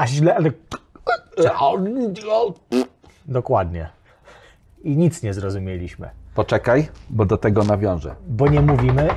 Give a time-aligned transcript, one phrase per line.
[0.00, 0.50] A źle, ale...
[3.28, 3.88] Dokładnie.
[4.84, 6.10] I nic nie zrozumieliśmy.
[6.34, 8.14] Poczekaj, bo do tego nawiążę.
[8.28, 9.08] Bo nie mówimy...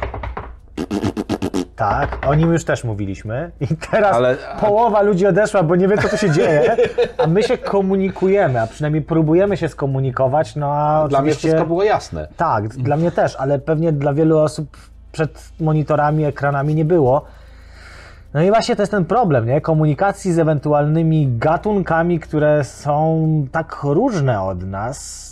[1.76, 3.52] Tak, o nim już też mówiliśmy.
[3.62, 6.76] I teraz Ale- połowa ludzi odeszła, bo nie wie, co tu się dzieje.
[7.18, 10.56] A my się komunikujemy, a przynajmniej próbujemy się skomunikować.
[10.56, 12.28] No a Dla mnie wszystko było jasne.
[12.38, 14.78] Tak, dla mnie też, ale pewnie dla wielu osób
[15.12, 17.26] przed monitorami, ekranami nie było.
[18.34, 19.62] No i właśnie to jest ten problem, nie?
[19.62, 25.24] Komunikacji z ewentualnymi gatunkami, które są tak różne od nas,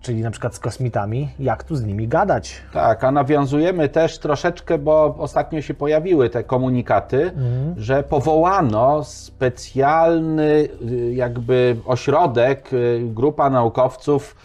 [0.00, 2.54] czyli na przykład z kosmitami, jak tu z nimi gadać?
[2.72, 7.74] Tak, a nawiązujemy też troszeczkę, bo ostatnio się pojawiły te komunikaty, Mhm.
[7.76, 14.36] że powołano specjalny y, jakby ośrodek, y, grupa naukowców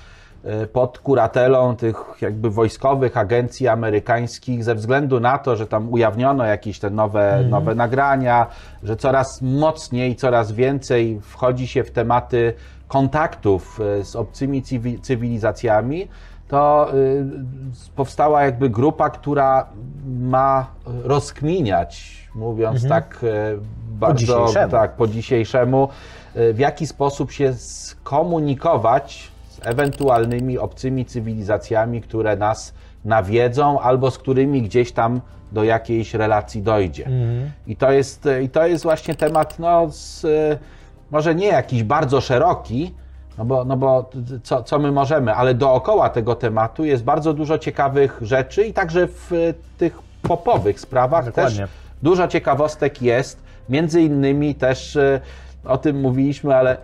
[0.73, 6.79] pod kuratelą tych jakby wojskowych agencji amerykańskich ze względu na to, że tam ujawniono jakieś
[6.79, 7.49] te nowe, Mhm.
[7.49, 8.47] nowe nagrania,
[8.83, 12.53] że coraz mocniej, coraz więcej wchodzi się w tematy
[12.87, 16.07] kontaktów y, z obcymi cywi- cywilizacjami,
[16.47, 17.25] to y,
[17.95, 19.65] powstała jakby grupa, która
[20.19, 20.67] ma
[21.03, 23.27] rozkminiać, mówiąc tak y,
[23.99, 24.71] bardzo dzisiejszemu.
[24.71, 25.89] tak po dzisiejszemu,
[26.35, 32.73] y, w jaki sposób się skomunikować z ewentualnymi obcymi cywilizacjami, które nas
[33.05, 37.09] nawiedzą albo z którymi gdzieś tam do jakiejś relacji dojdzie.
[37.67, 40.25] I, to jest, I to jest właśnie temat, no, z,
[41.11, 42.93] może nie jakiś bardzo szeroki,
[43.37, 44.09] no bo, no bo
[44.43, 49.07] co, co my możemy, ale dookoła tego tematu jest bardzo dużo ciekawych rzeczy i także
[49.07, 49.35] w e,
[49.77, 51.59] tych popowych sprawach Dokładnie.
[51.59, 51.69] też
[52.03, 53.43] dużo ciekawostek jest.
[53.69, 55.21] Między innymi też e,
[55.65, 56.77] o tym mówiliśmy, ale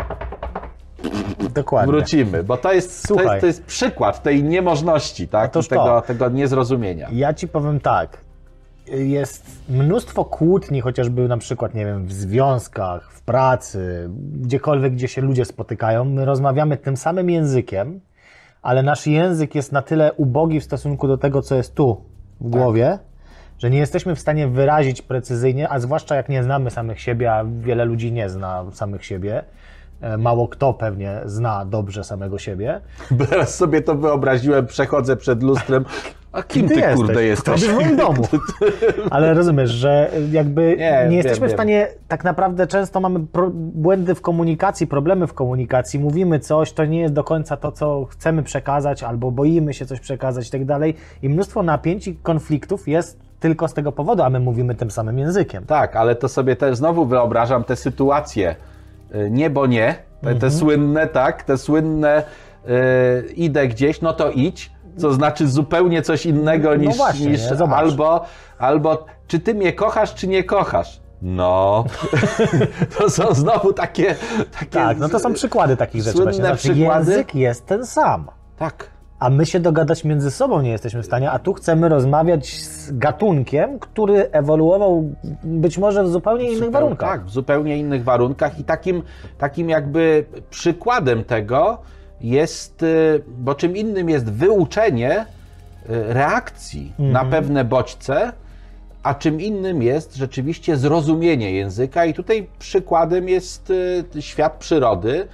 [1.54, 1.94] Dokładnie.
[1.94, 3.26] wrócimy, bo to jest, to Słuchaj.
[3.26, 5.52] jest, to jest przykład tej niemożności, tak?
[5.52, 6.02] Tego, to.
[6.02, 7.08] tego niezrozumienia.
[7.12, 8.18] Ja ci powiem tak.
[8.88, 15.22] Jest mnóstwo kłótni, chociażby na przykład, nie wiem, w związkach, w pracy, gdziekolwiek, gdzie się
[15.22, 16.06] ludzie spotykają.
[16.06, 18.02] My rozmawiamy tym samym językiem,
[18.62, 22.06] ale nasz język jest na tyle ubogi w stosunku do tego, co jest tu
[22.42, 23.00] w głowie,
[23.60, 27.46] że nie jesteśmy w stanie wyrazić precyzyjnie, a zwłaszcza jak nie znamy samych siebie, a
[27.46, 29.44] wiele ludzi nie zna samych siebie.
[30.02, 32.82] E, Mało kto pewnie zna dobrze samego siebie.
[33.30, 35.86] Teraz sobie to wyobraziłem, przechodzę przed lustrem.
[36.32, 37.64] A kim ty, kurde jesteś?
[37.64, 38.24] W moim domu.
[39.10, 41.58] Ale rozumiesz, że jakby nie, Nie, wiem, jesteśmy w wiem.
[41.58, 43.20] stanie, tak naprawdę często mamy
[43.54, 48.06] błędy w komunikacji, problemy w komunikacji, mówimy coś, to nie jest do końca to, co
[48.06, 50.96] chcemy przekazać, albo boimy się coś przekazać i tak dalej.
[51.22, 55.20] I mnóstwo napięć i konfliktów jest tylko z tego powodu, a my mówimy tym samym
[55.20, 55.66] językiem.
[55.66, 58.56] Tak, ale to sobie też znowu wyobrażam te sytuacje
[59.30, 62.24] nie, bo nie, te, te słynne, tak, te słynne
[62.68, 67.42] y, idę gdzieś, no to idź, co znaczy zupełnie coś innego niż, właśnie, niż
[67.76, 68.26] albo,
[68.60, 71.02] albo czy ty mnie kochasz, czy nie kochasz?
[71.22, 71.86] No,
[72.98, 74.16] to są znowu takie,
[74.60, 76.18] takie Tak, no to są przykłady takich rzeczy.
[76.18, 76.46] słynne Właśnie.
[76.46, 77.12] Znaczy, przykłady.
[77.12, 78.28] Język jest ten sam.
[78.58, 78.88] Tak,
[79.22, 82.98] A my się dogadać między sobą nie jesteśmy w stanie, a tu chcemy rozmawiać z
[82.98, 85.04] gatunkiem, który ewoluował
[85.44, 87.10] być może w zupełnie innych Zupeł- warunkach.
[87.10, 89.04] Tak, w zupełnie innych warunkach i takim,
[89.38, 91.78] takim jakby przykładem tego
[92.22, 95.26] jest, y, bo czym innym jest wyuczenie y,
[96.14, 98.32] reakcji na pewne bodźce,
[99.04, 103.70] a czym innym jest rzeczywiście zrozumienie języka i tutaj przykładem jest
[104.16, 105.28] y, świat przyrody,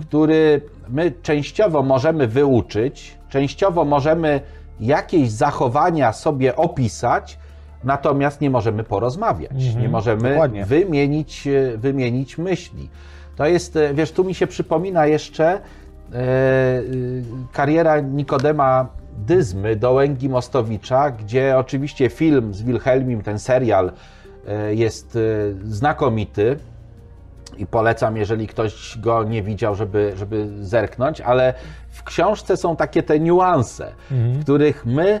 [0.00, 4.40] który my częściowo możemy wyuczyć, częściowo możemy
[4.80, 7.38] jakieś zachowania sobie opisać,
[7.84, 10.64] natomiast nie możemy porozmawiać, nie możemy dokładnie.
[10.64, 12.88] wymienić, e, wymienić myśli.
[13.36, 15.60] To jest, e, wiesz, tu mi się przypomina jeszcze e,
[17.52, 18.86] kariera Nikodema
[19.18, 23.92] Dyzmy, Dołęgi Mostowicza, gdzie oczywiście film z Wilhelmim, ten serial
[24.48, 25.20] e, jest e,
[25.64, 26.56] znakomity
[27.58, 31.54] i polecam, jeżeli ktoś go nie widział, żeby, żeby zerknąć, ale
[31.88, 35.20] w książce są takie te niuanse, w których my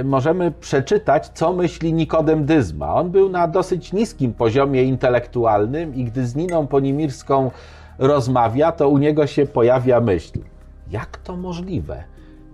[0.00, 2.94] y, możemy przeczytać, co myśli Nikodem Dyzma.
[2.94, 7.50] On był na dosyć niskim poziomie intelektualnym i gdy z Niną Ponimirską
[7.98, 10.38] rozmawia, to u niego się pojawia myśl.
[10.90, 12.04] Jak to możliwe,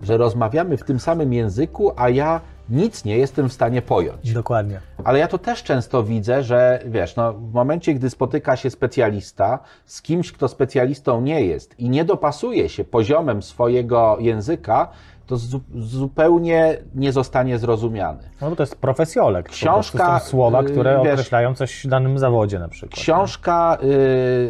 [0.02, 2.40] że rozmawiamy w tym samym języku, a ja
[2.70, 4.32] nic nie jestem w stanie pojąć?
[4.32, 4.81] Dokładnie.
[5.04, 9.58] Ale ja to też często widzę, że wiesz, no, w momencie, gdy spotyka się specjalista
[9.84, 14.88] z kimś, kto specjalistą nie jest i nie dopasuje się poziomem swojego języka,
[15.32, 18.23] to zu zupełnie nie zostanie zrozumiany.
[18.40, 19.49] No bo to jest profesjolek.
[19.49, 23.00] Książka, To są słowa, które yy, wiesz, określają coś w danym zawodzie na przykład.
[23.00, 23.79] Książka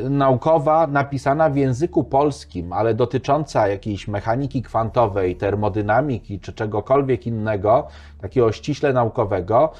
[0.06, 7.86] y, naukowa napisana w języku polskim, ale dotycząca jakiejś mechaniki kwantowej, termodynamiki czy czegokolwiek innego,
[8.20, 9.72] takiego ściśle naukowego,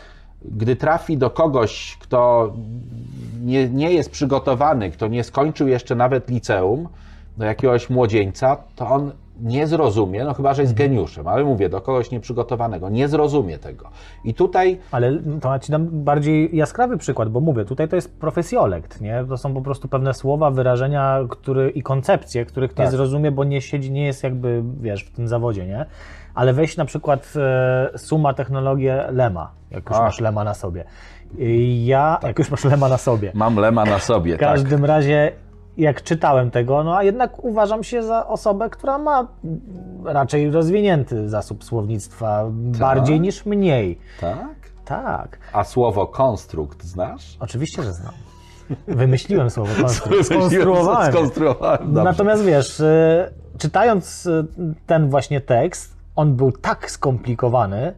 [0.44, 2.52] gdy trafi do kogoś, kto
[3.44, 6.88] nie, nie jest przygotowany, kto nie skończył jeszcze nawet liceum,
[7.36, 11.80] do jakiegoś młodzieńca, to on nie zrozumie, no chyba, że jest geniuszem, ale mówię, do
[11.80, 13.88] kogoś nieprzygotowanego, nie zrozumie tego.
[14.24, 18.18] I tutaj Ale to ja ci dam bardziej jaskrawy przykład, bo mówię, tutaj to jest
[18.20, 19.24] profesjolekt, nie?
[19.28, 22.90] To są po prostu pewne słowa, wyrażenia który, i koncepcje, których nie Tak.
[22.90, 25.86] zrozumie, bo nie siedzi, nie jest jakby, wiesz, w tym zawodzie, nie?
[26.34, 30.02] Ale weź na przykład e, suma technologię Lema, jak już A.
[30.02, 30.84] masz Lema na sobie.
[31.84, 33.32] Ja, jak już masz Lema na sobie.
[33.34, 35.32] mam lema na sobie, W każdym razie,
[35.76, 39.28] jak czytałem tego, no a jednak uważam się za osobę, która ma
[40.04, 42.44] raczej rozwinięty zasób słownictwa,
[42.78, 43.98] bardziej niż mniej.
[44.20, 44.38] tak?
[44.38, 44.62] Tak?
[44.84, 47.36] Tak, A słowo konstrukt znasz?
[47.40, 48.12] oczywiście, że znam.
[48.88, 51.12] Wymyśliłem słowo konstru- skonstruowałem.
[51.12, 51.92] Skonstruowałem.
[51.92, 54.44] Natomiast wiesz, y, czytając y,
[54.86, 57.92] ten właśnie tekst, on był tak skomplikowany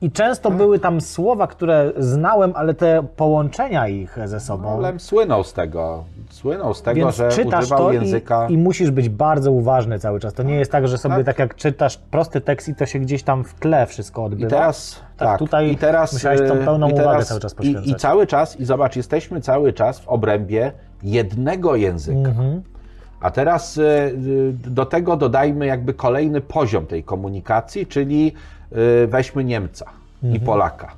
[0.00, 4.80] i, i często były tam słowa, które znałem, ale te połączenia ich ze sobą.
[4.80, 8.46] Lem słynął z tego, słynął z tego, Więc że czytasz używał to języka...
[8.48, 10.34] i, i musisz być bardzo uważny cały czas.
[10.34, 11.26] To nie jest tak, że sobie Tak.
[11.26, 14.46] tak, jak czytasz prosty tekst i to się gdzieś tam w tle wszystko odbywa.
[14.46, 17.40] I teraz, Tak, tak, tutaj i teraz, musiałeś tą e, pełną i uwagę teraz, cały
[17.40, 17.86] czas i, poświęcać.
[17.86, 20.72] I cały czas, i zobacz, jesteśmy cały czas w obrębie
[21.02, 22.28] jednego języka.
[22.28, 22.62] Mhm.
[23.20, 24.12] A teraz e, e,
[24.52, 28.34] do tego dodajmy jakby kolejny poziom tej komunikacji, czyli
[29.08, 29.86] weźmy Niemca
[30.22, 30.92] i Polaka.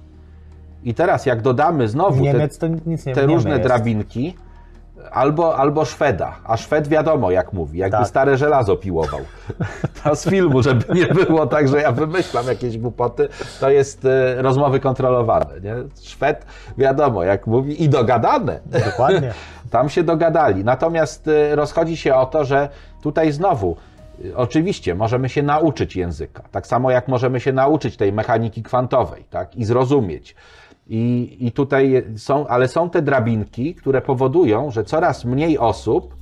[0.84, 3.62] I teraz jak dodamy znowu te, Niemiec te Niemy różne jest.
[3.62, 4.37] drabinki,
[5.12, 8.06] albo, albo Szweda, a Szwed wiadomo jak mówi, jakby Tak.
[8.06, 9.20] stare żelazo piłował.
[10.05, 13.28] To z filmu, żeby nie było tak, że ja wymyślam jakieś głupoty,
[13.61, 15.61] to jest e, rozmowy kontrolowane.
[15.62, 15.75] Nie?
[16.02, 16.46] Szwed
[16.78, 18.61] wiadomo jak mówi i dogadane.
[18.87, 19.32] Dokładnie.
[19.70, 20.64] Tam się dogadali.
[20.64, 22.69] Natomiast y, rozchodzi się o to, że
[23.02, 23.76] tutaj znowu, y,
[24.37, 26.43] oczywiście, możemy się nauczyć języka.
[26.50, 29.56] Tak samo jak możemy się nauczyć tej mechaniki kwantowej, tak?
[29.56, 30.34] I zrozumieć.
[30.88, 36.14] I, I tutaj są, ale są te drabinki, które powodują, że coraz mniej osób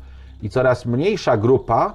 [0.42, 1.94] i coraz mniejsza grupa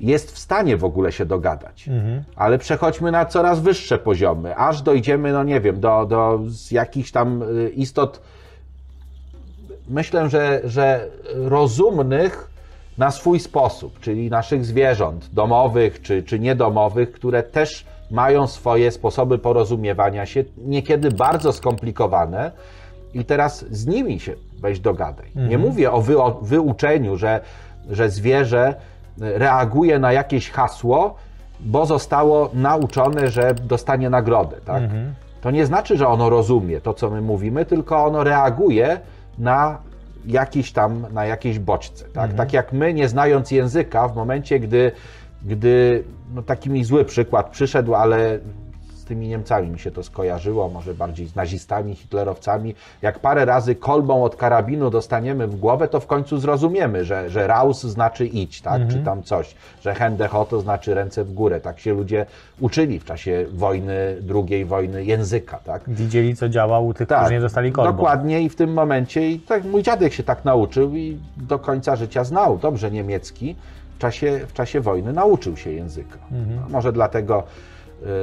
[0.00, 1.88] jest w stanie w ogóle się dogadać.
[2.36, 6.40] Ale przechodźmy na coraz wyższe poziomy, aż dojdziemy, no nie wiem, do, do
[6.70, 8.20] jakichś tam y, istot
[9.90, 12.49] myślę, że, że rozumnych
[13.00, 19.38] na swój sposób, czyli naszych zwierząt domowych czy, czy niedomowych, które też mają swoje sposoby
[19.38, 22.50] porozumiewania się, niekiedy bardzo skomplikowane,
[23.14, 25.26] i teraz z nimi się weź dogadaj.
[25.48, 27.40] Nie mówię o, wy, o wyuczeniu, że,
[27.90, 28.74] że zwierzę
[29.18, 31.14] reaguje na jakieś hasło,
[31.60, 34.56] bo zostało nauczone, że dostanie nagrodę.
[34.64, 34.82] Tak?
[35.40, 39.00] To nie znaczy, że ono rozumie to, co my mówimy, tylko ono reaguje
[39.38, 39.78] na
[40.26, 42.04] jakiś tam, na jakieś bodźce.
[42.12, 44.92] Tak, tak jak my, nie znając języka, w momencie, gdy,
[45.44, 48.38] gdy no taki mi zły przykład przyszedł, ale
[49.10, 52.74] tymi Niemcami mi się to skojarzyło, może bardziej z nazistami, hitlerowcami.
[53.02, 57.46] Jak parę razy kolbą od karabinu dostaniemy w głowę, to w końcu zrozumiemy, że, że
[57.46, 61.60] raus znaczy idź, tak, czy tam coś, że hände to znaczy ręce w górę.
[61.60, 62.26] Tak się ludzie
[62.60, 65.82] uczyli w czasie wojny, drugiej wojny języka, tak.
[65.88, 67.92] Widzieli, co działa u tych, którzy nie dostali kolbą.
[67.92, 71.96] Dokładnie i w tym momencie, i tak mój dziadek się tak nauczył i do końca
[71.96, 73.56] życia znał dobrze niemiecki.
[73.94, 76.18] W czasie, w czasie wojny nauczył się języka.
[76.32, 76.70] Mhm.
[76.70, 77.42] Może dlatego,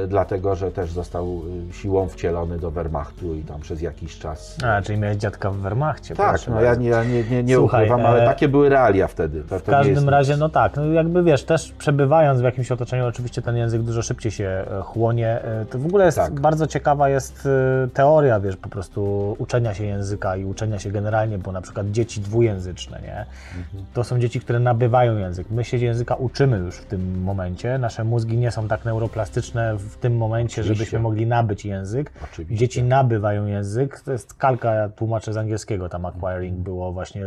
[0.08, 4.56] dlatego, że też został y, siłą wcielony do Wehrmachtu i tam przez jakiś czas.
[4.64, 6.14] A, czyli miałeś dziadka w Wehrmachcie.
[6.14, 9.42] tak, no ja ja nie, nie, nie Słuchaj, ukrywam, ale e, takie były realia wtedy.
[9.44, 12.72] To, W to każdym jest razie, no tak, no jakby wiesz, też przebywając w jakimś
[12.72, 15.28] otoczeniu, oczywiście ten język dużo szybciej się e, chłonie.
[15.42, 16.40] E, To w ogóle jest Tak.
[16.40, 17.48] bardzo ciekawa jest
[17.94, 22.20] teoria, wiesz, po prostu uczenia się języka i uczenia się generalnie, bo na przykład dzieci
[22.20, 23.18] dwujęzyczne, nie?
[23.58, 23.84] Mhm.
[23.94, 25.46] To są dzieci, które nabywają język.
[25.50, 27.78] My się języka uczymy już w tym momencie.
[27.78, 30.74] Nasze mózgi nie są tak neuroplastyczne w tym momencie, Oczywiście.
[30.74, 32.12] żebyśmy mogli nabyć język.
[32.24, 32.56] Oczywiście.
[32.56, 34.00] Dzieci nabywają język.
[34.00, 37.24] To jest kalka, ja tłumaczę z angielskiego, tam acquiring było właśnie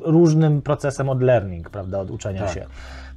[0.00, 2.54] różnym procesem od learning, prawda, od uczenia Tak.
[2.54, 2.66] się.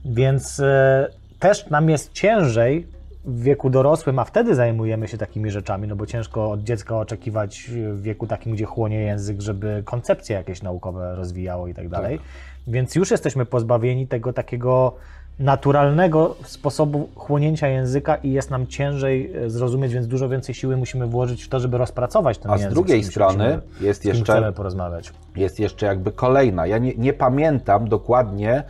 [0.05, 1.07] Więc e,
[1.39, 2.87] też nam jest ciężej
[3.25, 7.69] w wieku dorosłym, a wtedy zajmujemy się takimi rzeczami, no bo ciężko od dziecka oczekiwać
[7.69, 12.19] w wieku takim, gdzie chłonie język, żeby koncepcje jakieś naukowe rozwijało i tak dalej.
[12.67, 14.95] Więc już jesteśmy pozbawieni tego takiego
[15.41, 21.07] naturalnego sposobu chłonięcia języka i jest nam ciężej e, zrozumieć, więc dużo więcej siły musimy
[21.07, 22.73] włożyć w to, żeby rozpracować ten A z język.
[22.73, 25.13] drugiej kim się strony musimy- jest z jeszcze- porozmawiać.
[25.35, 26.67] jest jeszcze jakby kolejna.
[26.67, 28.63] Ja nie, nie pamiętam dokładnie,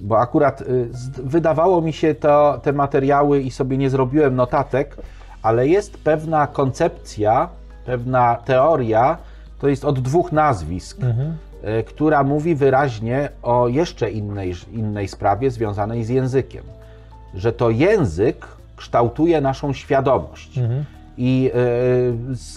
[0.00, 4.96] bo akurat y, z- wydawało mi się to, te materiały i sobie nie zrobiłem notatek,
[5.42, 7.48] ale jest pewna koncepcja,
[7.86, 9.16] pewna teoria,
[9.60, 11.14] to jest od dwóch nazwisk, y,
[11.86, 16.64] która mówi wyraźnie o jeszcze innej, innej sprawie związanej z językiem.
[17.34, 18.46] Że to język
[18.76, 20.58] kształtuje naszą świadomość.
[21.18, 21.50] I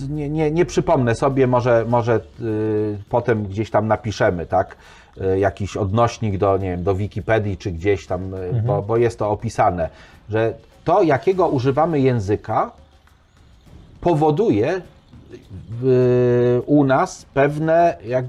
[0.04, 4.76] y, nie, nie, nie przypomnę sobie, może, może y, potem gdzieś tam napiszemy, tak?
[5.22, 9.20] Y, Jakiś odnośnik do, nie wiem, do Wikipedii czy gdzieś tam, y, bo, bo jest
[9.20, 9.90] to opisane,
[10.30, 12.72] że to, jakiego używamy języka,
[14.02, 14.82] powoduje
[16.66, 18.26] u nas pewne, jak,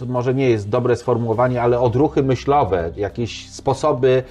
[0.00, 4.22] to może nie jest dobre sformułowanie, ale odruchy myślowe, jakieś sposoby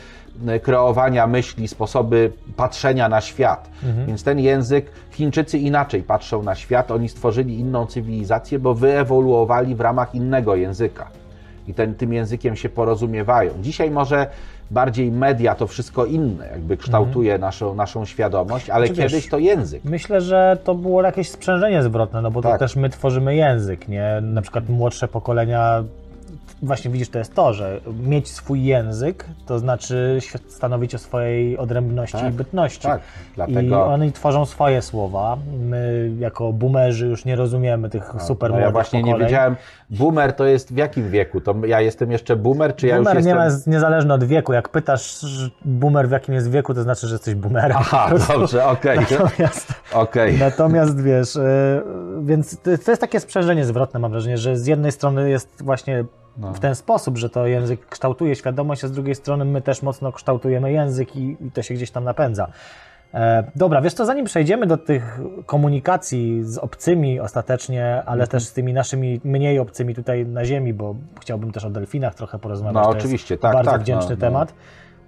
[0.47, 3.69] e, kreowania myśli, sposoby patrzenia na świat.
[4.07, 9.81] Więc ten język, Chińczycy inaczej patrzą na świat, oni stworzyli inną cywilizację, bo wyewoluowali w
[9.81, 11.09] ramach innego języka.
[11.67, 13.51] I ten, tym językiem się porozumiewają.
[13.61, 14.27] Dzisiaj może
[14.71, 19.37] bardziej media, to wszystko inne, jakby kształtuje naszą, naszą świadomość, ale Znaczy, wiesz, kiedyś to
[19.37, 19.83] język.
[19.83, 22.59] Myślę, że to było jakieś sprzężenie zwrotne, no bo to Tak.
[22.59, 24.21] też my tworzymy język, nie?
[24.21, 25.83] Na przykład młodsze pokolenia,
[26.61, 32.17] właśnie widzisz, to jest to, że mieć swój język, to znaczy stanowić o swojej odrębności
[32.17, 32.81] Tak, i bytności.
[32.81, 33.01] tak.
[33.31, 35.37] I Dlatego- oni tworzą swoje słowa.
[35.59, 39.19] My jako boomerzy już nie rozumiemy tych super No ja właśnie pokoleń.
[39.21, 39.55] nie wiedziałem,
[39.89, 41.41] boomer to jest w jakim wieku?
[41.41, 43.45] To ja jestem jeszcze boomer, czy ja Boomer już nie jestem...
[43.49, 44.53] jest niezależny od wieku.
[44.53, 45.25] Jak pytasz
[45.65, 47.77] boomer w jakim jest wieku, to znaczy, że jesteś boomerem.
[47.79, 50.37] Aha, dobrze, okej, Natomiast okej.
[50.37, 51.81] Natomiast wiesz, y,
[52.21, 56.05] więc to to jest takie sprzężenie zwrotne, mam wrażenie, że z jednej strony jest właśnie
[56.39, 56.53] No.
[56.53, 60.11] w ten sposób, że to język kształtuje świadomość, a z drugiej strony my też mocno
[60.11, 62.47] kształtujemy język i, i to się gdzieś tam napędza.
[63.13, 68.27] E, dobra, wiesz co, zanim przejdziemy do tych komunikacji z obcymi ostatecznie, ale Mhm.
[68.29, 72.39] też z tymi naszymi mniej obcymi tutaj na ziemi, bo chciałbym też o delfinach trochę
[72.39, 72.75] porozmawiać.
[72.75, 74.21] No, to oczywiście, jest tak, Bardzo tak, wdzięczny no, no.
[74.21, 74.53] temat.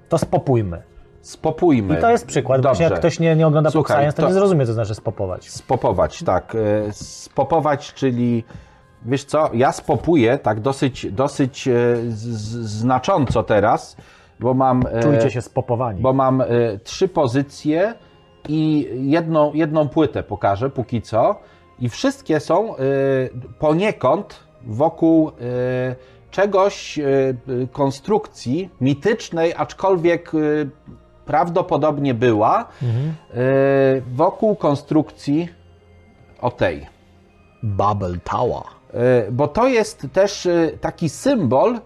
[0.09, 0.81] To spopójmy.
[1.21, 1.97] Spopójmy.
[1.97, 2.83] I to jest przykład, Dobrze.
[2.83, 5.49] jak ktoś nie, nie ogląda Słuchaj, Słuchaj, to, to- nie zrozumie, co znaczy spopować.
[5.49, 6.55] Spopować, tak.
[6.55, 8.43] E, Spopować, czyli
[9.05, 11.73] wiesz co, ja spopuję tak dosyć, dosyć e,
[12.11, 13.97] znacząco teraz,
[14.39, 16.01] bo mam, e, Czujcie się spopowani.
[16.01, 16.45] bo mam e,
[16.83, 17.93] trzy pozycje
[18.49, 21.35] i jedną, jedną płytę pokażę póki co.
[21.79, 22.73] I wszystkie są
[23.59, 25.31] poniekąd wokół
[26.31, 26.99] czegoś,
[27.71, 30.31] konstrukcji mitycznej, aczkolwiek
[31.25, 33.13] prawdopodobnie była, Mhm.
[34.15, 35.47] wokół konstrukcji
[36.41, 36.87] o tej.
[37.63, 38.63] Bubble Tower.
[38.93, 41.79] E, Bo to jest też e, taki symbol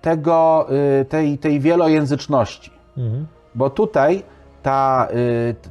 [0.00, 0.66] tego,
[1.00, 2.70] e, tej, tej wielojęzyczności.
[2.96, 3.26] Mhm.
[3.54, 4.22] Bo tutaj
[4.62, 5.08] ta,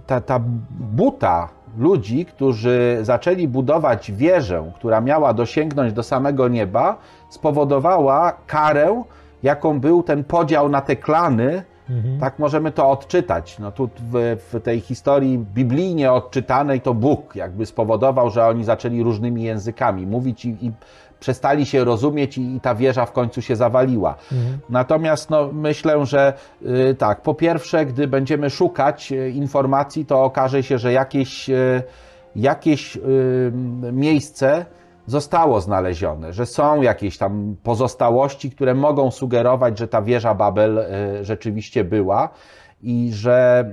[0.08, 0.40] ta, ta
[0.70, 6.98] buta ludzi, którzy zaczęli budować wieżę, która miała dosięgnąć do samego nieba,
[7.30, 9.04] spowodowała karę,
[9.44, 11.64] jaką był ten podział na te klany.
[11.90, 12.20] Mhm.
[12.20, 13.60] Tak możemy to odczytać.
[13.60, 19.04] No tu w, w tej historii biblijnie odczytanej to Bóg jakby spowodował, że oni zaczęli
[19.04, 20.72] różnymi językami mówić i, i
[21.20, 24.16] przestali się rozumieć i, i ta wieża w końcu się zawaliła.
[24.70, 30.64] Natomiast no, myślę, że y, tak, po pierwsze, gdy będziemy szukać y, informacji, to okaże
[30.64, 31.84] się, że jakieś, y,
[32.36, 33.02] jakieś y,
[33.92, 34.66] miejsce
[35.08, 41.24] zostało znalezione, że są jakieś tam pozostałości, które mogą sugerować, że ta wieża Babel y,
[41.26, 42.30] rzeczywiście była
[42.82, 43.72] i że,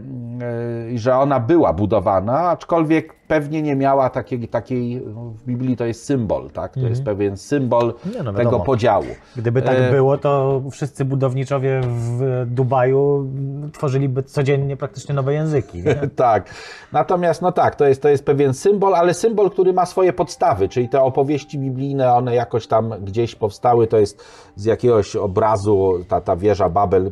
[0.88, 5.76] y, i że ona była budowana, aczkolwiek pewnie nie miała takiej, takiej no, w Biblii
[5.76, 6.74] to jest symbol, tak?
[6.74, 9.06] To jest pewien symbol Nie, no tego podziału.
[9.36, 13.30] Gdyby tak E, było, to wszyscy budowniczowie w Dubaju
[13.72, 15.82] tworzyliby codziennie praktycznie nowe języki.
[16.16, 16.50] Tak.
[16.92, 20.68] Natomiast, no tak, to jest, to jest pewien symbol, ale symbol, który ma swoje podstawy,
[20.68, 24.24] czyli te opowieści biblijne, one jakoś tam gdzieś powstały, to jest
[24.56, 27.10] z jakiegoś obrazu ta, ta wieża Babel e,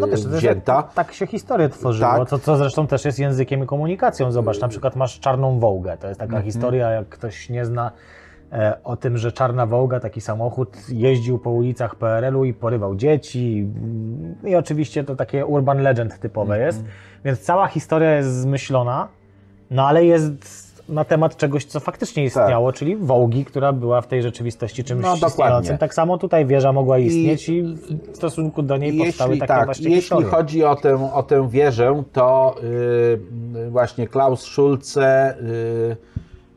[0.00, 0.82] No to jest wzięta.
[0.82, 2.28] tak, tak się historię tworzyło, Tak.
[2.28, 4.32] co, co zresztą też jest językiem i komunikacją.
[4.32, 5.96] Zobacz, na przykład masz Czarną Wołgę.
[5.96, 6.44] To jest taka Mhm.
[6.44, 7.90] historia, jak ktoś nie zna
[8.52, 13.68] e, o tym, że Czarna Wołga, taki samochód, jeździł po ulicach PRL-u i porywał dzieci.
[14.44, 16.66] I oczywiście to takie urban legend typowe Mhm.
[16.66, 16.84] jest.
[17.24, 19.08] Więc cała historia jest zmyślona,
[19.70, 24.22] no ale jest na temat czegoś, co faktycznie istniało, czyli Wołgi, która była w tej
[24.22, 25.20] rzeczywistości czymś Tak.
[25.20, 25.78] No, istniejącym.
[25.78, 27.62] Tak samo tutaj wieża mogła istnieć i,
[28.12, 30.26] w stosunku do niej powstały Jeśli, takie tak, właśnie jeśli historie.
[30.26, 32.54] chodzi o tę, o tę wieżę, to
[33.54, 35.36] yy, właśnie Klaus Schulze,
[35.88, 35.96] yy,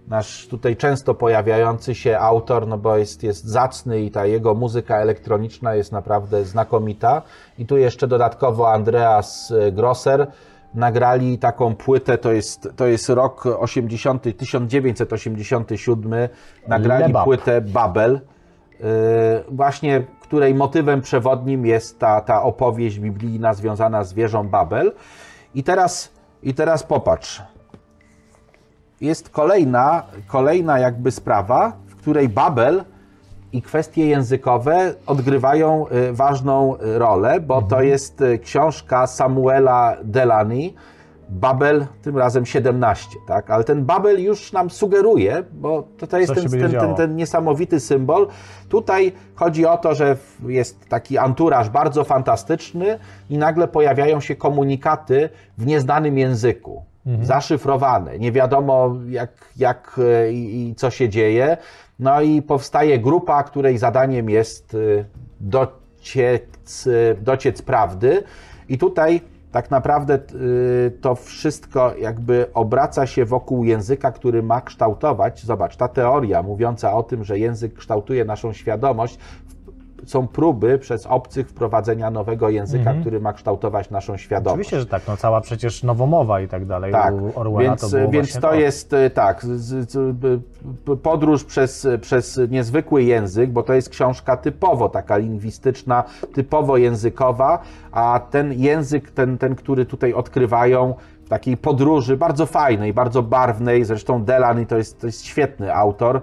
[0.07, 4.97] nasz tutaj często pojawiający się autor, no bo jest, jest zacny i ta jego muzyka
[4.97, 7.21] elektroniczna jest naprawdę znakomita.
[7.57, 10.27] I tu jeszcze dodatkowo Andreas Grosser
[10.73, 16.29] nagrali taką płytę, to jest, to jest rok 80, 1987,
[16.67, 17.23] nagrali Lebab.
[17.23, 18.21] płytę Babel.
[18.79, 18.85] Yy,
[19.49, 24.93] właśnie której motywem przewodnim jest ta, ta opowieść biblijna związana z wieżą Babel.
[25.55, 26.11] I teraz,
[26.43, 27.41] I teraz popatrz.
[29.01, 32.83] Jest kolejna, kolejna jakby sprawa, w której Babel
[33.53, 40.73] i kwestie językowe odgrywają y, ważną y, rolę, bo to jest y, książka Samuela Delany
[41.29, 43.51] Babel, tym razem 17, tak?
[43.51, 47.79] Ale ten Babel już nam sugeruje, bo to, to jest ten, ten, ten, ten niesamowity
[47.79, 48.27] symbol.
[48.69, 55.29] Tutaj chodzi o to, że jest taki anturaż bardzo fantastyczny i nagle pojawiają się komunikaty
[55.57, 56.83] w nieznanym języku.
[57.21, 59.99] Zaszyfrowane, nie wiadomo jak, jak
[60.31, 61.57] i, i co się dzieje.
[61.99, 65.05] No i powstaje grupa, której zadaniem jest e,
[65.39, 68.23] dociec, e, dociec prawdy.
[68.69, 75.45] I tutaj tak naprawdę y, to wszystko jakby obraca się wokół języka, który ma kształtować.
[75.45, 79.17] Zobacz, ta teoria mówiąca o tym, że język kształtuje naszą świadomość,
[80.05, 84.53] są próby przez obcych wprowadzenia nowego języka, który ma kształtować naszą świadomość.
[84.53, 87.89] Oczywiście, że tak, no cała przecież nowomowa i tak dalej Tak, u Orwella więc, to
[87.97, 90.17] było więc to jest e, tak, z, z,
[91.01, 96.03] podróż przez, przez niezwykły język, bo to jest książka typowo taka lingwistyczna,
[96.33, 97.59] typowo językowa,
[97.91, 103.85] a ten język, ten, ten który tutaj odkrywają w takiej podróży bardzo fajnej, bardzo barwnej,
[103.85, 106.21] zresztą Delany to jest, to jest świetny autor,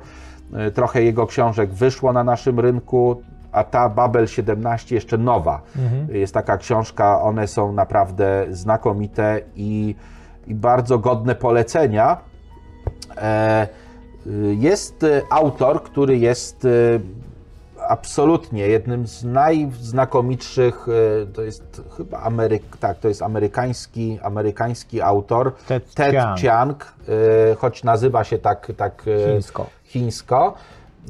[0.53, 3.23] E, trochę jego książek wyszło na naszym rynku,
[3.57, 5.61] a ta Babel 17 jeszcze nowa.
[6.09, 9.95] Jest taka książka, one są naprawdę znakomite i,
[10.47, 12.17] i bardzo godne polecenia.
[13.17, 13.67] E,
[14.59, 17.01] Jest y, autor, który jest y,
[17.89, 20.87] absolutnie jednym z najznakomitszych,
[21.35, 26.39] to jest chyba Ameryk, tak, to jest amerykański, amerykański autor, Ted Ted Chiang.
[26.39, 26.95] Chiang,
[27.59, 29.67] choć nazywa się tak, tak Chińsko.
[29.85, 30.55] chińsko.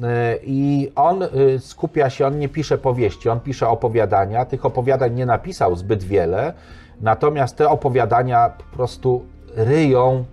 [0.03, 4.45] Y, I on y, skupia się, on nie pisze powieści, on pisze opowiadania.
[4.45, 6.53] Tych opowiadań nie napisał zbyt wiele,
[7.01, 9.25] natomiast te opowiadania po prostu
[9.55, 10.25] ryją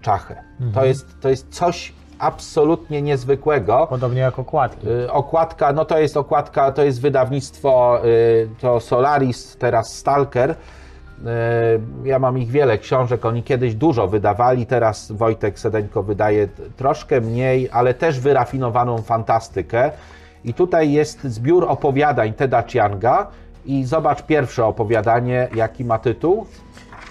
[0.00, 0.42] czachę.
[0.74, 3.86] To, jest, to jest coś absolutnie niezwykłego.
[3.90, 4.88] Podobnie jak okładki.
[4.88, 10.54] Y, Okładka, no to jest okładka, to jest wydawnictwo, y, to Solaris, teraz Stalker.
[12.04, 17.20] Y, Ja mam ich wiele książek, oni kiedyś dużo wydawali, teraz Wojtek Sedeńko wydaje troszkę
[17.20, 19.90] mniej, ale też wyrafinowaną fantastykę.
[20.44, 23.26] I tutaj jest zbiór opowiadań Teda Chianga
[23.66, 26.46] i zobacz pierwsze opowiadanie, jaki ma tytuł.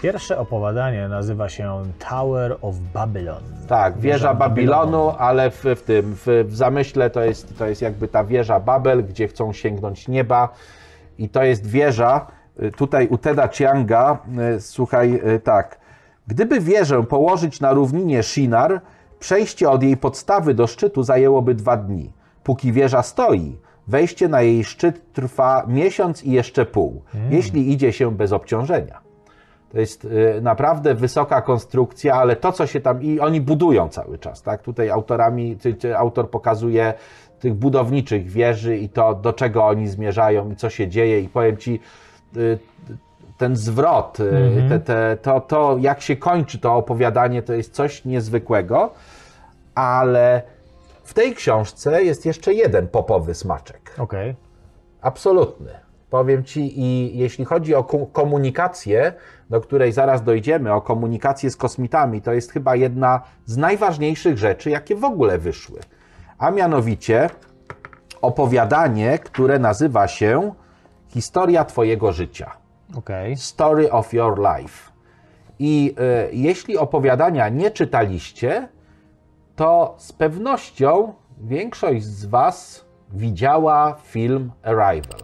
[0.02, 3.44] Pierwsze opowiadanie nazywa się Tower of Babylon.
[3.68, 8.08] Tak, wieża Babilonu, ale w, w tym, w, w zamyśle to jest, to jest jakby
[8.08, 10.50] ta wieża Babel, gdzie chcą sięgnąć nieba.
[11.18, 12.28] I to jest wieża,
[12.78, 14.18] tutaj u Teda Chianga,
[14.58, 15.80] y, słuchaj, y, tak.
[16.28, 18.82] Gdyby wieżę położyć na równinie Shinar,
[19.20, 22.14] przejście od jej podstawy do szczytu zajęłoby dwa dni.
[22.44, 28.12] Póki wieża stoi, wejście na jej szczyt trwa miesiąc i jeszcze pół, jeśli idzie się
[28.12, 29.08] bez obciążenia.
[29.70, 33.04] To jest y, naprawdę wysoka konstrukcja, ale to, co się tam.
[33.04, 34.62] I oni budują cały czas, tak?
[34.62, 36.94] Tutaj autorami, ty, ty, autor pokazuje
[37.40, 41.22] tych budowniczych wieży i to, do czego oni zmierzają i co się dzieje.
[41.22, 41.80] I powiem ci,
[43.38, 48.06] ten zwrot, y, te, te, to, to, jak się kończy to opowiadanie, to jest coś
[48.06, 48.94] niezwykłego,
[49.76, 50.42] ale
[51.04, 53.96] w tej książce jest jeszcze jeden popowy smaczek.
[53.98, 54.36] Okej.
[55.02, 55.72] Absolutny.
[56.10, 59.14] Powiem Ci, i jeśli chodzi o ko- komunikację,
[59.50, 64.70] do której zaraz dojdziemy, o komunikację z kosmitami, to jest chyba jedna z najważniejszych rzeczy,
[64.70, 65.80] jakie w ogóle wyszły.
[66.38, 67.30] A mianowicie
[68.22, 70.52] opowiadanie, które nazywa się
[71.18, 72.52] Historia Twojego życia.
[72.96, 73.38] Okej.
[73.38, 74.92] Story of Your Life.
[75.60, 78.68] I e, jeśli opowiadania nie czytaliście,
[79.56, 85.22] to z pewnością większość z Was widziała film Arrival.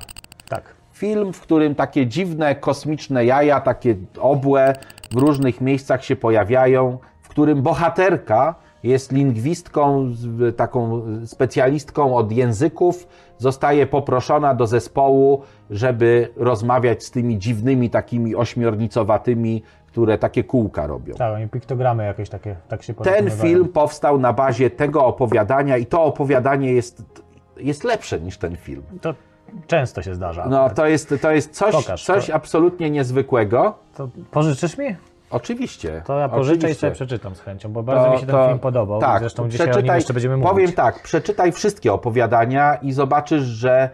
[0.49, 0.63] Tak.
[0.93, 4.75] Film, w którym takie dziwne kosmiczne jaja, takie obłe
[5.11, 10.13] w różnych miejscach się pojawiają, w którym bohaterka jest lingwistką,
[10.55, 19.63] taką specjalistką od języków, zostaje poproszona do zespołu, żeby rozmawiać z tymi dziwnymi, takimi ośmiornicowatymi,
[19.87, 21.13] które takie kółka robią.
[21.13, 25.85] Tak, oni piktogramy jakieś takie, tak się Ten film powstał na bazie tego opowiadania i
[25.85, 27.03] to opowiadanie jest,
[27.57, 28.83] jest lepsze niż ten film.
[29.01, 29.13] To
[29.67, 30.45] często się zdarza.
[30.49, 33.75] No, to jest, to jest coś, Pokaż, coś to- absolutnie niezwykłego.
[33.95, 34.95] To pożyczysz mi?
[35.33, 36.01] Oczywiście.
[36.05, 38.99] To ja pożyczę i sobie przeczytam z chęcią, bo bardzo mi się ten film podobał.
[39.01, 40.51] Tak, Zresztą dzisiaj o nim jeszcze będziemy mówić.
[40.51, 43.89] Powiem tak, przeczytaj wszystkie opowiadania i zobaczysz, że,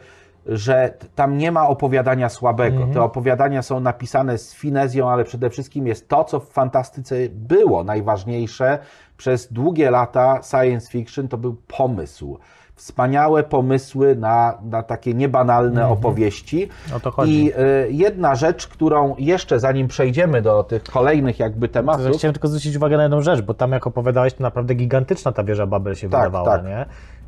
[0.45, 2.75] że tam nie ma opowiadania słabego.
[2.75, 2.93] Mhm.
[2.93, 7.83] Te opowiadania są napisane z finezją, ale przede wszystkim jest to, co w fantastyce było
[7.83, 8.79] najważniejsze.
[9.17, 12.39] Przez długie lata science fiction to był pomysł.
[12.79, 16.63] Wspaniałe pomysły na, na takie niebanalne opowieści.
[16.63, 16.97] Mhm.
[16.97, 17.43] O to chodzi.
[17.45, 17.55] I y,
[17.91, 22.75] jedna rzecz, którą jeszcze zanim przejdziemy do tych kolejnych jakby To tematów, Chciałem tylko zwrócić
[22.75, 26.09] uwagę na jedną rzecz, bo tam jak opowiadałeś, to naprawdę gigantyczna ta wieża Babel się
[26.09, 26.65] Tak, wydawała, tak.
[26.65, 26.85] nie?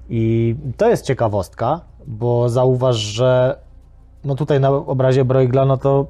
[0.10, 3.58] I to jest ciekawostka, bo zauważ, że
[4.24, 6.06] no tutaj na obrazie Broigla, no to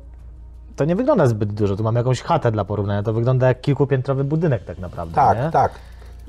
[0.75, 1.75] to nie wygląda zbyt dużo.
[1.75, 3.04] Tu mam jakąś chatę dla porównania.
[3.04, 5.15] To wygląda jak kilkupiętrowy budynek tak naprawdę.
[5.15, 5.51] Tak, nie?
[5.51, 5.71] tak.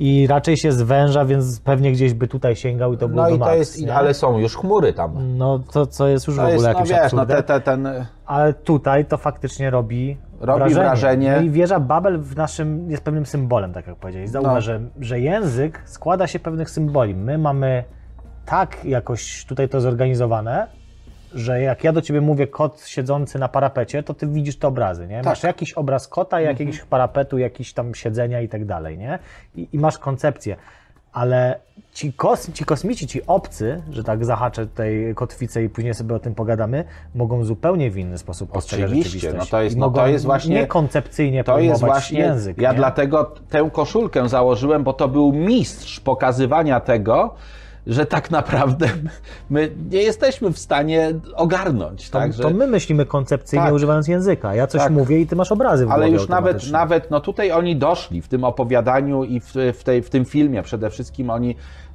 [0.04, 3.38] I raczej się zwęża, więc pewnie gdzieś by tutaj sięgał i to No byłby i
[3.38, 3.94] to max, jest, nie?
[3.94, 5.36] ale są już chmury tam.
[5.38, 7.60] No to co jest już w To ogóle jest, no jakimś wiesz, no te, te,
[7.60, 7.88] ten...
[8.26, 11.32] Ale tutaj to faktycznie robi, Robi wrażenie.
[11.36, 14.30] No i wieża Babel w naszym jest pewnym symbolem, tak jak powiedziałeś.
[14.30, 14.60] Zauważ, No.
[14.60, 17.14] że, że język składa się pewnych symboli.
[17.14, 17.84] My mamy
[18.46, 20.66] tak jakoś tutaj to zorganizowane,
[21.34, 25.06] że jak ja do ciebie mówię kot siedzący na parapecie, to ty widzisz te obrazy,
[25.06, 25.22] nie?
[25.22, 25.48] Masz Tak.
[25.48, 26.54] jakiś obraz kota, Mhm.
[26.56, 29.18] jakiegoś parapetu, jakiś tam siedzenia i tak dalej, nie?
[29.56, 30.56] I, i masz koncepcję.
[31.12, 31.58] Ale
[31.92, 36.18] ci, kos, ci kosmici, ci obcy, że tak zahaczę tej kotwicę i później sobie o
[36.18, 40.06] tym pogadamy, mogą zupełnie w inny sposób postrzegać Oczywiście, no to jest- I no to
[40.06, 42.58] jest właśnie- niekoncepcyjnie To jest właśnie, język.
[42.58, 42.76] ja nie?
[42.76, 47.34] dlatego tę koszulkę założyłem, bo to był mistrz pokazywania tego,
[47.86, 48.86] że tak naprawdę
[49.50, 52.10] my nie jesteśmy w stanie ogarnąć.
[52.10, 53.74] To, tak, że, to my myślimy koncepcyjnie, Tak.
[53.74, 54.54] używając języka.
[54.54, 54.92] Ja coś Tak.
[54.92, 58.28] mówię i ty masz obrazy w ale już nawet, nawet, no tutaj oni doszli w
[58.28, 61.50] tym opowiadaniu i w, w, tej, w tym filmie przede wszystkim oni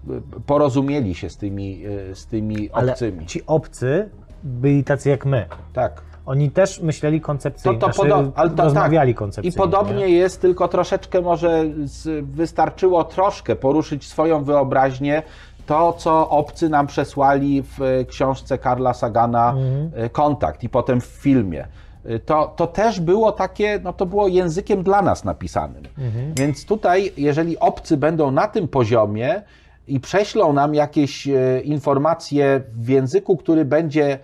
[0.10, 3.26] y, porozumieli się z tymi, y, z tymi Ale obcymi.
[3.26, 4.10] ci obcy
[4.44, 5.46] byli tacy jak my.
[5.74, 6.02] Tak.
[6.26, 9.20] Oni też myśleli To, koncepcyjnie, to znaczy, podo- ale to, rozmawiali tak.
[9.20, 9.56] koncepcyjnie.
[9.56, 10.10] I podobnie nie?
[10.10, 15.24] jest, tylko troszeczkę może z, wystarczyło troszkę poruszyć swoją wyobraźnię.
[15.68, 19.92] To, co obcy nam przesłali w e, książce Karla Sagana Mhm.
[19.96, 21.68] e, Kontakt i potem w filmie.
[22.06, 25.84] E, To, to też było takie, no to było językiem dla nas napisanym.
[25.98, 26.34] Mhm.
[26.38, 29.42] Więc tutaj, jeżeli obcy będą na tym poziomie
[29.88, 31.28] i prześlą nam jakieś
[31.64, 34.20] informacje w języku, który będzie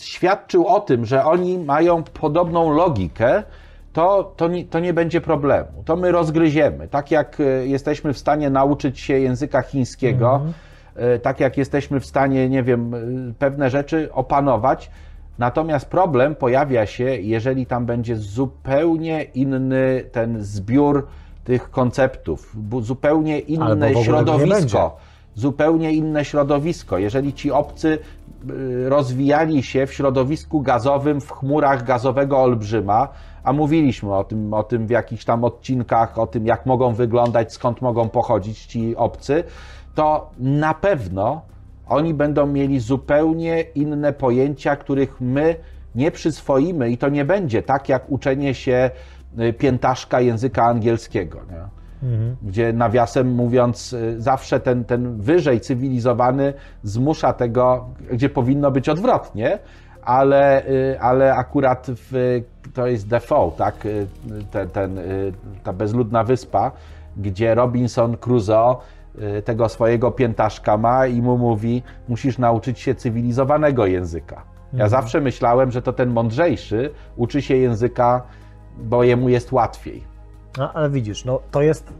[0.00, 3.42] świadczył o tym, że oni mają podobną logikę,
[3.92, 5.82] to, to, nie, to nie będzie problemu.
[5.84, 6.88] To my rozgryziemy.
[6.88, 10.42] Tak jak y, jesteśmy w stanie nauczyć się języka chińskiego,
[11.16, 14.90] y, tak jak jesteśmy w stanie, nie wiem, y, pewne rzeczy opanować.
[15.38, 21.06] Natomiast problem pojawia się, jeżeli tam będzie zupełnie inny ten zbiór
[21.44, 24.96] tych konceptów, zupełnie inne środowisko.
[25.34, 26.98] Zupełnie inne środowisko.
[26.98, 27.98] Jeżeli ci obcy
[28.50, 33.08] y, rozwijali się w środowisku gazowym, w chmurach gazowego olbrzyma,
[33.44, 37.52] a mówiliśmy o tym, o tym w jakichś tam odcinkach, o tym, jak mogą wyglądać,
[37.52, 39.44] skąd mogą pochodzić ci obcy,
[39.94, 41.42] to na pewno
[41.88, 45.56] oni będą mieli zupełnie inne pojęcia, których my
[45.94, 48.90] nie przyswoimy i to nie będzie tak jak uczenie się
[49.38, 51.38] y, piętaszka języka angielskiego.
[51.50, 51.81] Nie?
[52.42, 59.58] Gdzie nawiasem mówiąc, y, zawsze ten, ten wyżej cywilizowany zmusza tego, gdzie powinno być odwrotnie,
[60.04, 62.40] ale, y, ale akurat w,
[62.74, 63.86] to jest default, tak?
[63.86, 64.06] Y,
[64.50, 65.00] Ten, ten,
[65.64, 66.70] ta bezludna wyspa,
[67.16, 68.76] gdzie Robinson Crusoe
[69.44, 74.42] tego swojego piętaszka ma i mu mówi, musisz nauczyć się cywilizowanego języka.
[74.72, 78.22] Ja zawsze myślałem, że to ten mądrzejszy uczy się języka,
[78.78, 80.11] bo jemu jest łatwiej.
[80.58, 81.92] No, ale widzisz, no, to jest y,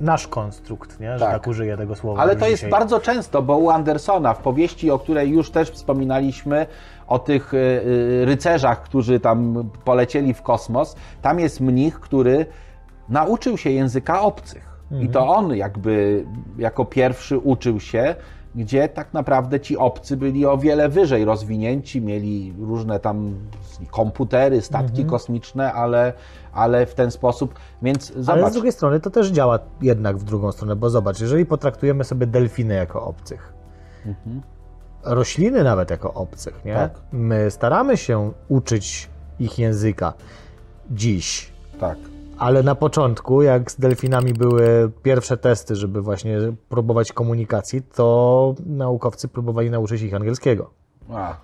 [0.00, 1.18] nasz konstrukt, nie?
[1.18, 1.32] że Tak.
[1.32, 2.22] tak, użyję tego słowa.
[2.22, 2.70] Ale to jest dzisiaj.
[2.70, 6.66] bardzo często, bo u Andersona w powieści, o której już też wspominaliśmy,
[7.06, 12.46] o tych y, y, rycerzach, którzy tam polecieli w kosmos, tam jest mnich, który
[13.08, 14.70] nauczył się języka obcych.
[15.00, 16.24] I to on jakby
[16.58, 18.14] jako pierwszy uczył się,
[18.54, 23.34] gdzie tak naprawdę ci obcy byli o wiele wyżej rozwinięci, mieli różne tam
[23.90, 26.12] komputery, statki kosmiczne, ale,
[26.52, 28.50] ale w ten sposób, więc Ale zobacz.
[28.50, 32.26] z drugiej strony to też działa jednak w drugą stronę, bo zobacz, jeżeli potraktujemy sobie
[32.26, 33.52] delfiny jako obcych,
[35.04, 36.74] rośliny nawet jako obcych, nie?
[36.74, 36.92] Tak.
[37.12, 39.08] My staramy się uczyć
[39.38, 40.12] ich języka
[40.90, 41.98] dziś, Tak.
[42.40, 49.28] Ale na początku, jak z delfinami były pierwsze testy, żeby właśnie próbować komunikacji, to naukowcy
[49.28, 50.70] próbowali nauczyć ich angielskiego.
[51.12, 51.36] A,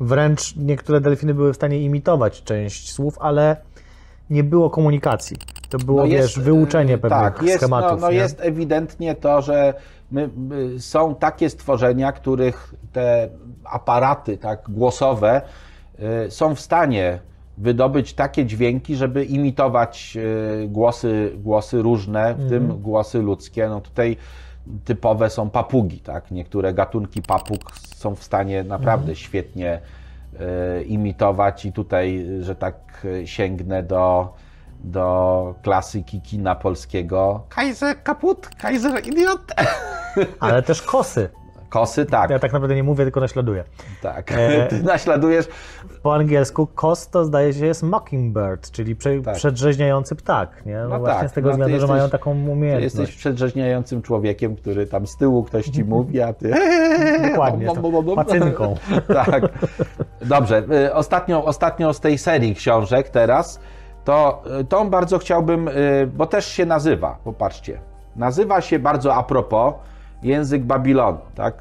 [0.00, 3.56] Wręcz niektóre delfiny były w stanie imitować część słów, ale
[4.30, 5.36] nie było komunikacji.
[5.68, 8.00] To było, wiesz, wyuczenie e, pewnych tak, jest, schematów.
[8.00, 9.74] No, no jest ewidentnie to, że
[10.10, 13.28] my, my, są takie stworzenia, których te
[13.64, 15.42] aparaty tak, głosowe
[16.26, 17.18] y, są w stanie
[17.60, 20.16] wydobyć takie dźwięki, żeby imitować
[20.64, 23.68] y, głosy, głosy różne, w tym głosy ludzkie.
[23.68, 24.16] No tutaj
[24.84, 26.30] typowe są papugi, tak?
[26.30, 29.80] Niektóre gatunki papug są w stanie naprawdę świetnie
[30.80, 34.34] y, imitować i tutaj, że tak sięgnę do,
[34.84, 37.44] do klasyki kina polskiego.
[37.48, 39.40] Kaiser kaput, Kaiser idiot.
[40.40, 41.28] Ale też kosy.
[41.70, 42.30] Kosy, tak.
[42.30, 43.64] Ja tak naprawdę nie mówię, tylko naśladuję.
[44.02, 44.32] tak.
[44.32, 45.48] E, Ty naśladujesz.
[46.02, 49.34] Po angielsku kos to zdaje się jest mockingbird, czyli prze, Tak.
[49.36, 50.66] przedrzeźniający ptak.
[50.66, 50.76] Nie?
[50.76, 52.94] No, No właśnie tak, z tego no ty względu, że jesteś- mają taką Ty umiejętność.
[52.98, 56.54] jesteś przedrzeźniającym człowiekiem, który tam z tyłu ktoś ci mówi, a ty.
[57.30, 57.66] Dokładnie,
[58.16, 58.74] pacynką.
[59.08, 59.42] tak.
[60.22, 60.62] Dobrze.
[60.86, 63.60] y, Ostatnią, ostatnią z tej serii książek teraz,
[64.04, 65.72] to y, tą bardzo chciałbym, y,
[66.16, 67.80] bo też się nazywa, popatrzcie.
[68.16, 69.74] Nazywa się bardzo a propos
[70.22, 71.54] Język Babilonu, tak?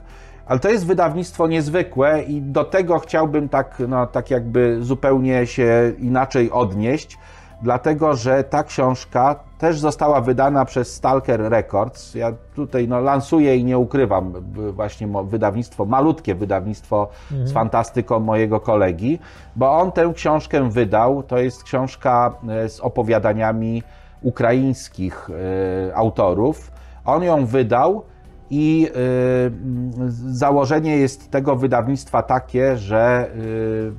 [0.45, 5.91] Ale to jest wydawnictwo niezwykłe i do tego chciałbym tak, no, tak jakby zupełnie się
[5.99, 7.17] inaczej odnieść,
[7.61, 12.15] dlatego że ta książka też została wydana przez Stalker Records.
[12.15, 14.33] Ja tutaj no, lansuję i nie ukrywam
[14.73, 17.09] właśnie wydawnictwo, malutkie wydawnictwo
[17.43, 19.19] z fantastyką mojego kolegi,
[19.55, 21.23] bo on tę książkę wydał.
[21.23, 23.83] To jest książka e, z opowiadaniami
[24.21, 26.71] ukraińskich e, autorów.
[27.05, 28.03] On ją wydał
[28.49, 33.91] i y, założenie jest tego wydawnictwa takie, że y,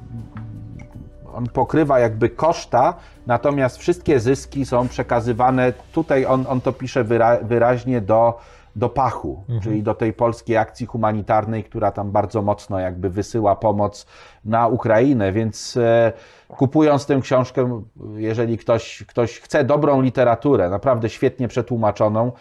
[1.35, 2.95] on pokrywa jakby koszta,
[3.27, 8.39] natomiast wszystkie zyski są przekazywane, tutaj on, on to pisze wyra, wyraźnie do,
[8.77, 14.07] do pachu, czyli do tej polskiej akcji humanitarnej, która tam bardzo mocno jakby wysyła pomoc
[14.45, 16.13] na Ukrainę, więc e,
[16.49, 17.83] kupując tę książkę,
[18.15, 22.33] jeżeli ktoś, ktoś chce dobrą literaturę, naprawdę świetnie przetłumaczoną,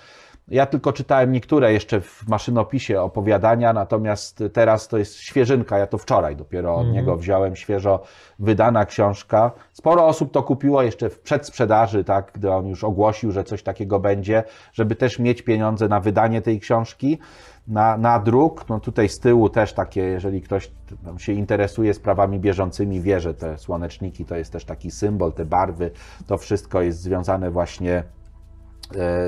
[0.52, 5.78] ja tylko czytałem niektóre jeszcze w maszynopisie opowiadania, natomiast teraz to jest świeżynka.
[5.78, 8.04] Ja to wczoraj dopiero od niego wziąłem, świeżo
[8.40, 9.52] wydana książka.
[9.74, 14.00] Sporo osób to kupiło jeszcze w przedsprzedaży, tak, gdy on już ogłosił, że coś takiego
[14.00, 17.20] będzie, żeby też mieć pieniądze na wydanie tej książki.
[17.68, 20.72] Na, na druk, no tutaj z tyłu też takie, jeżeli ktoś
[21.06, 25.46] tam się interesuje sprawami bieżącymi, wie, że te słoneczniki to jest też taki symbol, te
[25.46, 25.92] barwy,
[26.28, 28.04] to wszystko jest związane właśnie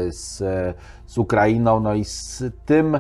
[0.09, 0.43] z,
[1.05, 2.99] z Ukrainą, no i z tym,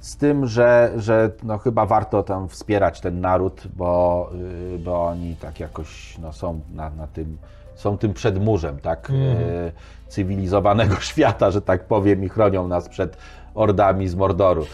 [0.00, 4.30] z tym że, że no chyba warto tam wspierać ten naród, bo,
[4.74, 7.38] y, bo oni tak jakoś no są na, na tym,
[7.74, 9.72] są tym przedmurzem, tak, e,
[10.08, 13.16] cywilizowanego świata, że tak powiem, i chronią nas przed
[13.54, 14.66] ordami z Mordoru.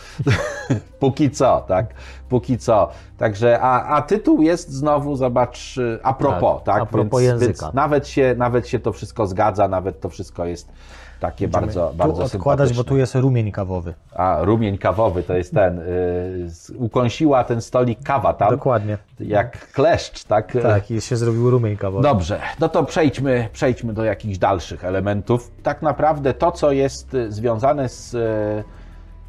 [1.00, 1.94] Póki co, tak?
[2.28, 2.88] Póki co.
[3.18, 6.82] Także, a, a tytuł jest znowu, zobacz, y, a propos, tak?
[6.82, 7.70] a propos języka.
[7.74, 10.72] nawet, się, nawet się to wszystko zgadza, nawet to wszystko jest
[11.20, 13.94] takie bardzo, bardzo tu odkładać, bo tu jest rumień kawowy.
[14.14, 15.78] A, rumień kawowy to jest ten.
[15.78, 18.98] Y, ukąsiła ten stolik kawa tam, Dokładnie.
[19.20, 20.52] jak kleszcz, tak?
[20.62, 22.02] Tak, i się zrobił rumień kawowy.
[22.02, 25.50] Dobrze, no to przejdźmy, przejdźmy do jakichś dalszych elementów.
[25.62, 28.64] Tak naprawdę to, co jest y, związane z, y,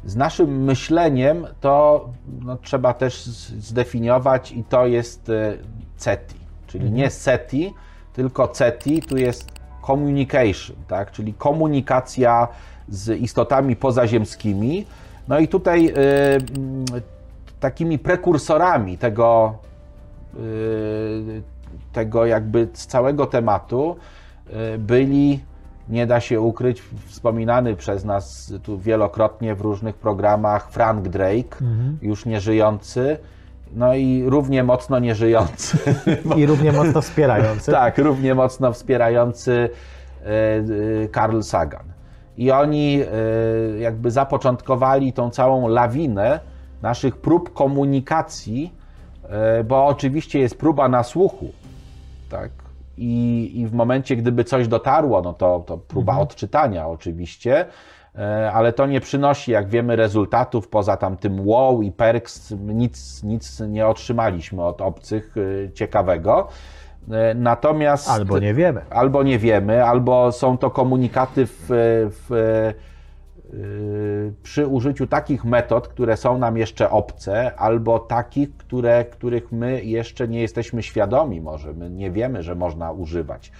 [0.04, 2.08] z naszym myśleniem, to
[2.40, 5.58] no, trzeba też zdefiniować i to jest y,
[5.96, 7.74] CETI, czyli nie SETI,
[8.12, 11.10] tylko CETI, tu jest communication, tak?
[11.10, 12.48] czyli komunikacja
[12.88, 14.86] z istotami pozaziemskimi.
[15.28, 16.84] No i tutaj y, mm,
[17.60, 19.54] takimi prekursorami tego,
[20.36, 21.42] y,
[21.92, 23.96] tego jakby z całego tematu
[24.74, 25.40] y, byli,
[25.88, 31.56] nie da się ukryć, wspominany przez nas tu wielokrotnie w różnych programach Frank Drake,
[32.02, 33.18] już nieżyjący,
[33.72, 35.78] no i równie mocno nieżyjący.
[36.36, 37.72] I równie mocno wspierający.
[37.72, 39.70] Tak, równie mocno wspierający
[40.22, 41.84] e, e, Carl Sagan.
[42.36, 46.40] I oni e, jakby zapoczątkowali tą całą lawinę
[46.82, 48.80] naszych prób komunikacji,
[49.64, 51.52] bo oczywiście jest próba nasłuchu,
[52.30, 52.50] tak?
[52.98, 57.66] I, I w momencie, gdyby coś dotarło, no to, to próba odczytania oczywiście,
[58.52, 63.60] ale to nie przynosi, jak wiemy, rezultatów poza tam tym wow i perks, nic, nic
[63.60, 65.34] nie otrzymaliśmy od obcych
[65.66, 66.48] e, ciekawego.
[67.10, 68.80] E, Natomiast Albo nie wiemy.
[68.90, 71.66] albo nie wiemy, albo są to komunikaty w,
[72.28, 72.72] w,
[74.42, 80.28] przy użyciu takich metod, które są nam jeszcze obce, albo takich, które, których my jeszcze
[80.28, 83.52] nie jesteśmy świadomi, może my nie wiemy, że można używać.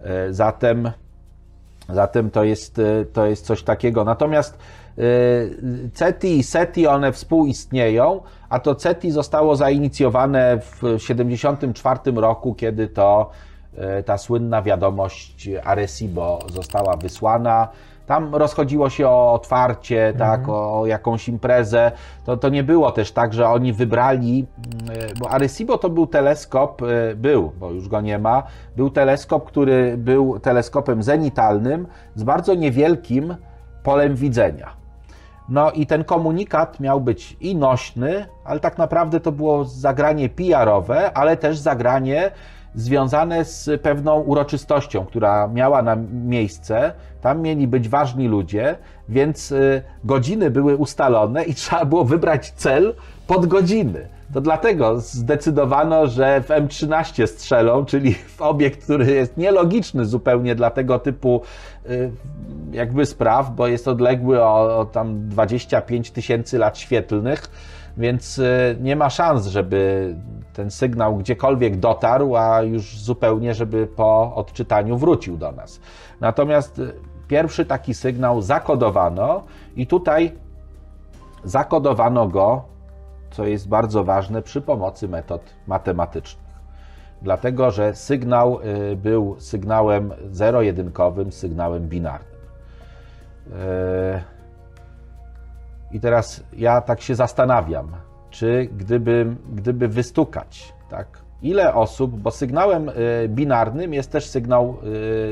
[0.00, 0.90] E, Zatem,
[1.88, 4.04] zatem to, jest, e, to jest coś takiego.
[4.04, 4.58] Natomiast
[4.98, 5.02] e,
[5.94, 13.30] CETI i SETI one współistnieją, a to CETI zostało zainicjowane w 1974 roku, kiedy to
[13.76, 17.68] e, ta słynna wiadomość Arecibo została wysłana.
[18.06, 21.92] Tam rozchodziło się o otwarcie, tak, o jakąś imprezę.
[22.24, 24.46] To, to nie było też tak, że oni wybrali,
[24.88, 28.42] mm, bo Arecibo to był teleskop, e, był, bo już go nie ma,
[28.76, 33.36] był teleskop, który był teleskopem zenitalnym z bardzo niewielkim
[33.82, 34.82] polem widzenia.
[35.48, 41.12] No i ten komunikat miał być i nośny, ale tak naprawdę to było zagranie PR-owe,
[41.16, 42.30] ale też zagranie
[42.74, 46.92] związane z pewną uroczystością, która miała na miejsce.
[47.20, 48.76] Tam mieli być ważni ludzie,
[49.08, 52.94] więc y, godziny były ustalone i trzeba było wybrać cel
[53.26, 54.08] pod godziny.
[54.34, 60.70] To dlatego zdecydowano, że w M13 strzelą, czyli w obiekt, który jest nielogiczny zupełnie dla
[60.70, 61.40] tego typu
[61.90, 62.10] y,
[62.72, 67.50] jakby spraw, bo jest odległy o, o tam 25 tysięcy lat świetlnych,
[67.96, 70.14] więc y, nie ma szans, żeby
[70.52, 75.80] ten sygnał gdziekolwiek dotarł, a już zupełnie, żeby po odczytaniu wrócił do nas.
[76.20, 76.92] Natomiast y,
[77.28, 79.42] pierwszy taki sygnał zakodowano
[79.76, 80.32] i tutaj
[81.44, 82.72] zakodowano go
[83.32, 86.52] co jest bardzo ważne przy pomocy metod matematycznych.
[87.22, 92.38] Dlatego, że sygnał y, był sygnałem zero-jedynkowym, sygnałem binarnym.
[93.46, 93.52] Y,
[95.92, 97.88] I teraz ja tak się zastanawiam,
[98.32, 102.92] czy gdyby, gdyby wystukać, tak, ile osób, bo sygnałem y,
[103.28, 104.76] binarnym jest też sygnał,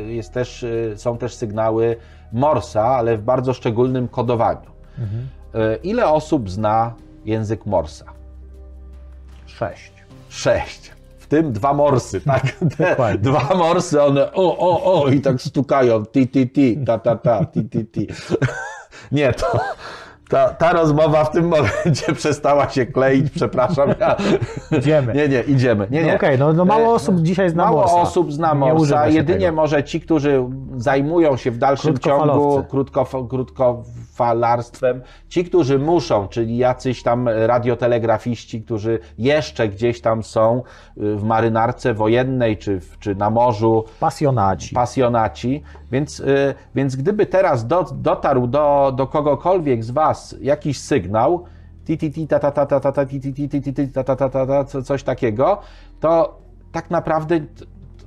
[0.07, 1.97] jest też, są też sygnały
[2.33, 4.71] Morsa, ale w bardzo szczególnym kodowaniu.
[4.99, 5.29] Mhm.
[5.83, 8.05] Ile osób zna język Morsa.
[9.47, 9.93] Sześć.
[10.29, 10.93] Sześć.
[11.19, 12.43] W tym dwa morsy, tak?
[13.19, 16.07] Dwa morsy, one o, o, o i tak stukają.
[16.07, 18.07] Ti, ti, ti, ta, ta, ta, ti, ti, ti.
[19.13, 19.61] Nie, to,
[20.31, 23.95] ta, ta rozmowa w tym momencie przestała się kleić, przepraszam.
[24.01, 24.17] Ja...
[24.79, 25.15] Idziemy.
[25.15, 25.87] Nie, nie, idziemy.
[25.91, 26.11] Nie, nie.
[26.11, 27.93] No Okej, okay, no, no, mało e, osób dzisiaj zna mało Morsa.
[27.93, 29.57] Mało osób zna Morsa, jedynie tego.
[29.57, 30.45] może ci, którzy
[30.77, 33.05] zajmują się w dalszym ciągu krótko,
[34.21, 35.03] falarstwem.
[35.29, 40.63] Ci, którzy muszą, czyli jacyś tam radiotelegrafiści, którzy jeszcze gdzieś tam są
[40.97, 43.85] y, w marynarce wojennej czy, czy na morzu.
[44.01, 44.75] Pasjonaci.
[44.75, 45.63] Pasjonaci.
[45.93, 51.45] Więc, y, więc gdyby teraz do, dotarł do, do kogokolwiek z Was jakiś sygnał,
[54.83, 55.59] coś takiego,
[56.01, 56.39] to
[56.73, 57.41] tak naprawdę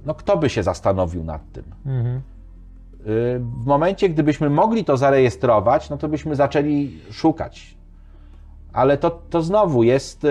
[0.05, 1.63] no kto by się zastanowił nad tym?
[1.85, 2.21] Mhm.
[3.05, 7.77] W momencie, gdybyśmy mogli to zarejestrować, no to byśmy zaczęli szukać.
[8.73, 10.27] Ale to, to znowu jest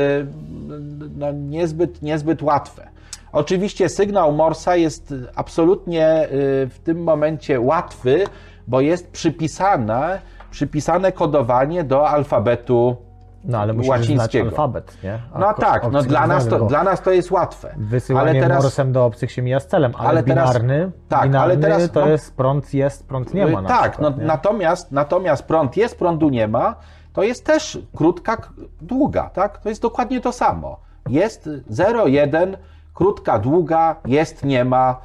[1.17, 2.89] no, niezbyt, niezbyt łatwe.
[3.33, 6.29] Oczywiście sygnał Morsa jest absolutnie
[6.71, 8.25] w tym momencie łatwy,
[8.67, 12.97] bo jest przypisane, przypisane kodowanie do alfabetu
[13.45, 15.19] no ale musisz znać alfabet, nie?
[15.33, 17.75] A no tak, no dla nas, to, dla nas to jest łatwe.
[17.77, 21.23] Wysyłanie ale teraz, morsem do obcych się mija z celem, ale, ale binarny, teraz, tak,
[21.23, 23.63] binarny ale teraz, to no, jest prąd jest, prąd nie ma.
[23.63, 26.75] tak, przykład, no, natomiast, natomiast prąd jest, prądu nie ma,
[27.13, 28.37] to jest też krótka,
[28.81, 29.59] długa, tak?
[29.59, 30.81] To jest dokładnie to samo.
[31.09, 32.57] Jest 0, 1,
[32.95, 35.01] krótka, długa, jest, nie ma,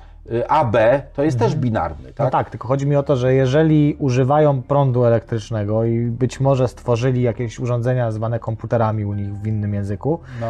[0.48, 0.76] AB
[1.14, 1.52] to jest mhm.
[1.52, 2.14] też binarny.
[2.14, 2.28] Tak?
[2.28, 6.68] No tak, tylko chodzi mi o to, że jeżeli używają prądu elektrycznego i być może
[6.68, 10.48] stworzyli jakieś urządzenia zwane komputerami u nich w innym języku, no.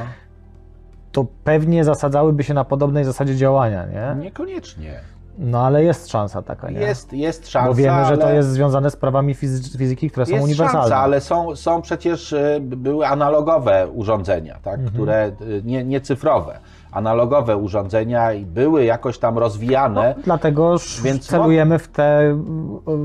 [1.11, 4.23] to pewnie zasadzałyby się na podobnej zasadzie działania, nie?
[4.23, 4.99] Niekoniecznie.
[5.37, 6.79] No ale jest szansa taka, nie?
[6.79, 7.67] Jest, jest szansa.
[7.67, 9.33] Bo wiemy, że to jest związane z prawami
[9.77, 10.81] fizyki, które są uniwersalne.
[10.81, 14.73] Szansa, ale są, są przecież y, były analogowe urządzenia, tak?
[14.73, 14.93] Mhm.
[14.93, 16.59] które y, nie, nie cyfrowe
[16.91, 20.13] analogowe urządzenia i były jakoś tam rozwijane.
[20.17, 22.37] No, dlatego więc celujemy w te,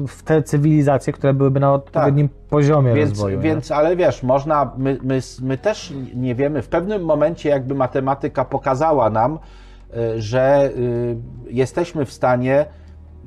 [0.08, 2.38] w te cywilizacje, które byłyby na odpowiednim tak.
[2.48, 3.40] poziomie więc, rozwoju.
[3.40, 3.76] Więc, nie?
[3.76, 9.10] ale wiesz, można, my, my, my też nie wiemy, w pewnym momencie jakby matematyka pokazała
[9.10, 9.38] nam,
[9.96, 11.16] e, że y,
[11.50, 12.66] jesteśmy w stanie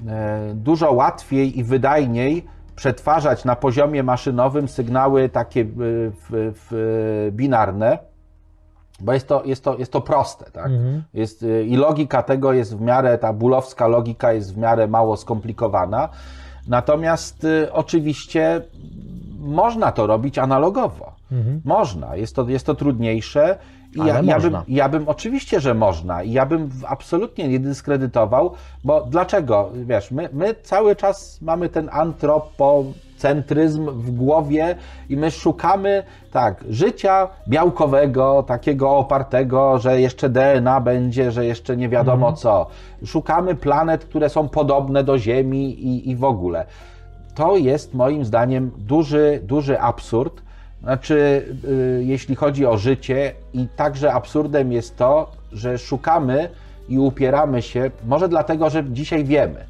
[0.07, 8.14] e, dużo łatwiej i wydajniej przetwarzać na poziomie maszynowym sygnały takie y, w, w, binarne,
[8.99, 10.65] bo jest to, jest to, jest to proste, tak?
[10.65, 11.03] Mhm.
[11.13, 15.17] Jest, y, I logika tego jest w miarę, ta bulowska logika jest w miarę mało
[15.17, 16.09] skomplikowana.
[16.67, 18.61] Natomiast y, oczywiście
[19.39, 21.15] można to robić analogowo.
[21.31, 21.61] Mhm.
[21.65, 23.57] Można, jest to, jest to trudniejsze.
[23.95, 26.23] I ja, ja, bym, ja bym oczywiście, że można.
[26.23, 28.51] I ja bym absolutnie nie dyskredytował,
[28.83, 29.69] bo dlaczego?
[29.73, 32.83] Wiesz, my, my cały czas mamy ten antropo
[33.17, 34.75] centryzm w głowie
[35.09, 41.89] i my szukamy tak, życia białkowego, takiego opartego, że jeszcze DNA będzie, że jeszcze nie
[41.89, 42.35] wiadomo mhm.
[42.35, 42.67] co.
[43.05, 46.65] Szukamy planet, które są podobne do Ziemi i, i w ogóle.
[47.35, 50.44] To jest moim zdaniem duży, duży absurd.
[50.85, 56.49] Znaczy, yy, jeśli chodzi o życie, i także absurdem jest to, że szukamy
[56.89, 59.65] i upieramy się, może dlatego, że dzisiaj wiemy,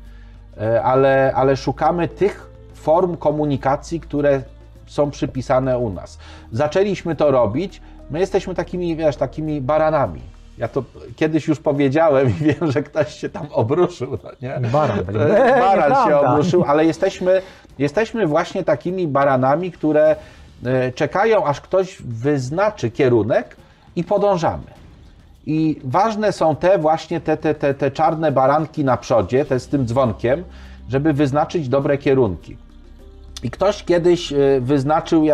[0.58, 4.42] yy, ale, ale szukamy tych form komunikacji, które
[4.86, 6.20] są przypisane u nas.
[6.52, 10.22] Zaczęliśmy to robić, my jesteśmy takimi, wiesz, takimi baranami.
[10.58, 10.84] Ja to
[11.16, 14.20] kiedyś już powiedziałem i wiem, że ktoś się tam obruszył.
[14.24, 14.70] No nie?
[14.70, 15.00] Baran.
[15.66, 17.42] Baran się obruszył, ale jesteśmy,
[17.80, 20.16] jesteśmy właśnie takimi baranami, które
[20.96, 23.56] czekają, aż ktoś wyznaczy kierunek
[23.96, 24.64] i podążamy.
[25.46, 29.68] I ważne są te właśnie te, te, te, te czarne baranki na przodzie, te z
[29.68, 30.44] tym dzwonkiem,
[30.90, 32.58] żeby wyznaczyć dobre kierunki.
[33.44, 35.26] I ktoś kiedyś y, wyznaczył,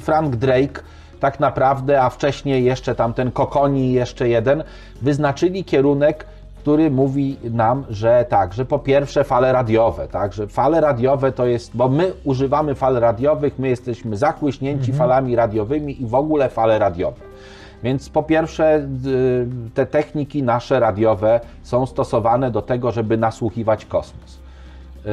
[0.00, 0.82] Frank Drake,
[1.20, 4.64] tak naprawdę, a wcześniej jeszcze tamten Kokoni jeszcze jeden,
[5.02, 6.26] wyznaczyli kierunek,
[6.68, 11.46] który mówi nam, że tak, że po pierwsze fale radiowe, tak, że fale radiowe to
[11.46, 16.78] jest, bo my używamy fal radiowych, my jesteśmy zachłyśnięci falami radiowymi i w ogóle fale
[16.78, 17.16] radiowe.
[17.82, 24.38] Więc po pierwsze, y, te techniki nasze radiowe są stosowane do tego, żeby nasłuchiwać kosmos.
[25.04, 25.10] Yy,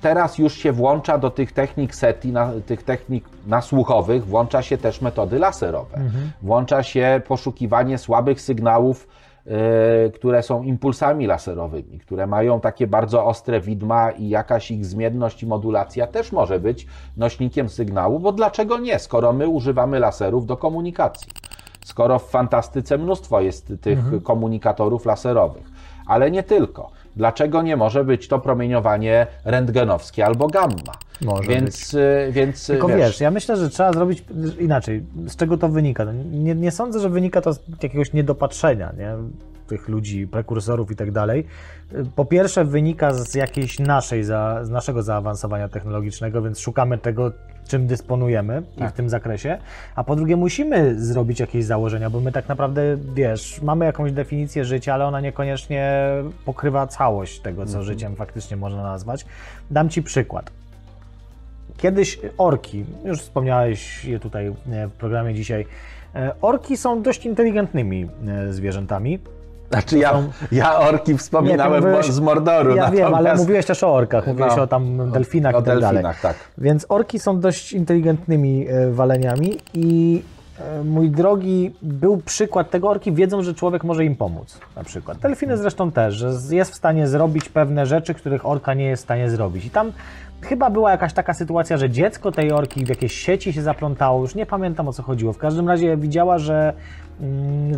[0.00, 5.00] Teraz już się włącza do tych technik SETI, na, tych technik nasłuchowych, włącza się też
[5.00, 5.98] metody laserowe.
[6.42, 9.06] Włącza się poszukiwanie słabych sygnałów,
[10.14, 15.46] które są impulsami laserowymi, które mają takie bardzo ostre widma i jakaś ich zmienność i
[15.46, 16.86] modulacja też może być
[17.16, 21.28] nośnikiem sygnału, bo dlaczego nie, skoro my używamy laserów do komunikacji?
[21.84, 25.70] skoro w fantastyce mnóstwo jest tych komunikatorów laserowych.
[26.06, 26.90] Ale nie tylko.
[27.16, 30.92] Dlaczego nie może być to promieniowanie rentgenowskie albo gamma?
[31.20, 34.24] Może więc, y, więc Tylko wiesz, ja myślę, że trzeba zrobić
[34.60, 35.02] inaczej.
[35.26, 36.04] Z czego to wynika?
[36.04, 39.14] No, Nie, nie sądzę, że wynika to z jakiegoś niedopatrzenia, nie?
[39.66, 41.46] tych ludzi, prekursorów i tak dalej.
[42.16, 47.32] Po pierwsze wynika z jakiejś naszej, za, z naszego zaawansowania technologicznego, więc szukamy tego,
[47.68, 48.92] czym dysponujemy i Tak.
[48.92, 49.58] w tym zakresie.
[49.96, 52.82] A po drugie musimy zrobić jakieś założenia, bo my tak naprawdę,
[53.14, 56.06] wiesz, mamy jakąś definicję życia, ale ona niekoniecznie
[56.44, 59.26] pokrywa całość tego, co życiem faktycznie można nazwać.
[59.70, 60.50] Dam Ci przykład.
[61.76, 64.52] Kiedyś orki, już wspomniałeś je tutaj e,
[64.88, 65.66] w programie dzisiaj,
[66.14, 69.18] e, orki są dość inteligentnymi e, zwierzętami.
[69.74, 70.22] Znaczy ja,
[70.52, 72.76] ja orki wspominałem Nie, mówiłeś- z Mordoru.
[72.76, 75.62] Ja wiem, ale natomiast- mówiłeś też o orkach, mówiłeś No, o tam delfinach o i
[75.62, 75.82] tak dalej.
[75.82, 76.36] delfinach, tak.
[76.58, 80.22] Więc orki są dość inteligentnymi e, waleniami i
[80.80, 85.18] e, mój drogi, był przykład tego, orki wiedzą, że człowiek może im pomóc, na przykład.
[85.18, 89.06] Delfiny zresztą też, że jest w stanie zrobić pewne rzeczy, których orka nie jest w
[89.06, 89.64] stanie zrobić.
[89.64, 89.92] I tam
[90.40, 94.34] chyba była jakaś taka sytuacja, że dziecko tej orki w jakieś sieci się zaplątało, już
[94.34, 95.32] nie pamiętam o co chodziło.
[95.32, 96.72] W każdym razie widziała, że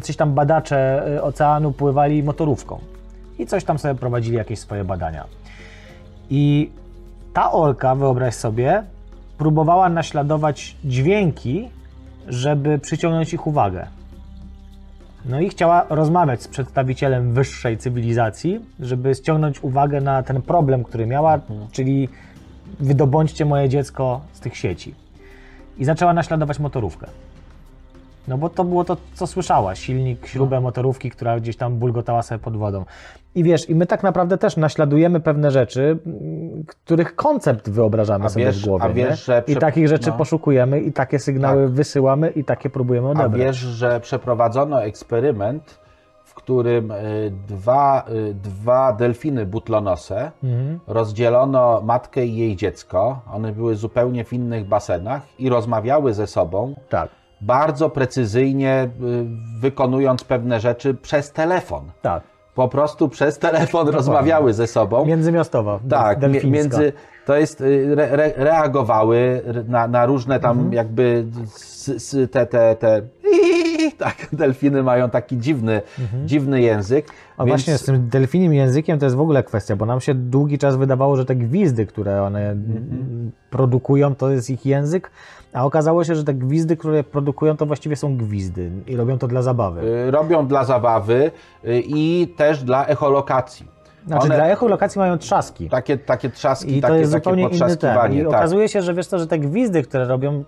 [0.02, 2.78] coś tam badacze e, oceanu pływali motorówką
[3.38, 5.24] i coś tam sobie prowadzili jakieś swoje badania.
[6.30, 6.70] I
[7.32, 8.82] ta orka, wyobraź sobie,
[9.38, 11.68] próbowała naśladować dźwięki,
[12.28, 13.86] żeby przyciągnąć ich uwagę.
[15.24, 21.06] No i chciała rozmawiać z przedstawicielem wyższej cywilizacji, żeby ściągnąć uwagę na ten problem, który
[21.06, 21.40] miała,
[21.72, 22.08] czyli
[22.80, 24.94] wydobądźcie moje dziecko z tych sieci.
[25.78, 27.06] I zaczęła naśladować motorówkę.
[28.28, 32.38] No bo to było to, co słyszała, silnik, śrubę motorówki, która gdzieś tam bulgotała sobie
[32.38, 32.84] pod wodą.
[33.34, 35.98] I wiesz, i my tak naprawdę też naśladujemy pewne rzeczy,
[36.66, 38.84] których koncept wyobrażamy A sobie wiesz- w głowie.
[38.84, 40.16] a wiesz, że I prze- takich rzeczy no.
[40.16, 41.72] poszukujemy i takie sygnały Tak.
[41.74, 43.42] wysyłamy i takie próbujemy A odebrać.
[43.42, 45.78] wiesz, że przeprowadzono eksperyment,
[46.24, 50.80] w którym y, dwa, y, dwa delfiny butlonose Mhm.
[50.86, 53.20] rozdzielono matkę i jej dziecko.
[53.32, 57.08] One były zupełnie w innych basenach i rozmawiały ze sobą, Tak,
[57.40, 61.84] bardzo precyzyjnie y, wykonując pewne rzeczy przez telefon.
[62.02, 62.22] tak.
[62.54, 65.04] Po prostu przez telefon rozmawiały ze sobą.
[65.04, 66.48] Międzymiastowa, Tak, delfińska.
[66.50, 66.92] między,
[67.26, 70.72] to jest, y, re, re, reagowały na, na różne tam Mhm.
[70.72, 73.02] jakby s, s, te, te, te
[73.98, 75.82] tak, delfiny mają taki dziwny,
[76.24, 77.04] dziwny język.
[77.04, 77.18] Mhm.
[77.38, 80.14] A więc- właśnie z tym delfinim językiem to jest w ogóle kwestia, bo nam się
[80.14, 83.32] długi czas wydawało, że te gwizdy, które one Mhm.
[83.50, 85.10] produkują, to jest ich język,
[85.56, 89.26] a okazało się, że te gwizdy, które produkują, to właściwie są gwizdy i robią to
[89.28, 89.80] dla zabawy.
[89.80, 91.30] y, robią dla zabawy
[91.64, 93.66] y, i też dla echolokacji.
[94.06, 95.68] Znaczy one- dla echolokacji mają trzaski.
[95.68, 98.12] Takie, takie trzaski, I to takie, jest takie zupełnie inny ten.
[98.12, 98.28] I tak.
[98.28, 100.44] okazuje się, że wiesz co, że te gwizdy, które robią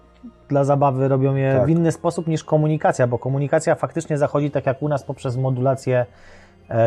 [0.49, 1.67] dla zabawy, robią je Tak.
[1.67, 6.07] w inny sposób niż komunikacja, bo komunikacja faktycznie zachodzi tak jak u nas poprzez modulację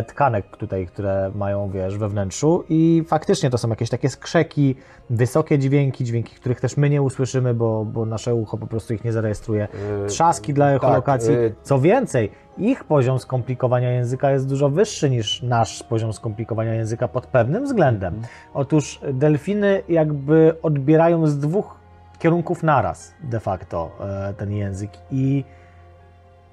[0.07, 4.75] tkanek tutaj, które mają, wiesz, we wnętrzu i faktycznie to są jakieś takie skrzeki,
[5.09, 9.03] wysokie dźwięki, dźwięki, których też my nie usłyszymy, bo, bo nasze ucho po prostu ich
[9.03, 9.67] nie zarejestruje.
[10.07, 11.33] Trzaski dla echolokacji.
[11.33, 17.07] y- Co więcej, ich poziom skomplikowania języka jest dużo wyższy niż nasz poziom skomplikowania języka
[17.07, 18.21] pod pewnym względem.
[18.53, 21.75] Otóż delfiny jakby odbierają z dwóch
[22.19, 25.43] kierunków naraz de facto e, ten język i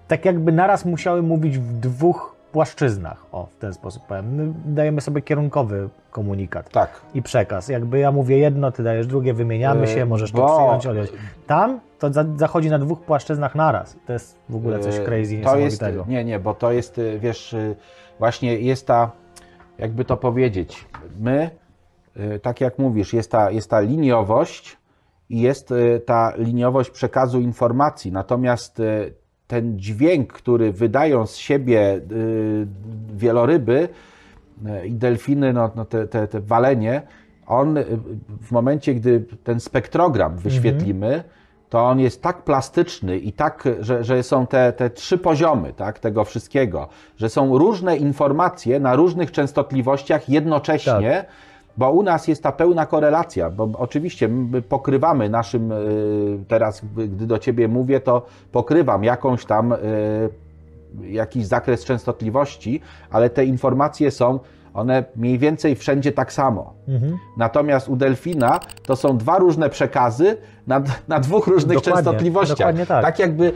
[0.08, 3.26] tak jakby naraz musiały mówić w dwóch płaszczyznach.
[3.32, 4.34] O, w ten sposób powiem.
[4.34, 7.00] My dajemy sobie kierunkowy komunikat Tak.
[7.14, 7.68] i przekaz.
[7.68, 11.10] Jakby ja mówię jedno, ty dajesz drugie, wymieniamy Yy, się, możesz to bo- przyjąć, odjąć.
[11.46, 13.96] Tam to za, zachodzi na dwóch płaszczyznach naraz.
[14.06, 15.82] To jest w ogóle coś Y, crazy, to jest.
[16.08, 17.56] Nie, nie, bo to jest, y, wiesz,
[18.18, 19.10] właśnie jest ta,
[19.78, 20.86] jakby to powiedzieć,
[21.20, 21.50] my,
[22.42, 24.76] tak jak mówisz, jest ta, jest ta liniowość
[25.28, 25.74] i jest
[26.06, 28.82] ta liniowość przekazu informacji, natomiast
[29.48, 32.66] ten dźwięk, który wydają z siebie y,
[33.16, 33.88] wieloryby
[34.82, 37.02] y, i delfiny, no, no te, te, te walenie,
[37.46, 37.84] on y,
[38.40, 41.24] w momencie, gdy ten spektrogram wyświetlimy,
[41.68, 45.98] to on jest tak plastyczny i tak, że, że są te, te trzy poziomy tak,
[45.98, 51.24] tego wszystkiego, że są różne informacje na różnych częstotliwościach jednocześnie,
[51.78, 57.26] bo u nas jest ta pełna korelacja, bo oczywiście my pokrywamy naszym, y, teraz gdy
[57.26, 59.76] do Ciebie mówię, to pokrywam jakąś tam, y,
[61.02, 64.38] jakiś zakres częstotliwości, ale te informacje są,
[64.74, 66.74] one mniej więcej wszędzie tak samo.
[67.36, 72.58] Natomiast u delfina to są dwa różne przekazy na, na dwóch różnych Dokładnie, częstotliwościach.
[72.58, 73.18] dokładnie tak.
[73.18, 73.52] jakby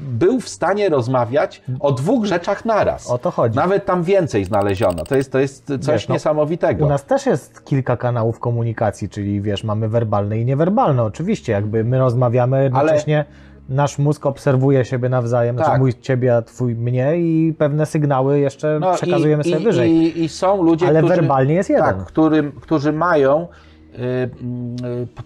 [0.00, 3.10] był w stanie rozmawiać o dwóch rzeczach naraz.
[3.10, 3.56] O to chodzi.
[3.56, 5.04] Nawet tam więcej znaleziono.
[5.04, 6.86] To jest, to jest coś Wiesz, no, niesamowitego.
[6.86, 11.02] U nas też jest kilka kanałów komunikacji, czyli wiesz, mamy werbalne i niewerbalne.
[11.02, 13.24] Oczywiście, jakby my rozmawiamy, jednocześnie
[13.68, 15.64] nasz mózg obserwuje siebie nawzajem, Tak.
[15.66, 19.64] znaczy mój ciebie, a twój mnie i pewne sygnały jeszcze No przekazujemy i, sobie i,
[19.64, 19.90] wyżej.
[19.90, 21.84] I, I są ludzie, Ale którzy, werbalnie jest jeden.
[21.84, 23.46] Tak, którym, którzy mają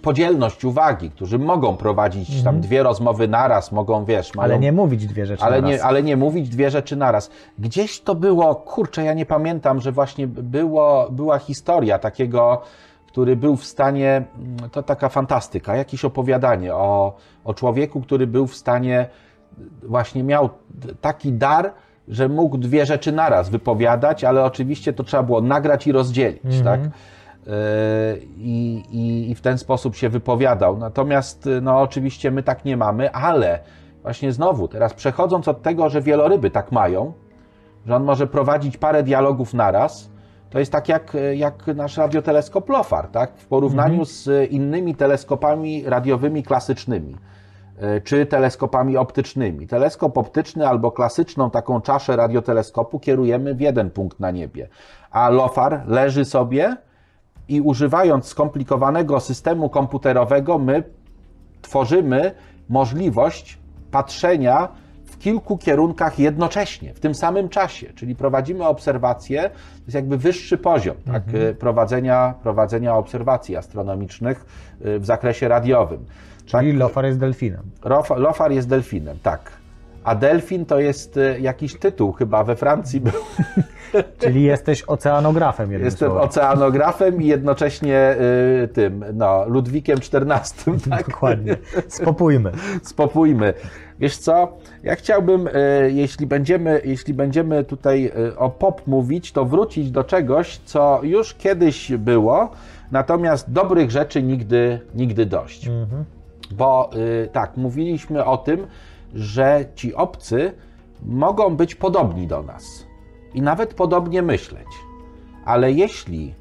[0.02, 4.52] podzielność uwagi, którzy mogą prowadzić tam dwie rozmowy naraz, mogą, wiesz, mają, Mhm.
[4.52, 5.76] Ale nie mówić dwie rzeczy ale naraz.
[5.76, 7.30] nie, ale nie mówić dwie rzeczy naraz.
[7.58, 12.60] Gdzieś to było, kurczę, ja nie pamiętam, że właśnie było, była historia takiego,
[13.06, 18.46] który był w stanie, mm, to taka fantastyka, jakieś opowiadanie o, o człowieku, który był
[18.46, 19.08] w stanie,
[19.82, 20.48] właśnie miał
[21.00, 21.72] taki dar,
[22.08, 26.80] że mógł dwie rzeczy naraz wypowiadać, ale oczywiście to trzeba było nagrać i rozdzielić, tak?
[28.36, 30.76] I, i, I w ten sposób się wypowiadał.
[30.76, 33.59] Natomiast, no oczywiście my tak nie mamy, ale
[34.03, 37.12] właśnie znowu, teraz przechodząc od tego, że wieloryby tak mają,
[37.86, 40.11] że on może prowadzić parę dialogów naraz,
[40.51, 43.36] to jest tak jak, jak nasz radioteleskop LOFAR, tak?
[43.36, 47.16] W porównaniu z innymi teleskopami radiowymi klasycznymi
[47.78, 49.66] e, czy teleskopami optycznymi.
[49.66, 54.68] Teleskop optyczny albo klasyczną taką czaszę radioteleskopu kierujemy w jeden punkt na niebie,
[55.11, 56.76] a LOFAR leży sobie
[57.49, 60.82] i używając skomplikowanego systemu komputerowego, my
[61.62, 62.34] tworzymy
[62.68, 63.59] możliwość
[63.90, 64.68] patrzenia
[65.05, 67.92] w kilku kierunkach jednocześnie, w tym samym czasie.
[67.95, 74.47] Czyli prowadzimy obserwacje, to jest jakby wyższy poziom tak, y, prowadzenia, prowadzenia obserwacji astronomicznych
[74.86, 76.05] y, w zakresie radiowym.
[76.47, 77.62] Czyli Lofar jest delfinem.
[78.16, 79.63] Lofar jest delfinem, tak.
[80.05, 83.12] A delfin to jest y, jakiś tytuł chyba we Francji był.
[84.18, 86.28] Czyli jesteś oceanografem jednym Jestem słowem.
[86.28, 88.16] oceanografem i jednocześnie
[88.64, 91.07] y, tym, no, Ludwikiem XIV, tak?
[91.09, 91.57] Dokładnie.
[91.88, 92.52] Spopójmy.
[92.82, 93.55] spopójmy.
[94.00, 99.44] Wiesz co, ja chciałbym, e, jeśli będziemy, jeśli będziemy tutaj e, o pop mówić, to
[99.44, 102.50] wrócić do czegoś, co już kiedyś było,
[102.92, 105.70] natomiast dobrych rzeczy nigdy, nigdy dość.
[106.50, 106.90] Bo
[107.22, 108.66] e, tak, mówiliśmy o tym,
[109.14, 110.52] że ci obcy
[111.02, 112.86] mogą być podobni do nas
[113.34, 114.68] i nawet podobnie myśleć.
[115.44, 116.34] Ale jeśli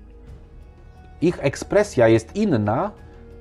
[1.21, 2.91] ich ekspresja jest inna,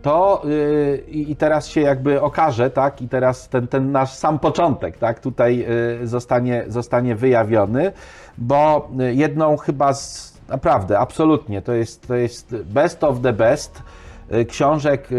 [0.02, 4.98] to yy, i teraz się jakby okaże, tak, i teraz ten, ten nasz sam początek,
[4.98, 5.58] tak, tutaj
[6.00, 7.92] yy, zostanie, zostanie wyjawiony,
[8.38, 13.82] bo yy, jedną chyba z, naprawdę, absolutnie, to jest, to jest best of the best
[14.48, 15.18] książek yy,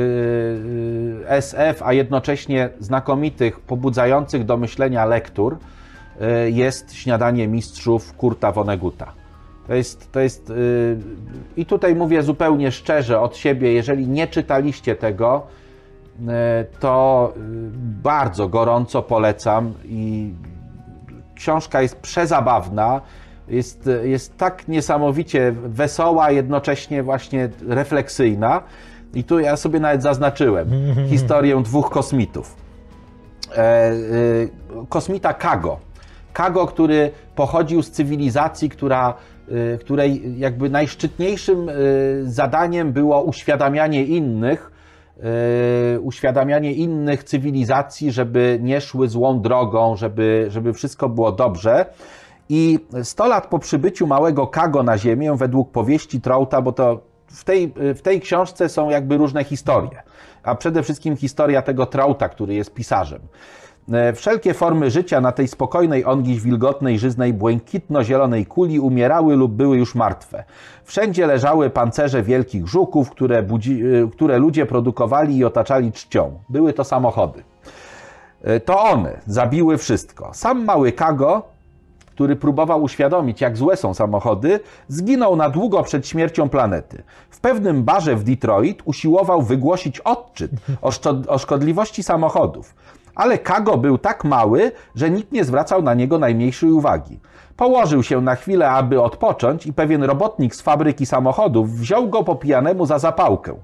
[1.20, 5.58] yy, SF, a jednocześnie znakomitych, pobudzających do myślenia lektur,
[6.46, 9.14] jest Śniadanie Mistrzów Kurta Vonneguta.
[9.68, 10.54] To jest, to jest
[11.58, 15.48] i tutaj mówię zupełnie szczerze od siebie, jeżeli nie czytaliście tego,
[16.80, 17.34] to
[18.04, 20.34] bardzo gorąco polecam i
[21.36, 23.02] książka jest przezabawna,
[23.48, 28.64] jest, jest tak niesamowicie wesoła, jednocześnie właśnie refleksyjna.
[29.16, 30.70] I tu ja sobie nawet zaznaczyłem
[31.12, 32.56] historię dwóch kosmitów.
[33.52, 33.94] E, e,
[34.90, 35.80] kosmita Kago.
[36.34, 39.14] Kago, który pochodził z cywilizacji, która,
[39.52, 41.72] y, której jakby najszczytniejszym
[42.24, 44.72] zadaniem było uświadamianie innych,
[46.02, 51.86] uświadamianie innych cywilizacji, żeby nie szły złą drogą, żeby, żeby wszystko było dobrze.
[52.50, 57.44] I 100 lat po przybyciu małego Kago na Ziemię, według powieści Trouta, bo to w
[57.44, 60.04] tej, w tej książce są jakby różne historie,
[60.44, 63.20] a przede wszystkim historia tego Trauta, który jest pisarzem.
[63.92, 69.78] E, Wszelkie formy życia na tej spokojnej, ongiś wilgotnej, żyznej, błękitno-zielonej kuli umierały lub były
[69.78, 70.44] już martwe.
[70.84, 76.40] Wszędzie leżały pancerze wielkich żuków, które, budzi, e, które ludzie produkowali i otaczali czcią.
[76.50, 77.44] Były to samochody.
[78.44, 80.30] E, To one zabiły wszystko.
[80.34, 81.53] Sam mały Kago,
[82.16, 87.04] który próbował uświadomić, jak złe są samochody, zginął na długo przed śmiercią planety.
[87.30, 90.52] W pewnym barze w Detroit usiłował wygłosić odczyt
[90.82, 92.76] o, szco- o szkodliwości samochodów.
[93.16, 97.20] Ale Kago był tak mały, że nikt nie zwracał na niego najmniejszej uwagi.
[97.58, 102.36] Położył się na chwilę, aby odpocząć i pewien robotnik z fabryki samochodów wziął go po
[102.36, 103.56] pijanemu za zapałkę.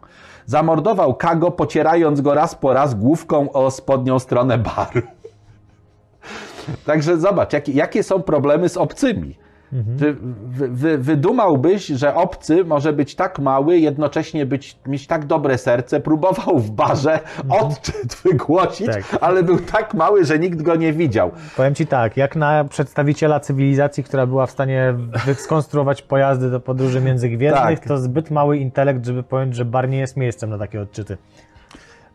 [0.46, 5.08] Zamordował Kago, pocierając go raz po raz główką o spodnią stronę baru.
[6.86, 9.36] Także zobacz, jakie, jakie są problemy z obcymi.
[10.00, 15.58] Czy wy, wy, wydumałbyś, że obcy może być tak mały, jednocześnie być, mieć tak dobre
[15.58, 19.18] serce, próbował w barze odczyt wygłosić, Tak.
[19.22, 21.32] ale był tak mały, że nikt go nie widział.
[21.58, 24.94] Powiem Ci tak, jak na przedstawiciela cywilizacji, która była w stanie
[25.34, 27.88] skonstruować pojazdy do podróży międzygwiezdnych, Tak.
[27.88, 31.18] to zbyt mały intelekt, żeby powiedzieć, że bar nie jest miejscem na takie odczyty.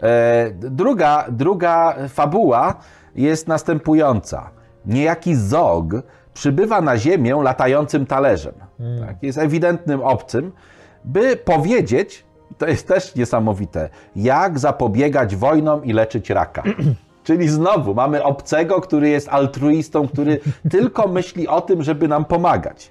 [0.03, 2.75] E, druga, druga fabuła
[3.15, 4.51] jest następująca.
[4.87, 5.87] Niejaki Zog
[6.35, 8.55] przybywa na Ziemię latającym talerzem.
[9.07, 10.53] Tak, jest ewidentnym obcym,
[11.05, 12.25] by powiedzieć,
[12.59, 16.62] to jest też niesamowite, jak zapobiegać wojnom i leczyć raka.
[17.25, 20.41] Czyli znowu mamy obcego, który jest altruistą, który
[20.71, 22.91] tylko myśli o tym, żeby nam pomagać.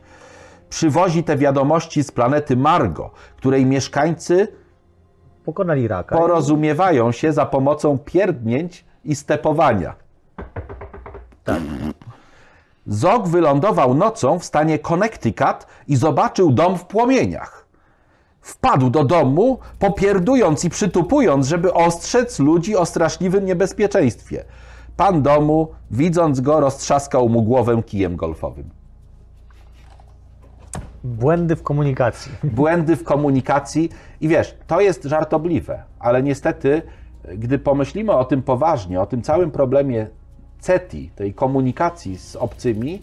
[0.70, 4.48] Przywozi te wiadomości z planety Margo, której mieszkańcy
[5.46, 6.18] Pokonali raka.
[6.18, 9.96] porozumiewają się za pomocą pierdnięć i stepowania.
[12.88, 17.68] Zog wylądował nocą w stanie Connecticut i zobaczył dom w płomieniach.
[18.42, 24.46] Wpadł do domu, popierdując i przytupując, żeby ostrzec ludzi o straszliwym niebezpieczeństwie.
[24.98, 28.70] Pan domu, widząc go, roztrzaskał mu głowę kijem golfowym.
[31.04, 32.32] Błędy w komunikacji.
[32.44, 33.90] błędy w komunikacji
[34.22, 36.82] i wiesz, to jest żartobliwe, ale niestety,
[37.38, 40.08] gdy pomyślimy o tym poważnie, o tym całym problemie
[40.64, 43.02] CETI, tej komunikacji z obcymi,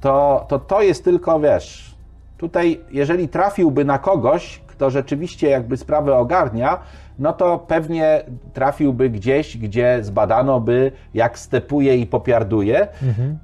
[0.00, 1.94] to to, to jest tylko, wiesz,
[2.38, 6.78] tutaj jeżeli trafiłby na kogoś, kto rzeczywiście jakby sprawę ogarnia,
[7.18, 8.22] no to pewnie
[8.52, 12.88] trafiłby gdzieś, gdzie zbadano by, jak stepuje i popiarduje.
[13.02, 13.36] Yy,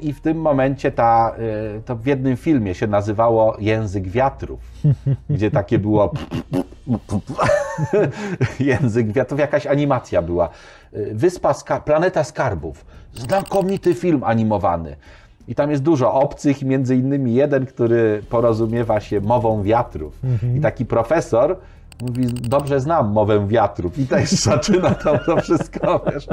[0.00, 1.34] I w tym momencie ta,
[1.74, 4.60] yy, to w jednym filmie się nazywało Język Wiatrów,
[5.30, 6.12] gdzie takie było
[8.60, 10.48] Język Wiatrów, jakaś animacja była.
[10.92, 12.84] Yy, Wyspa, Ska- Planeta Skarbów,
[13.14, 14.96] znakomity film animowany.
[15.48, 20.20] I tam jest dużo obcych, między innymi jeden, który porozumiewa się mową wiatrów.
[20.56, 21.56] I taki profesor
[22.02, 23.98] mówi, dobrze znam mowę wiatrów.
[23.98, 26.28] I też zaczyna tam to wszystko, wiesz.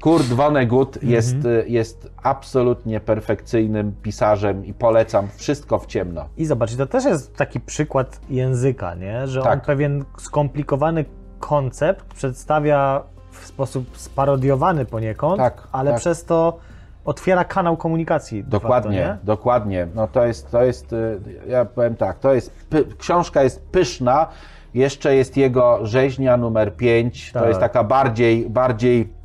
[0.00, 1.36] Kurt Vonnegut jest,
[1.66, 6.24] jest absolutnie perfekcyjnym pisarzem i polecam wszystko w ciemno.
[6.36, 9.26] I zobacz, to też jest taki przykład języka, nie?
[9.26, 9.62] że on Tak.
[9.62, 11.04] pewien skomplikowany
[11.40, 16.00] koncept przedstawia w sposób sparodiowany poniekąd, Tak, ale tak.
[16.00, 16.58] przez to
[17.04, 18.44] otwiera kanał komunikacji.
[18.44, 19.26] Dokładnie, Facto, nie?
[19.26, 19.86] dokładnie.
[19.94, 22.52] No to jest, to jest, y, ja powiem tak, to jest,
[22.98, 24.26] książka jest pyszna,
[24.74, 27.48] jeszcze jest jego rzeźnia numer 5, to Tak.
[27.48, 29.15] jest taka bardziej, bardziej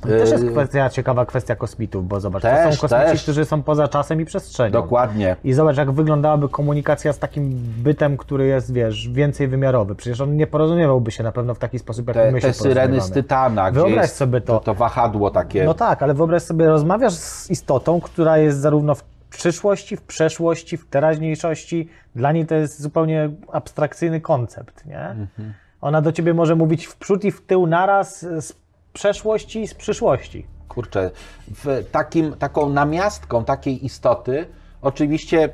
[0.00, 3.22] Też jest kwestia, ciekawa kwestia kosmitów, bo zobacz, Też, to są kosmici, też.
[3.22, 4.72] którzy są poza czasem i przestrzenią.
[4.72, 5.36] dokładnie.
[5.44, 9.94] I zobacz, jak wyglądałaby komunikacja z takim bytem, który jest, wiesz, więcej wymiarowy.
[9.94, 12.52] Przecież on nie porozumiewałby się na pewno w taki sposób, jak Te, my się te
[12.54, 13.10] syreny z.
[13.10, 14.52] Tytana, gdzie Wyobraź jest sobie to.
[14.58, 15.64] to, to wahadło takie.
[15.64, 20.76] No tak, ale wyobraź sobie, rozmawiasz z istotą, która jest zarówno w przyszłości, w przeszłości,
[20.76, 21.88] w teraźniejszości.
[22.14, 25.00] Dla niej to jest zupełnie abstrakcyjny koncept, nie?
[25.00, 25.54] Mhm.
[25.80, 28.52] Ona do ciebie może mówić w przód i w tył naraz z
[28.92, 30.46] przeszłości i z przyszłości.
[30.68, 31.10] Kurczę,
[31.48, 34.46] w takim, taką namiastką takiej istoty,
[34.82, 35.48] oczywiście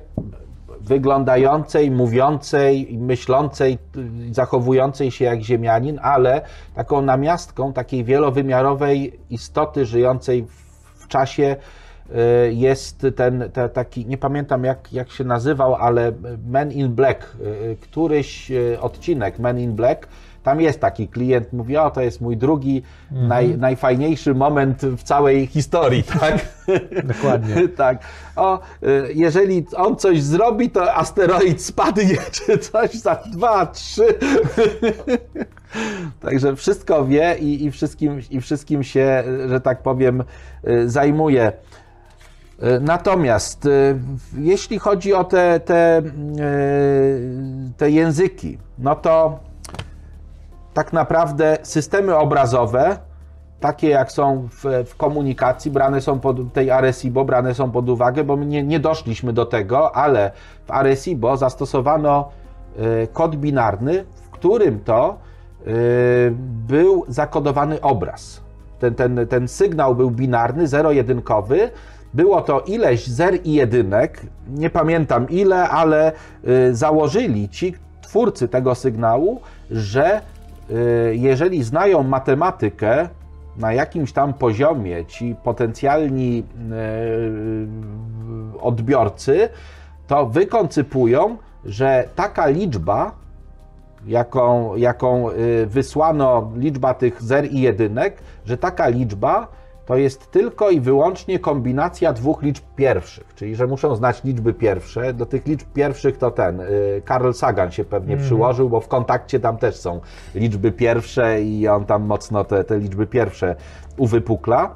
[0.80, 3.78] wyglądającej, mówiącej, myślącej,
[4.30, 6.40] zachowującej się jak ziemianin, ale
[6.74, 10.46] taką namiastką takiej wielowymiarowej istoty żyjącej
[10.96, 11.56] w, czasie
[12.10, 16.12] y, jest ten, te, taki, nie pamiętam jak, jak się nazywał, ale
[16.46, 20.08] Men in Black, y, któryś y, odcinek Men in Black,
[20.46, 25.46] tam jest taki klient, mówi, o to jest mój drugi, naj, najfajniejszy moment w całej
[25.46, 26.46] historii, tak?
[27.04, 27.68] Dokładnie.
[27.84, 27.98] tak.
[28.36, 32.16] O, y, jeżeli on coś zrobi, to asteroid spadnie,
[32.46, 34.06] czy coś za dwa, trzy.
[36.20, 40.24] Także wszystko wie i, i, wszystkim, i wszystkim się, że tak powiem,
[40.68, 41.52] y, zajmuje.
[42.62, 43.68] Y, Natomiast
[44.38, 46.02] jeśli chodzi o te, te,
[47.76, 49.46] te języki, no to
[50.76, 52.98] tak naprawdę systemy obrazowe,
[53.60, 58.24] takie jak są w, w komunikacji, brane są pod tej Arecibo, brane są pod uwagę,
[58.24, 60.30] bo my nie, nie doszliśmy do tego, ale
[60.66, 62.28] w Arecibo zastosowano
[62.78, 65.18] y, kod binarny, w którym to
[65.66, 66.34] y,
[66.68, 68.40] był zakodowany obraz.
[68.78, 71.70] Ten, ten, ten sygnał był binarny, zero-jedynkowy.
[72.14, 76.12] Było to ileś zer i jedynek, nie pamiętam ile, ale
[76.48, 80.20] y, założyli ci twórcy tego sygnału, że
[81.12, 83.08] jeżeli znają matematykę
[83.56, 86.44] na jakimś tam poziomie ci potencjalni e,
[88.60, 89.48] odbiorcy,
[90.06, 93.14] to wykoncypują, że taka liczba,
[94.06, 99.48] jaką, jaką y, wysłano, liczba tych zer i jedynek, że taka liczba
[99.86, 105.14] to jest tylko i wyłącznie kombinacja dwóch liczb pierwszych, czyli że muszą znać liczby pierwsze.
[105.14, 109.40] Do tych liczb pierwszych to ten y, Carl Sagan się pewnie przyłożył, bo w kontakcie
[109.40, 110.00] tam też są
[110.34, 113.56] liczby pierwsze i on tam mocno te, te liczby pierwsze
[113.96, 114.74] uwypukla.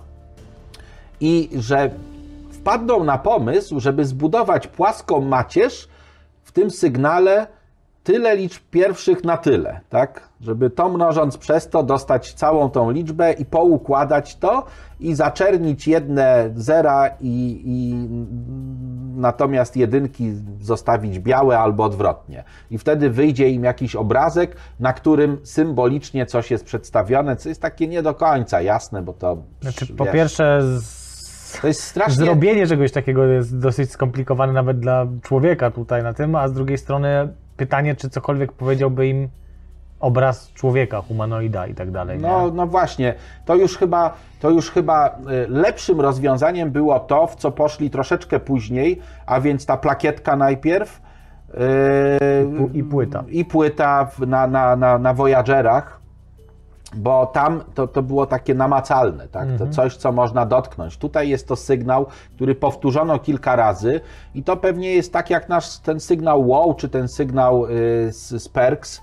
[1.20, 1.90] I że
[2.50, 5.88] wpadną na pomysł, żeby zbudować płaską macierz
[6.42, 7.46] w tym sygnale
[8.05, 10.28] tyle liczb pierwszych na tyle, tak?
[10.40, 14.64] Żeby to mnożąc przez to dostać całą tą liczbę i poukładać to
[15.01, 17.94] i zaczernić jedne zera i, i
[19.20, 22.44] natomiast jedynki zostawić białe albo odwrotnie.
[22.70, 27.88] I wtedy wyjdzie im jakiś obrazek, na którym symbolicznie coś jest przedstawione, co jest takie
[27.88, 30.61] nie do końca jasne, bo to Znaczy, wiesz, po pierwsze,
[31.61, 36.34] to jest strasznie zrobienie czegoś takiego jest dosyć skomplikowane nawet dla człowieka tutaj na tym,
[36.34, 37.28] a z drugiej strony
[37.61, 39.28] pytanie, czy cokolwiek powiedziałby im
[40.00, 42.18] obraz człowieka, humanoida i tak dalej.
[42.18, 42.52] No, nie?
[42.52, 47.52] no właśnie, to już chyba, to już chyba y, lepszym rozwiązaniem było to, w co
[47.52, 51.02] poszli troszeczkę później, a więc ta plakietka najpierw
[51.54, 51.61] yy,
[52.74, 53.24] i płyta.
[53.28, 55.99] i płyta na, na, na, na Voyagerach,
[56.95, 59.49] bo tam to, to było takie namacalne, tak?
[59.59, 60.97] to coś, co można dotknąć.
[60.97, 64.01] Tutaj jest to sygnał, który powtórzono kilka razy
[64.34, 67.68] i to pewnie jest tak jak nasz ten sygnał WOW, czy ten sygnał y,
[68.12, 69.01] z, z PERKS,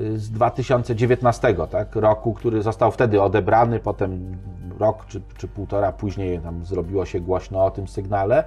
[0.00, 4.38] y, z 2019 tak, roku, który został wtedy odebrany, potem
[4.78, 8.44] rok czy, czy półtora później tam zrobiło się głośno o tym sygnale,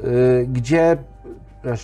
[0.00, 0.96] y, gdzie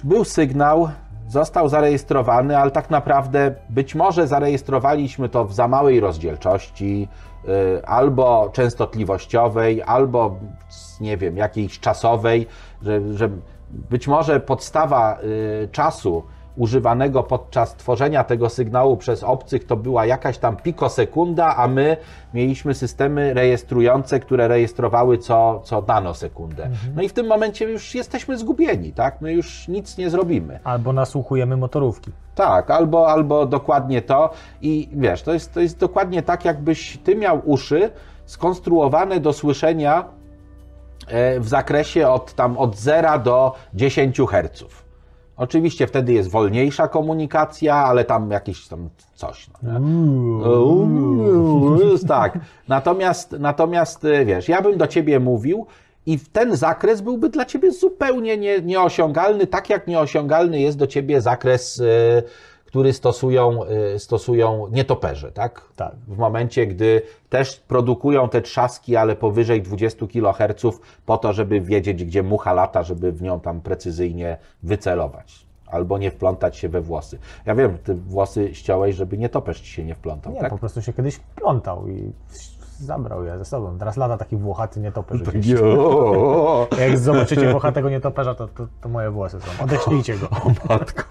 [0.04, 0.88] był sygnał,
[1.32, 7.08] został zarejestrowany, ale tak naprawdę być może zarejestrowaliśmy to w za małej rozdzielczości,
[7.44, 10.36] y, albo częstotliwościowej, albo
[11.00, 12.46] nie wiem, jakiejś czasowej,
[12.82, 13.30] że, że
[13.70, 15.18] być może podstawa
[15.64, 16.22] y, czasu
[16.56, 21.96] używanego podczas tworzenia tego sygnału przez obcych to była jakaś tam pikosekunda, a my
[22.34, 26.70] mieliśmy systemy rejestrujące, które rejestrowały co, co nanosekundę.
[26.96, 29.20] No i w tym momencie już jesteśmy zgubieni, tak?
[29.20, 30.60] My już nic nie zrobimy.
[30.64, 32.10] Albo nasłuchujemy motorówki.
[32.34, 34.30] Tak, albo, albo dokładnie to.
[34.62, 37.90] I wiesz, to jest, to jest dokładnie tak, jakbyś ty miał uszy
[38.26, 40.04] skonstruowane do słyszenia
[41.08, 44.81] e, w zakresie od, tam, od 0 do 10 Hz.
[45.36, 49.46] Oczywiście wtedy jest wolniejsza komunikacja, ale tam jakieś tam coś.
[49.62, 49.80] No,
[52.08, 52.38] tak.
[52.68, 55.66] Natomiast, natomiast e, wiesz, ja bym do ciebie mówił
[56.06, 61.20] i ten zakres byłby dla ciebie zupełnie nie, nieosiągalny, tak jak nieosiągalny jest do ciebie
[61.20, 62.22] zakres, e,
[62.72, 65.62] który stosują, e, stosują nietoperze, tak?
[65.76, 65.94] Tak.
[66.08, 72.04] W momencie, gdy też produkują te trzaski, ale powyżej 20 kHz po to, żeby wiedzieć,
[72.04, 75.46] gdzie mucha lata, żeby w nią tam precyzyjnie wycelować.
[75.66, 77.18] Albo nie wplątać się we włosy.
[77.46, 80.50] Ja wiem, ty włosy ściąłeś, żeby nietoperz ci się nie wplątał, Nie, tak?
[80.50, 82.12] po prostu się kiedyś wplątał i
[82.80, 83.78] zabrał je ze sobą.
[83.78, 85.20] Teraz lata taki włochaty nietoperz.
[85.44, 89.64] Jo, Jak zobaczycie włochatego nietoperza, to, to, to moje włosy są.
[89.64, 90.28] Odeślijcie go.
[90.68, 91.02] matko.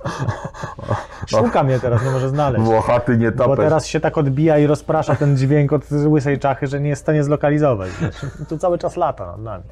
[1.39, 2.63] Szuka mnie teraz, nie może znaleźć.
[2.65, 3.57] Włochaty Bo nietoperz.
[3.59, 7.05] teraz się tak odbija i rozprasza ten dźwięk od łysej czachy, że nie jest w
[7.05, 7.89] stanie zlokalizować.
[8.01, 8.15] wiesz.
[8.49, 9.63] Tu cały czas lata nad nami.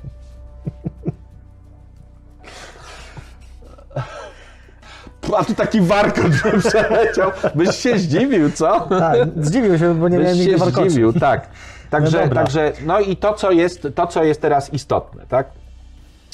[5.37, 7.31] A tu taki warkot, że przeleciał.
[7.55, 8.79] Byś się zdziwił, co?
[8.99, 10.89] Tak, zdziwił się, bo nie miałem Byś nigdy się warkoczu.
[10.89, 11.47] zdziwił, tak.
[11.89, 15.47] Także, No także, no i to co, jest, to, co jest teraz istotne, tak?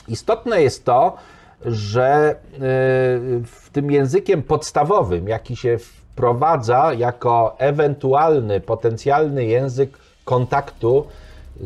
[0.07, 1.15] Istotne jest to,
[1.65, 2.57] że y,
[3.45, 11.05] w tym językiem podstawowym, jaki się wprowadza jako ewentualny, potencjalny język kontaktu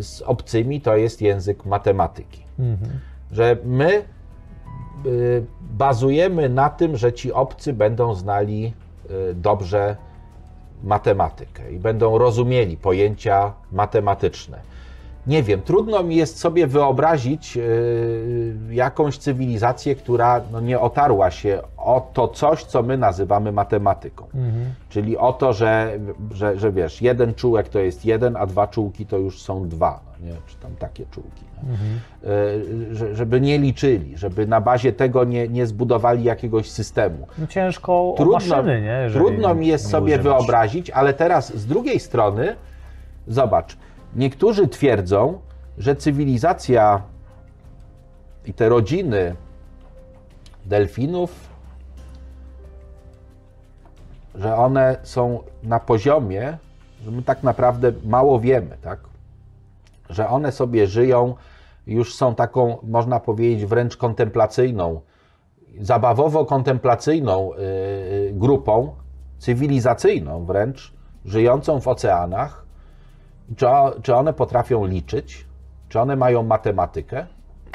[0.01, 2.43] z obcymi, to jest język matematyki.
[3.31, 4.03] Że my
[5.05, 8.73] y, bazujemy na tym, że ci obcy będą znali
[9.11, 9.95] y, dobrze
[10.83, 14.59] matematykę i będą rozumieli pojęcia matematyczne.
[15.27, 21.61] Nie wiem, trudno mi jest sobie wyobrazić y, jakąś cywilizację, która no, nie otarła się
[21.77, 24.25] o to coś, co my nazywamy matematyką.
[24.89, 25.99] Czyli o to, że,
[26.33, 29.99] że, że wiesz, jeden czułek to jest jeden, a dwa czułki to już są dwa,
[30.21, 30.33] no nie?
[30.47, 31.43] czy tam takie czułki.
[31.63, 32.29] No.
[32.31, 37.27] Y, że, żeby nie liczyli, żeby na bazie tego nie, nie zbudowali jakiegoś systemu.
[37.37, 38.99] No ciężko Trudno, maszyny, nie?
[39.03, 40.23] Jeżeli trudno mi jest sobie używać.
[40.23, 42.55] wyobrazić, ale teraz z drugiej strony,
[43.27, 43.77] zobacz,
[44.15, 45.39] niektórzy twierdzą,
[45.77, 47.01] że cywilizacja
[48.45, 49.35] i te rodziny
[50.65, 51.49] delfinów,
[54.35, 56.57] że one są na poziomie
[57.05, 58.99] że my tak naprawdę mało wiemy, tak?
[60.09, 61.35] Że one sobie żyją,
[61.87, 65.01] już są taką, można powiedzieć, wręcz kontemplacyjną,
[65.81, 68.95] zabawowo-kontemplacyjną yy, grupą,
[69.37, 70.93] cywilizacyjną wręcz,
[71.25, 72.65] żyjącą w oceanach.
[73.55, 73.65] Czy,
[74.01, 75.45] czy one potrafią liczyć?
[75.89, 77.25] Czy one mają matematykę?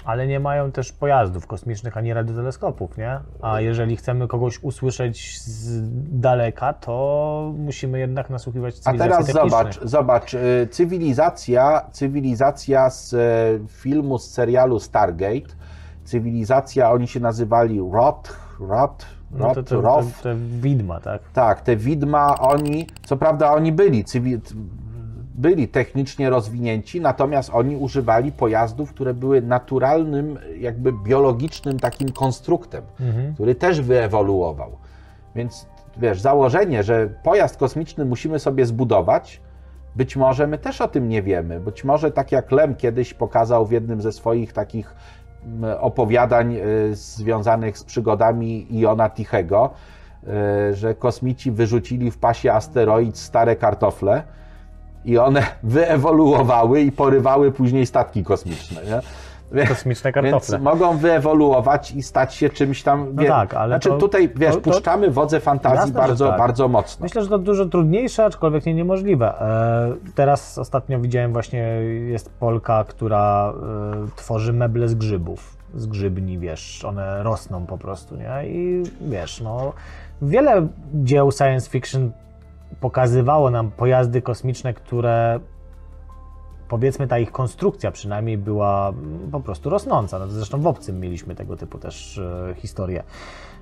[0.04, 3.20] Ale nie mają też pojazdów kosmicznych ani radioteleskopów, nie?
[3.42, 5.80] A jeżeli chcemy kogoś usłyszeć z
[6.20, 9.50] daleka, to musimy jednak nasłuchiwać A cywilizacji teraz technicznej.
[9.50, 13.18] zobacz, zobacz, y, cywilizacja, cywilizacja z e,
[13.68, 15.54] filmu, z serialu Stargate,
[16.04, 20.20] cywilizacja, oni się nazywali Rot, Rot, No Rot, to, to, Roth.
[20.22, 20.28] to
[20.60, 21.22] widma, tak?
[21.32, 24.40] Tak, te widma, oni, co prawda oni byli, cywi,
[25.34, 32.84] byli technicznie rozwinięci, natomiast oni używali pojazdów, które były naturalnym, jakby biologicznym takim konstruktem,
[33.34, 34.76] który też wyewoluował.
[35.34, 35.66] Więc
[35.96, 39.40] wiesz, założenie, że pojazd kosmiczny musimy sobie zbudować,
[39.96, 41.60] być może my też o tym nie wiemy.
[41.60, 44.94] Być może tak jak Lem kiedyś pokazał w jednym ze swoich takich
[45.80, 49.70] opowiadań y, związanych z przygodami Iona Tichego,
[50.70, 54.22] y, że kosmici wyrzucili w pasie asteroid stare kartofle
[55.04, 58.80] i one wyewoluowały i porywały później statki kosmiczne.
[58.84, 59.00] Nie?
[59.66, 60.56] Kosmiczne kartofle.
[60.58, 63.06] Więc mogą wyewoluować i stać się czymś tam.
[63.14, 66.38] No tak, ale Znaczy to- tutaj, wiesz, to- to- puszczamy wodze fantazji Jasne, bardzo, tak.
[66.38, 67.02] bardzo mocno.
[67.02, 69.40] Myślę, że to dużo trudniejsze, aczkolwiek nie niemożliwe.
[69.40, 71.58] E, teraz ostatnio widziałem właśnie,
[72.08, 78.16] jest Polka, która e, tworzy meble z grzybów, z grzybni, wiesz, one rosną po prostu,
[78.16, 78.48] nie?
[78.48, 79.72] I wiesz, no,
[80.22, 82.10] wiele dzieł science fiction
[82.80, 85.40] pokazywało nam pojazdy kosmiczne, które
[86.68, 90.18] powiedzmy ta ich konstrukcja przynajmniej była mm, po prostu rosnąca.
[90.18, 93.02] No zresztą w obcym mieliśmy tego typu też e, historie.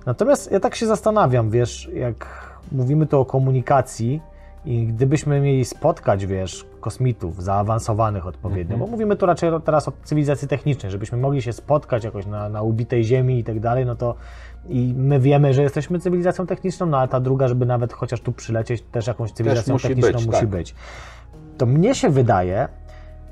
[0.07, 2.27] Natomiast ja tak się zastanawiam, wiesz, jak
[2.73, 4.21] mówimy tu o komunikacji
[4.65, 10.49] i gdybyśmy mieli spotkać, wiesz, kosmitów zaawansowanych odpowiednio, bo mówimy tu raczej teraz o cywilizacji
[10.49, 14.15] technicznej, żebyśmy mogli się spotkać jakoś na, na ubitej ziemi i tak dalej, no to
[14.69, 18.33] i my wiemy, że jesteśmy cywilizacją techniczną, no a ta druga, żeby nawet chociaż tu
[18.33, 20.49] przylecieć, też jakąś cywilizacją musi techniczną być, musi tak.
[20.49, 20.75] być.
[21.59, 22.69] To mnie się wydaje,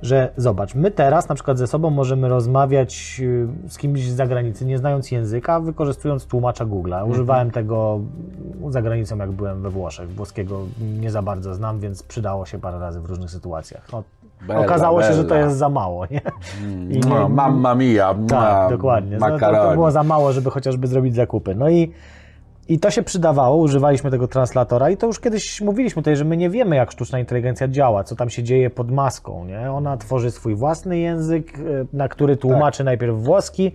[0.03, 4.67] że zobacz, my teraz na przykład ze sobą możemy rozmawiać y, z kimś z zagranicy,
[4.67, 6.95] nie znając języka, wykorzystując tłumacza Google'a.
[6.95, 7.11] Mhm.
[7.11, 8.01] Używałem tego
[8.69, 10.11] za granicą, jak byłem we Włoszech.
[10.11, 10.61] Włoskiego
[11.01, 13.89] nie za bardzo znam, więc przydało się parę razy w różnych sytuacjach.
[13.93, 14.03] No,
[14.47, 16.21] Bella, okazało się, że to jest za mało, nie?
[16.91, 19.19] I nie- No, mamma mia, Tak, dokładnie.
[19.21, 21.55] No, to, to było za mało, żeby chociażby zrobić zakupy.
[21.55, 21.93] No i,
[22.69, 26.37] i to się przydawało, używaliśmy tego translatora i to już kiedyś mówiliśmy tutaj, że my
[26.37, 29.73] nie wiemy, jak sztuczna inteligencja działa, co tam się dzieje pod maską, nie?
[29.73, 32.85] Ona tworzy swój własny język, y, na który tłumaczy Tak.
[32.85, 33.73] najpierw włoski,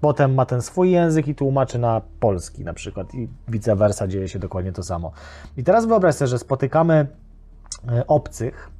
[0.00, 4.28] potem ma ten swój język i tłumaczy na polski na przykład i vice versa dzieje
[4.28, 5.12] się dokładnie to samo.
[5.56, 7.06] I teraz wyobraź sobie, że spotykamy
[7.98, 8.70] y, obcych,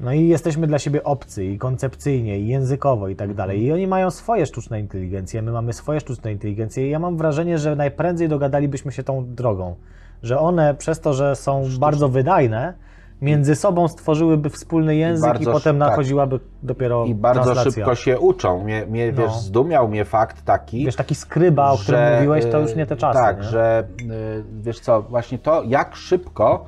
[0.00, 3.62] no i jesteśmy dla siebie obcy i koncepcyjnie, i językowo i tak dalej.
[3.62, 7.58] I oni mają swoje sztuczne inteligencje, my mamy swoje sztuczne inteligencje i ja mam wrażenie,
[7.58, 9.74] że najprędzej dogadalibyśmy się tą drogą.
[10.22, 12.74] Że one przez to, że są bardzo wydajne,
[13.22, 15.88] między sobą stworzyłyby wspólny język i, bardzo potem tak.
[15.90, 17.72] nachodziłaby dopiero I bardzo translacja.
[17.72, 18.64] szybko się uczą.
[18.64, 19.22] Mnie, mnie No.
[19.22, 22.86] wiesz, zdumiał mnie fakt taki, Wiesz, taki skryba, o którym że, mówiłeś, to już nie
[22.86, 23.18] te czasy.
[23.18, 23.42] Tak, nie?
[23.42, 26.64] że y, wiesz co, właśnie to, jak szybko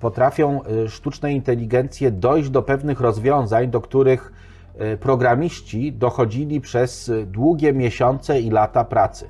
[0.00, 4.32] potrafią y, sztuczne inteligencje dojść do pewnych rozwiązań, do których
[4.80, 9.28] y, programiści dochodzili przez y, długie miesiące i lata pracy.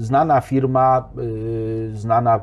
[0.00, 1.08] Znana firma,
[1.92, 2.40] znana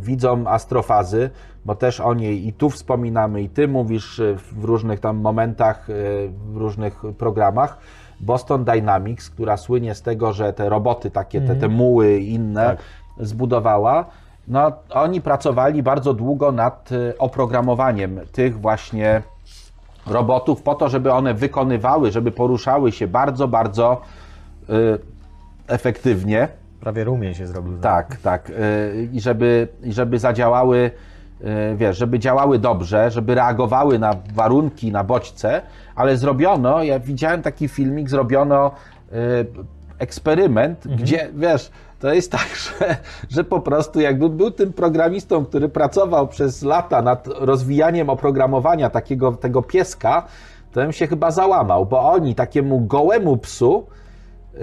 [0.00, 1.30] widzom astrofazy,
[1.64, 4.20] bo też o niej i tu wspominamy, i ty mówisz
[4.52, 5.86] w różnych tam momentach,
[6.52, 7.78] w różnych programach.
[8.20, 12.64] Boston Dynamics, która słynie z tego, że te roboty takie, te, te muły i inne
[12.64, 12.78] Tak.
[13.26, 14.06] zbudowała,
[14.48, 19.22] no oni pracowali bardzo długo nad y, oprogramowaniem tych właśnie
[20.06, 24.00] robotów po to, żeby one wykonywały, żeby poruszały się bardzo, bardzo
[24.70, 24.72] y,
[25.68, 26.48] efektywnie.
[26.80, 27.78] Prawie rumień się zrobił.
[27.78, 28.50] Tak, tak.
[28.50, 30.90] y, I żeby, i żeby zadziałały,
[31.40, 35.62] y, wiesz, żeby działały dobrze, żeby reagowały na warunki, na bodźce,
[35.94, 38.70] ale zrobiono, ja widziałem taki filmik, zrobiono
[39.12, 39.46] y,
[39.98, 41.70] eksperyment, gdzie, wiesz,
[42.00, 42.96] to jest tak, że,
[43.28, 49.32] że po prostu jakbym był tym programistą, który pracował przez lata nad rozwijaniem oprogramowania takiego,
[49.32, 50.26] tego pieska,
[50.72, 53.86] to bym się chyba załamał, bo oni takiemu gołemu psu
[54.54, 54.60] yy,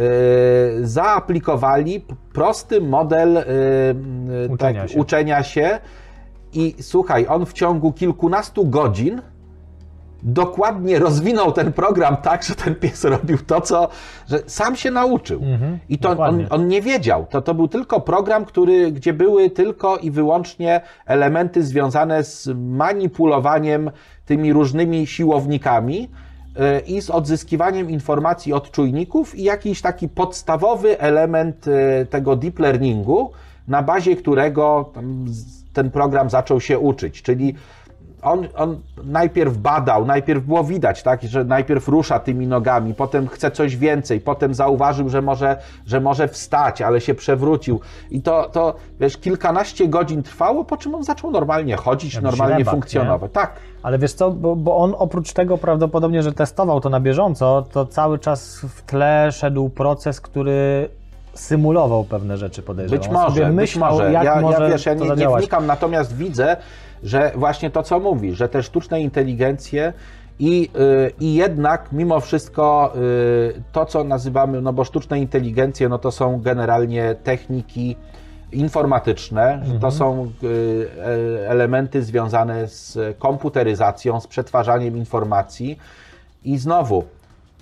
[0.81, 4.99] zaaplikowali prosty model yy, Uczenia tak, się.
[4.99, 5.79] uczenia się
[6.53, 9.21] i słuchaj, on w ciągu kilkunastu godzin
[10.23, 13.89] dokładnie rozwinął ten program tak, że ten pies robił to, co
[14.29, 15.41] że sam się nauczył.
[15.89, 17.25] I to on, on nie wiedział.
[17.29, 23.91] To, to był tylko program, który, gdzie były tylko i wyłącznie elementy związane z manipulowaniem
[24.25, 26.09] tymi różnymi siłownikami
[26.77, 32.59] y, i z odzyskiwaniem informacji od czujników i jakiś taki podstawowy element y, tego deep
[32.59, 33.31] learningu,
[33.67, 34.91] na bazie którego
[35.73, 37.21] ten program zaczął się uczyć.
[37.21, 37.55] Czyli
[38.21, 43.51] on, on najpierw badał, najpierw było widać, tak, że najpierw rusza tymi nogami, potem chce
[43.51, 47.79] coś więcej, potem zauważył, że może, że może wstać, ale się przewrócił.
[48.11, 52.55] I to, to wiesz, kilkanaście godzin trwało, po czym on zaczął normalnie chodzić, Jak normalnie
[52.55, 53.31] źrebak, funkcjonować.
[53.31, 53.53] Tak.
[53.83, 57.85] Ale wiesz co, bo, bo on oprócz tego prawdopodobnie, że testował to na bieżąco, to
[57.85, 60.89] cały czas w tle szedł proces, który
[61.33, 62.99] symulował pewne rzeczy, podejrzewam.
[62.99, 64.11] Być może, sobie być myślał, może.
[64.11, 66.57] jak ja, może ja wiesz, ja nie, nie wnikam, natomiast widzę,
[67.03, 69.93] że właśnie to, co mówisz, że te sztuczne inteligencje
[70.39, 70.69] i,
[71.07, 72.93] y, i jednak mimo wszystko
[73.57, 77.95] y, to, co nazywamy, no bo sztuczne inteligencje, no to są generalnie techniki
[78.51, 80.47] informatyczne, że to są y,
[80.99, 85.79] e- elementy związane z komputeryzacją, z przetwarzaniem informacji.
[86.43, 87.03] I znowu,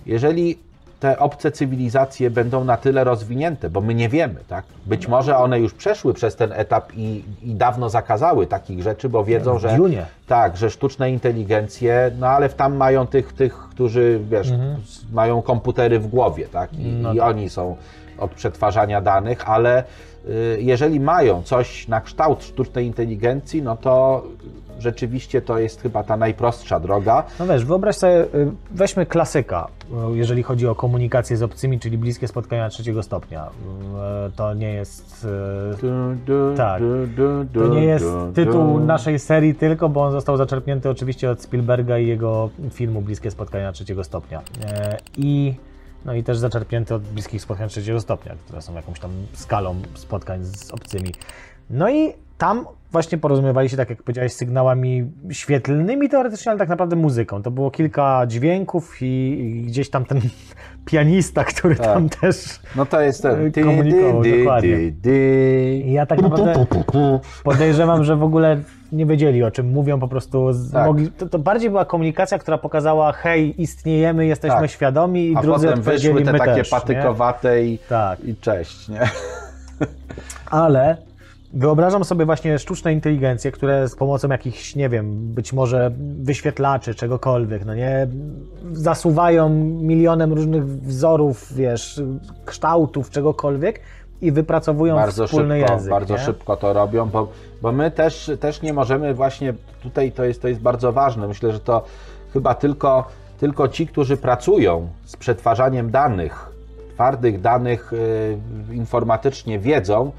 [0.06, 0.58] jeżeli
[1.06, 4.64] te obce cywilizacje będą na tyle rozwinięte, bo my nie wiemy, tak?
[4.86, 9.24] Być może one już przeszły przez ten etap i, i dawno zakazały takich rzeczy, bo
[9.24, 10.06] wiedzą, W że Dunie.
[10.26, 15.98] tak, że sztuczne inteligencje, no ale tam mają tych, tych którzy, wiesz, s- mają komputery
[15.98, 16.72] w głowie, tak?
[16.72, 17.02] I, Mhm.
[17.02, 17.28] No i tak.
[17.28, 17.76] oni są
[18.18, 19.84] od przetwarzania danych, ale
[20.28, 24.22] y, jeżeli mają coś na kształt sztucznej inteligencji, no to
[24.78, 27.24] rzeczywiście to jest chyba ta najprostsza droga.
[27.38, 28.26] No wiesz, wyobraź sobie, y,
[28.70, 29.68] weźmy klasyka,
[30.12, 33.46] y, jeżeli chodzi o komunikację z obcymi, czyli bliskie spotkania trzeciego stopnia.
[34.28, 35.26] Y, To nie jest...
[36.56, 36.82] Tak.
[37.54, 38.04] To nie jest
[38.34, 43.30] tytuł naszej serii tylko, bo on został zaczerpnięty oczywiście od Spielberga i jego filmu Bliskie
[43.30, 44.42] spotkania trzeciego stopnia.
[45.16, 45.54] I,
[46.04, 50.44] no i też zaczerpnięty od bliskich spotkań trzeciego stopnia, które są jakąś tam skalą spotkań
[50.44, 51.14] z obcymi.
[51.70, 52.66] No i tam
[52.96, 57.42] właśnie porozumiewali się, tak jak powiedziałeś, sygnałami świetlnymi teoretycznie, ale tak naprawdę muzyką.
[57.42, 60.20] To było kilka dźwięków i, i gdzieś tam ten
[60.90, 63.46] pianista, który tam też No to jest ten.
[63.46, 64.76] Y, komunikował, dokładnie.
[64.92, 65.82] dy.
[65.84, 66.66] I ja tak naprawdę
[67.44, 68.60] podejrzewam, że w ogóle
[68.92, 70.86] nie wiedzieli o czym mówią, po prostu z, Tak.
[70.86, 74.70] mogli, to, to bardziej była komunikacja, która pokazała hej, istniejemy, jesteśmy Tak.
[74.70, 78.24] świadomi i A drudzy potem wyszły te takie też, patykowate i, Tak.
[78.24, 79.00] i cześć, nie?
[80.50, 80.96] Ale
[81.56, 85.90] wyobrażam sobie właśnie sztuczne inteligencje, które z pomocą jakichś, nie wiem, być może
[86.22, 88.06] wyświetlaczy, czegokolwiek, no nie,
[88.72, 89.48] zasuwają
[89.80, 92.02] milionem różnych wzorów, wiesz,
[92.44, 93.80] kształtów, czegokolwiek
[94.20, 95.90] i wypracowują bardzo wspólny szybko, język.
[95.90, 96.20] bardzo nie?
[96.20, 97.28] szybko to robią, bo,
[97.62, 101.52] bo my też, też nie możemy właśnie, tutaj to jest, to jest bardzo ważne, myślę,
[101.52, 101.84] że to
[102.32, 103.04] chyba tylko,
[103.38, 106.52] tylko ci, którzy pracują z przetwarzaniem danych,
[106.94, 108.38] twardych danych y,
[108.72, 110.12] informatycznie wiedzą,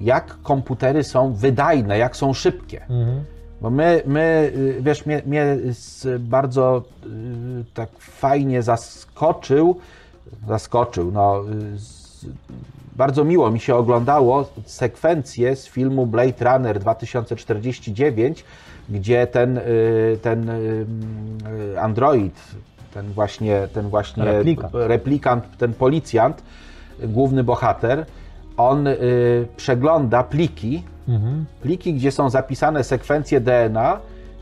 [0.00, 2.82] jak komputery są wydajne, jak są szybkie.
[2.82, 3.24] Mhm.
[3.60, 5.56] Bo my, my y, wiesz, mnie, mnie
[6.20, 9.76] bardzo y, tak fajnie zaskoczył,
[10.48, 11.44] zaskoczył, no,
[11.74, 12.26] y, z,
[12.96, 18.44] bardzo miło mi się oglądało sekwencję z filmu Blade Runner 2049,
[18.88, 19.60] gdzie ten,
[20.22, 20.50] ten
[21.80, 22.34] android,
[22.94, 24.74] ten właśnie, ten właśnie Replikant.
[24.74, 26.42] replikant, ten policjant,
[27.02, 28.06] główny bohater,
[28.58, 28.96] on y,
[29.56, 31.44] przegląda pliki, Mhm.
[31.62, 33.98] pliki, gdzie są zapisane sekwencje DNA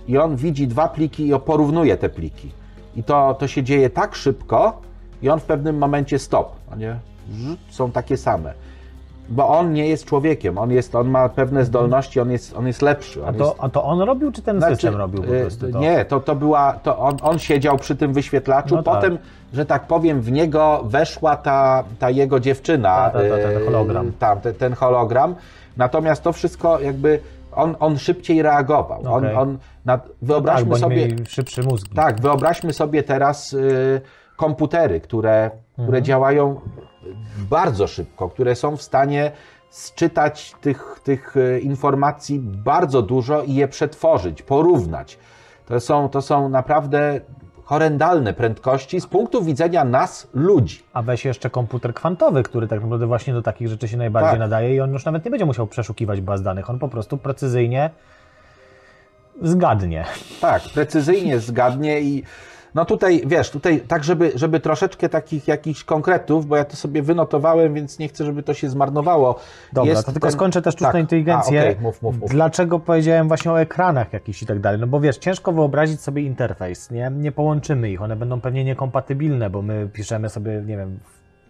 [0.08, 2.50] i on widzi dwa pliki i porównuje te pliki.
[2.96, 4.80] I to, to się dzieje tak szybko
[5.22, 6.96] i on w pewnym momencie stop, nie?
[7.70, 8.54] Są takie same.
[9.28, 12.82] Bo on nie jest człowiekiem, on, jest, on ma pewne zdolności, on jest, on jest
[12.82, 13.22] lepszy.
[13.24, 15.72] On A to, jest, a to on robił, czy ten system robił po y, prostu
[15.72, 15.78] to?
[15.78, 18.94] Nie, to, to była, to on, on siedział przy tym wyświetlaczu, No tak.
[18.94, 19.18] potem,
[19.52, 22.88] że tak powiem, w niego weszła ta, ta jego dziewczyna.
[22.88, 24.12] Ta, ta, ta, ten y, hologram.
[24.18, 25.34] Tam, ten, ten hologram.
[25.76, 27.20] Natomiast to wszystko jakby,
[27.52, 29.00] on, on szybciej reagował.
[29.00, 29.12] Okej.
[29.12, 31.86] On, on, na, tak, wyobraźmy bo oni sobie, szybszy mózg.
[31.94, 34.00] tak, wyobraźmy sobie teraz y,
[34.36, 35.50] komputery, które,
[35.82, 36.60] które działają
[37.50, 39.32] bardzo szybko, które są w stanie
[39.70, 45.18] sczytać tych, tych y, informacji bardzo dużo i je przetworzyć, porównać.
[45.66, 47.20] To są, to są naprawdę
[47.64, 50.82] horrendalne prędkości z punktu widzenia nas, ludzi.
[50.92, 54.40] A weź jeszcze komputer kwantowy, który tak naprawdę właśnie do takich rzeczy się najbardziej Tak.
[54.40, 57.90] nadaje i on już nawet nie będzie musiał przeszukiwać baz danych, on po prostu precyzyjnie
[59.42, 60.04] zgadnie.
[60.40, 62.22] Tak, precyzyjnie zgadnie i
[62.76, 67.02] No tutaj, wiesz, tutaj tak, żeby, żeby troszeczkę takich jakichś konkretów, bo ja to sobie
[67.02, 69.38] wynotowałem, więc nie chcę, żeby to się zmarnowało.
[69.72, 71.00] Dobra, Jest to tylko ten- skończę też sztuczną tak.
[71.00, 71.60] inteligencję.
[71.60, 72.30] A, okej, mów, mów, mów.
[72.30, 74.80] Dlaczego powiedziałem właśnie o ekranach jakichś i tak dalej?
[74.80, 77.10] No bo wiesz, ciężko wyobrazić sobie interfejs, nie?
[77.16, 80.98] Nie połączymy ich, one będą pewnie niekompatybilne, bo my piszemy sobie, nie wiem,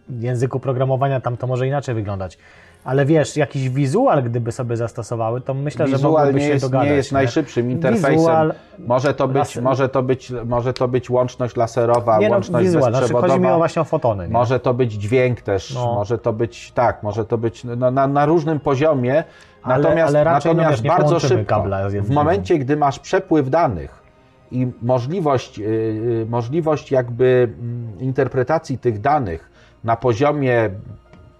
[0.08, 2.38] w języku programowania tam to może inaczej wyglądać.
[2.86, 6.64] Ale wiesz, jakiś wizual gdyby sobie zastosowały, to myślę, że Wizual mogłoby nie się jest,
[6.64, 6.88] dogadać.
[6.88, 8.12] nie jest najszybszym interfejsem.
[8.12, 12.34] Wizual, może, to być, laser- może, to być, może to być łączność laserowa, nie no,
[12.34, 13.34] łączność wizual, znaczy bezprzewodowa.
[13.34, 14.26] chodzi mi właśnie o fotony.
[14.26, 14.32] Nie?
[14.32, 15.94] Może to być dźwięk też, No.
[15.94, 19.24] może to być tak, może to być no, na, na różnym poziomie.
[19.62, 21.64] Ale- natomiast ale no natomiast wiesz, bardzo szybko.
[22.00, 24.02] W momencie, gdy masz przepływ danych
[24.50, 29.50] i możliwość, yy, yy, możliwość jakby mm, interpretacji tych danych
[29.84, 30.70] na poziomie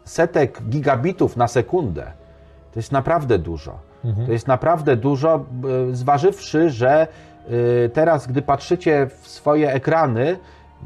[0.06, 2.12] setek gigabitów na sekundę,
[2.72, 3.78] to jest naprawdę dużo.
[4.04, 4.26] Mhm.
[4.26, 7.06] To jest naprawdę dużo, b- zważywszy, że
[7.50, 10.38] y, teraz, gdy patrzycie w swoje ekrany,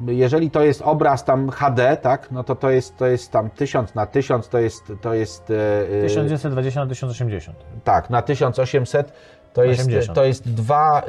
[0.07, 3.95] jeżeli to jest obraz tam HD, tak, no to to jest, to jest tam 1000
[3.95, 5.55] na 1000, to jest, to jest y,
[5.99, 7.57] y, 1920 na 1080.
[7.85, 9.13] tak, na 1800
[9.53, 10.15] to jest, 80.
[10.15, 11.03] to jest dwa,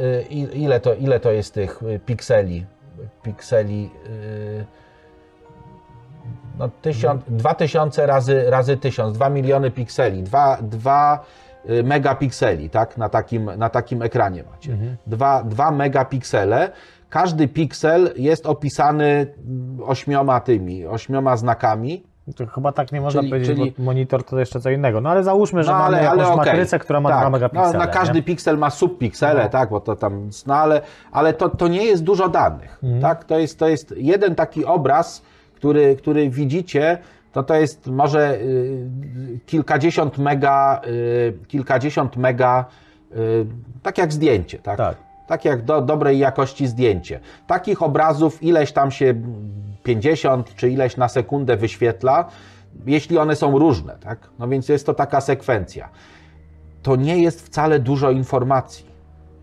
[0.54, 2.66] ile to, ile to jest tych pikseli?
[3.24, 4.66] Pikseli, y,
[6.60, 11.20] no tysiąc, dwa tysiące razy, razy tysiąc, dwa miliony pikseli, dwa, dwa
[11.70, 14.78] y, megapikseli, tak, na takim, na takim ekranie macie.
[15.08, 16.72] Dwa, dwa megapiksele.
[17.10, 19.06] Każdy piksel jest opisany
[19.48, 22.04] mm, ośmioma tymi, ośmioma znakami.
[22.36, 25.02] To chyba tak nie można Czyli- powiedzieć, czyli- monitor to jeszcze co innego.
[25.02, 26.38] No ale załóżmy, że No, mamy jakąś okej.
[26.38, 27.20] matrycę, która ma tak.
[27.20, 27.74] 2 megapiksele.
[27.74, 28.24] No, na każdy nie?
[28.24, 29.50] piksel ma subpiksele, No.
[29.50, 30.82] tak, bo to tam, no ale,
[31.12, 33.02] ale to, to nie jest dużo danych, Mhm.
[33.02, 35.22] tak, to jest, to jest jeden taki obraz,
[35.62, 36.98] który, który widzicie,
[37.32, 42.66] to to jest może y, kilkadziesiąt mega, y, kilkadziesiąt mega,
[43.12, 43.46] y,
[43.84, 44.78] tak jak zdjęcie, tak?
[44.78, 44.98] Tak.
[45.28, 47.20] Tak jak do dobrej jakości zdjęcie.
[47.48, 49.14] Takich obrazów ileś tam się
[49.84, 52.26] 50 czy ileś na sekundę wyświetla,
[52.86, 54.30] jeśli one są różne, tak?
[54.40, 55.90] No więc jest to taka sekwencja.
[56.84, 58.86] To nie jest wcale dużo informacji.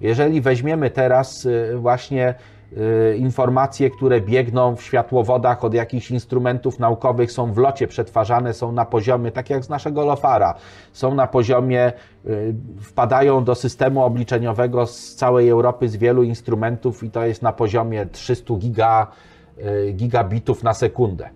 [0.00, 2.34] Jeżeli weźmiemy teraz właśnie
[3.18, 8.84] informacje, które biegną w światłowodach od jakichś instrumentów naukowych, są w locie przetwarzane, są na
[8.84, 10.54] poziomie, tak jak z naszego LOFARA,
[10.92, 11.92] są na poziomie,
[12.26, 17.52] y, wpadają do systemu obliczeniowego z całej Europy, z wielu instrumentów i to jest na
[17.52, 19.06] poziomie 300 giga,
[19.58, 21.28] y, gigabitów na sekundę.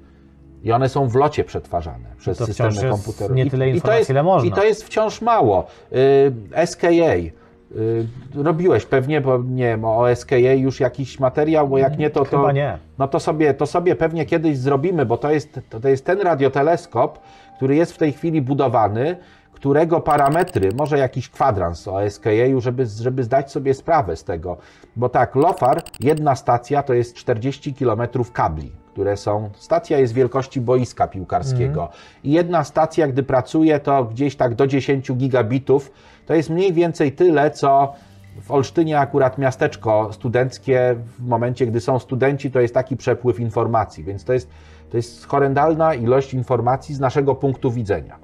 [0.62, 3.35] I one są w locie przetwarzane przez to systemy komputerowe.
[3.35, 4.49] nie I- tyle i to informacji, jest, ile można.
[4.49, 5.66] I to jest wciąż mało.
[5.93, 7.41] Y, SKA.
[7.76, 12.24] Y, robiłeś pewnie, bo nie wiem, o SKA już jakiś materiał, bo jak nie, to
[12.24, 12.30] to.
[12.30, 12.78] Chyba nie.
[12.98, 17.18] No to sobie, to sobie pewnie kiedyś zrobimy, bo to jest, to, jest ten radioteleskop,
[17.56, 19.16] który jest w tej chwili budowany,
[19.52, 24.56] którego parametry, może jakiś kwadrans o SKA, żeby, żeby zdać sobie sprawę z tego.
[24.96, 28.02] Bo tak, LOFAR, jedna stacja to jest 40 km
[28.32, 29.50] kabli, które są.
[29.54, 31.88] Stacja jest wielkości boiska piłkarskiego.
[32.24, 35.92] I jedna stacja, gdy pracuje, to gdzieś tak do 10 gigabitów.
[36.26, 37.92] To jest mniej więcej tyle, co
[38.40, 44.04] w Olsztynie akurat miasteczko studenckie, w momencie, gdy są studenci, to jest taki przepływ informacji,
[44.04, 44.48] więc to jest,
[44.90, 48.16] to jest horrendalna ilość informacji z naszego punktu widzenia.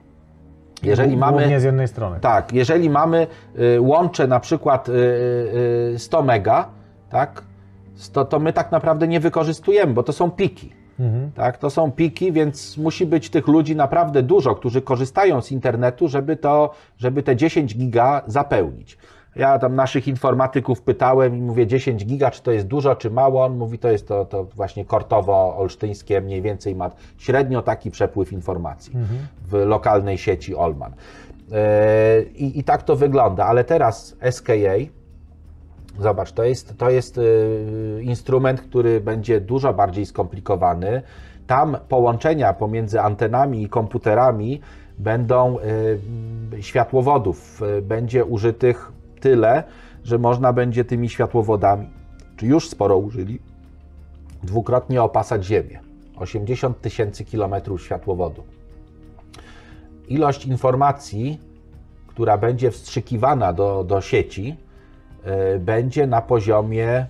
[0.83, 2.21] Jeżeli mamy, Głównie z jednej strony.
[2.21, 3.27] tak, jeżeli mamy
[3.77, 4.93] y, łącze na przykład y,
[5.95, 6.69] y, 100 mega,
[7.11, 7.43] tak,
[8.13, 10.73] to, to my tak naprawdę nie wykorzystujemy, bo to są piki.
[11.01, 11.33] Mhm.
[11.33, 16.09] Tak, to są piki, więc musi być tych ludzi naprawdę dużo, którzy korzystają z internetu,
[16.09, 18.99] żeby, to, żeby te 10 giga zapełnić.
[19.37, 23.45] Ja tam naszych informatyków pytałem i mówię 10 giga, czy to jest dużo, czy mało.
[23.45, 28.93] On mówi, to jest to, to właśnie kortowo-olsztyńskie, mniej więcej ma średnio taki przepływ informacji
[29.49, 30.93] w lokalnej sieci Olman.
[32.35, 34.55] I, I tak to wygląda, ale teraz SKA,
[35.99, 41.03] Zobacz, to jest, to jest y, instrument, który będzie dużo bardziej skomplikowany.
[41.47, 44.61] Tam połączenia pomiędzy antenami i komputerami
[44.99, 47.63] będą y, światłowodów.
[47.79, 49.63] y, Będzie użytych tyle,
[50.05, 51.91] że można będzie tymi światłowodami,
[52.37, 53.39] czy już sporo użyli,
[54.43, 55.81] dwukrotnie opasać Ziemię.
[56.17, 58.43] 80 tysięcy kilometrów światłowodu.
[60.09, 61.41] Ilość informacji,
[62.07, 64.57] która będzie wstrzykiwana do, do sieci,
[65.61, 67.07] będzie na poziomie,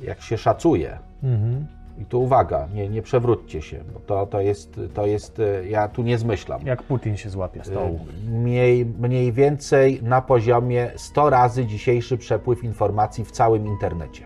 [0.00, 0.98] jak się szacuje.
[1.22, 1.66] Mhm.
[1.98, 5.88] I tu uwaga, nie, nie przewróćcie się, bo to, to, jest, to jest, y, ja
[5.88, 6.66] tu nie zmyślam.
[6.66, 8.00] Jak Putin się złapie stołu.
[8.28, 14.22] Y, Mniej, mniej więcej na poziomie 100 razy dzisiejszy przepływ informacji w całym internecie.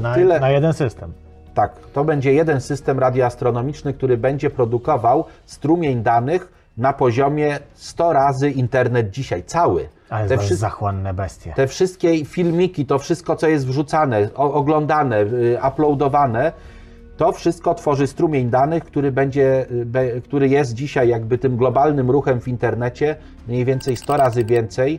[0.00, 1.12] Na, tyle- na jeden system.
[1.54, 8.50] Tak, to będzie jeden system radioastronomiczny, który będzie produkował strumień danych na poziomie 100 razy
[8.50, 9.88] internet dzisiaj, cały.
[10.12, 11.52] Ale Te wszy- zachłanne bestie.
[11.56, 16.52] te wszystkie filmiki, to wszystko, co jest wrzucane, oglądane, y, uploadowane,
[17.16, 19.66] to wszystko tworzy strumień danych, który, będzie,
[20.16, 23.16] y, który jest dzisiaj jakby tym globalnym ruchem w internecie,
[23.48, 24.98] mniej więcej 100 razy więcej,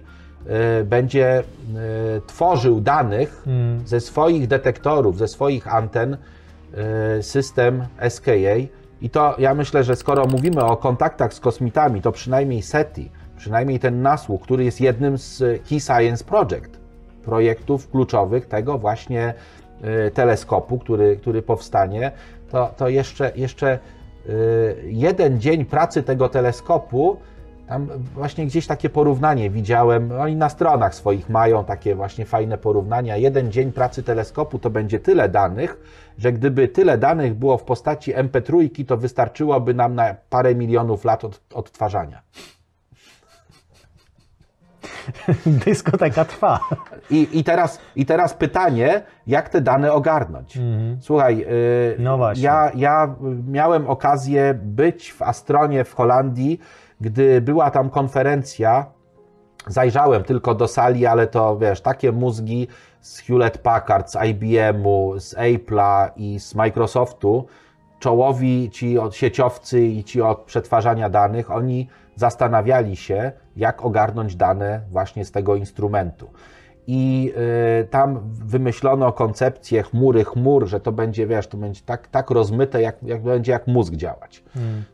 [0.82, 1.44] y, będzie
[2.28, 3.44] tworzył danych
[3.86, 6.18] ze swoich detektorów, ze swoich anten
[7.22, 8.56] system SKA.
[9.02, 13.10] I to ja myślę, że skoro mówimy o kontaktach z kosmitami, to przynajmniej SETI,
[13.44, 15.40] przynajmniej ten nasłuch, który jest jednym z
[15.70, 16.80] Key Science Project,
[17.26, 19.34] projektów kluczowych tego właśnie
[20.08, 22.12] y, teleskopu, który, który powstanie,
[22.52, 23.80] to, to jeszcze, jeszcze
[24.30, 27.18] y, jeden dzień pracy tego teleskopu,
[27.68, 33.18] tam właśnie gdzieś takie porównanie widziałem, oni na stronach swoich mają takie właśnie fajne porównania.
[33.18, 35.78] Jeden dzień pracy teleskopu to będzie tyle danych,
[36.18, 41.24] że gdyby tyle danych było w postaci MP3, to wystarczyłoby nam na parę milionów lat
[41.24, 42.22] od, odtwarzania.
[45.66, 46.60] Dyskoteka trwa.
[47.10, 50.60] I, i, teraz, I teraz pytanie, jak te dane ogarnąć?
[51.00, 53.16] Słuchaj, yy, No ja, ja
[53.48, 56.60] miałem okazję być w Astronie w Holandii,
[57.02, 58.86] gdy była tam konferencja.
[59.68, 62.68] Zajrzałem tylko do sali, ale to wiesz, takie mózgi
[63.02, 67.46] z Hewlett Packard, z IBM-u, z Apple'a i z Microsoftu,
[68.00, 74.82] czołowi ci od sieciowcy i ci od przetwarzania danych, oni zastanawiali się, jak ogarnąć dane
[74.92, 76.30] właśnie z tego instrumentu.
[76.88, 77.34] I
[77.82, 82.82] y, tam wymyślono koncepcję chmury chmur, że to będzie, wiesz, to będzie tak, tak rozmyte,
[82.82, 84.44] jak, jak będzie jak mózg działać.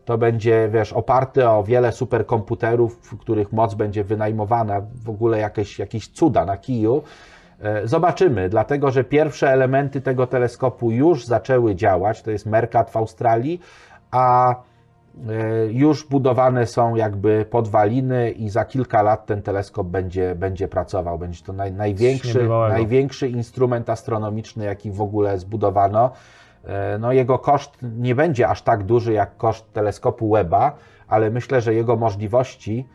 [0.06, 5.80] To będzie, wiesz, oparte o wiele superkomputerów, w których moc będzie wynajmowana, w ogóle jakieś,
[5.80, 7.04] jakieś cuda na kiju.
[7.62, 12.98] E, Zobaczymy, dlatego że pierwsze elementy tego teleskopu już zaczęły działać, to jest Mercat w
[12.98, 13.62] Australii,
[14.12, 14.56] a
[15.72, 21.20] już budowane są jakby podwaliny i za kilka lat ten teleskop będzie, będzie pracował.
[21.20, 26.12] Będzie to naj, największy, największy instrument astronomiczny, jaki w ogóle zbudowano.
[26.66, 30.76] E, No, jego koszt nie będzie aż tak duży jak koszt teleskopu Webba,
[31.08, 32.88] ale myślę, że jego możliwości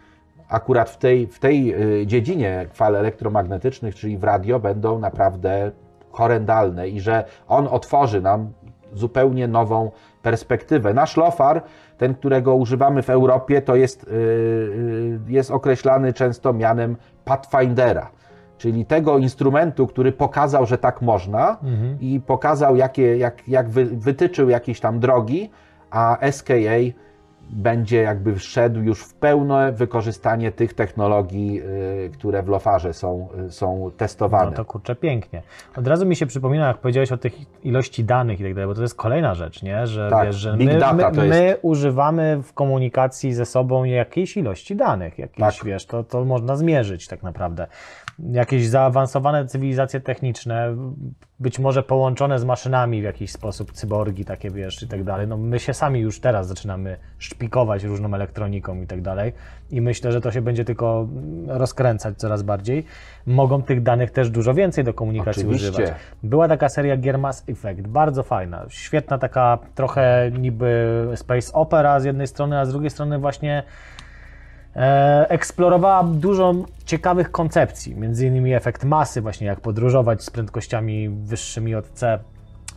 [0.48, 5.70] akurat w tej, w tej y, dziedzinie fal elektromagnetycznych, czyli w radio, będą naprawdę
[6.10, 8.52] horrendalne i że on otworzy nam
[8.92, 9.90] zupełnie nową
[10.22, 10.94] perspektywę.
[10.94, 11.62] Nasz LOFAR,
[11.98, 18.10] ten, którego używamy w Europie, to jest, y, y, jest określany często mianem Pathfindera,
[18.58, 21.58] czyli tego instrumentu, który pokazał, że tak można
[22.00, 25.50] i pokazał, jakie, jak, jak wy, wytyczył jakieś tam drogi,
[25.90, 26.78] a SKA
[27.50, 31.60] będzie jakby wszedł już w pełne wykorzystanie tych technologii,
[32.06, 34.50] y, które w Lofarze są, y, są testowane.
[34.50, 35.42] No to kurczę, pięknie.
[35.76, 38.74] Od razu mi się przypomina, jak powiedziałeś o tych ilości danych i tak dalej, bo
[38.74, 39.86] to jest kolejna rzecz, nie?
[39.86, 43.84] Że, Tak, wiesz, że my, data my, to jest- my używamy w komunikacji ze sobą
[43.84, 45.64] jakiejś ilości danych, jakieś, Tak.
[45.64, 47.66] wiesz, to, to można zmierzyć tak naprawdę.
[48.18, 50.76] Jakieś zaawansowane cywilizacje techniczne,
[51.40, 55.28] być może połączone z maszynami w jakiś sposób, cyborgi takie, wiesz, i tak dalej.
[55.28, 59.32] No my się sami już teraz zaczynamy szpikować różną elektroniką i tak dalej
[59.70, 61.08] i myślę, że to się będzie tylko
[61.46, 62.84] rozkręcać coraz bardziej.
[63.26, 65.70] Mogą tych danych też dużo więcej do komunikacji Oczywiście.
[65.70, 65.94] używać.
[66.22, 72.04] Była taka seria gier Mass Effect, bardzo fajna, świetna taka trochę niby space opera z
[72.04, 73.62] jednej strony, a z drugiej strony właśnie
[75.28, 81.88] eksplorowała dużo ciekawych koncepcji, między innymi efekt masy, właśnie jak podróżować z prędkościami wyższymi od
[81.88, 82.18] C,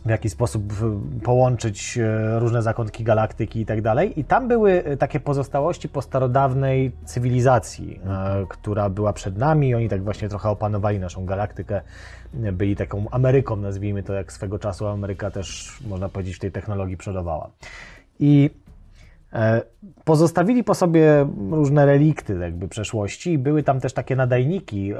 [0.06, 0.74] w jaki sposób
[1.22, 4.20] połączyć e, różne zakątki galaktyki i tak dalej.
[4.20, 9.74] I tam były e, takie pozostałości po starodawnej cywilizacji, e, która była przed nami.
[9.74, 11.80] Oni tak właśnie trochę opanowali naszą galaktykę,
[12.42, 16.52] e, byli taką Ameryką, nazwijmy to, jak swego czasu Ameryka też, można powiedzieć, w tej
[16.52, 17.50] technologii przodowała.
[18.20, 18.67] I E,
[20.04, 24.96] Pozostawili po sobie różne relikty jakby przeszłości i były tam też takie nadajniki, e,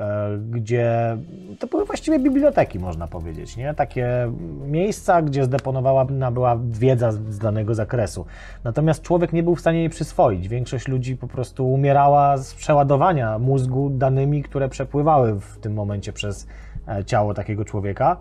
[0.51, 1.17] gdzie
[1.59, 3.75] to były właściwie biblioteki, można powiedzieć, nie?
[3.75, 4.33] Takie
[4.67, 8.27] miejsca, gdzie zdeponowana była wiedza z danego zakresu.
[8.65, 10.49] Natomiast człowiek nie był w stanie jej przyswoić.
[10.49, 16.47] Większość ludzi po prostu umierała z przeładowania mózgu danymi, które przepływały w tym momencie przez
[16.89, 18.17] e, ciało takiego człowieka.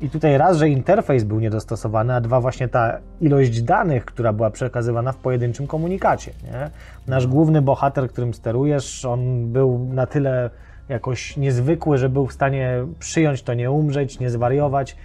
[0.00, 4.50] I tutaj raz, że interfejs był niedostosowany, a dwa, właśnie ta ilość danych, która była
[4.50, 6.32] przekazywana w pojedynczym komunikacie.
[6.44, 6.70] Nie?
[7.06, 10.50] Nasz główny bohater, którym sterujesz, on był na tyle
[10.88, 14.96] jakoś niezwykły, że był w stanie przyjąć to, nie umrzeć, nie zwariować,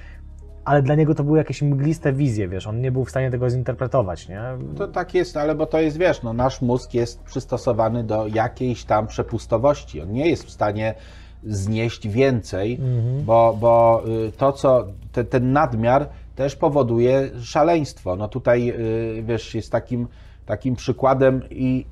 [0.66, 3.50] ale dla niego to były jakieś mgliste wizje, wiesz, on nie był w stanie tego
[3.50, 4.42] zinterpretować, nie?
[4.78, 8.86] To tak jest, ale bo to jest, wiesz, no, nasz mózg jest przystosowany do jakiejś
[8.86, 10.02] tam przepustowości.
[10.02, 10.96] On nie jest w stanie
[11.44, 12.80] znieść więcej,
[13.24, 18.16] bo, bo y, to, co te, ten nadmiar też powoduje szaleństwo.
[18.16, 20.08] No tutaj, y, wiesz, jest takim,
[20.46, 21.86] takim przykładem i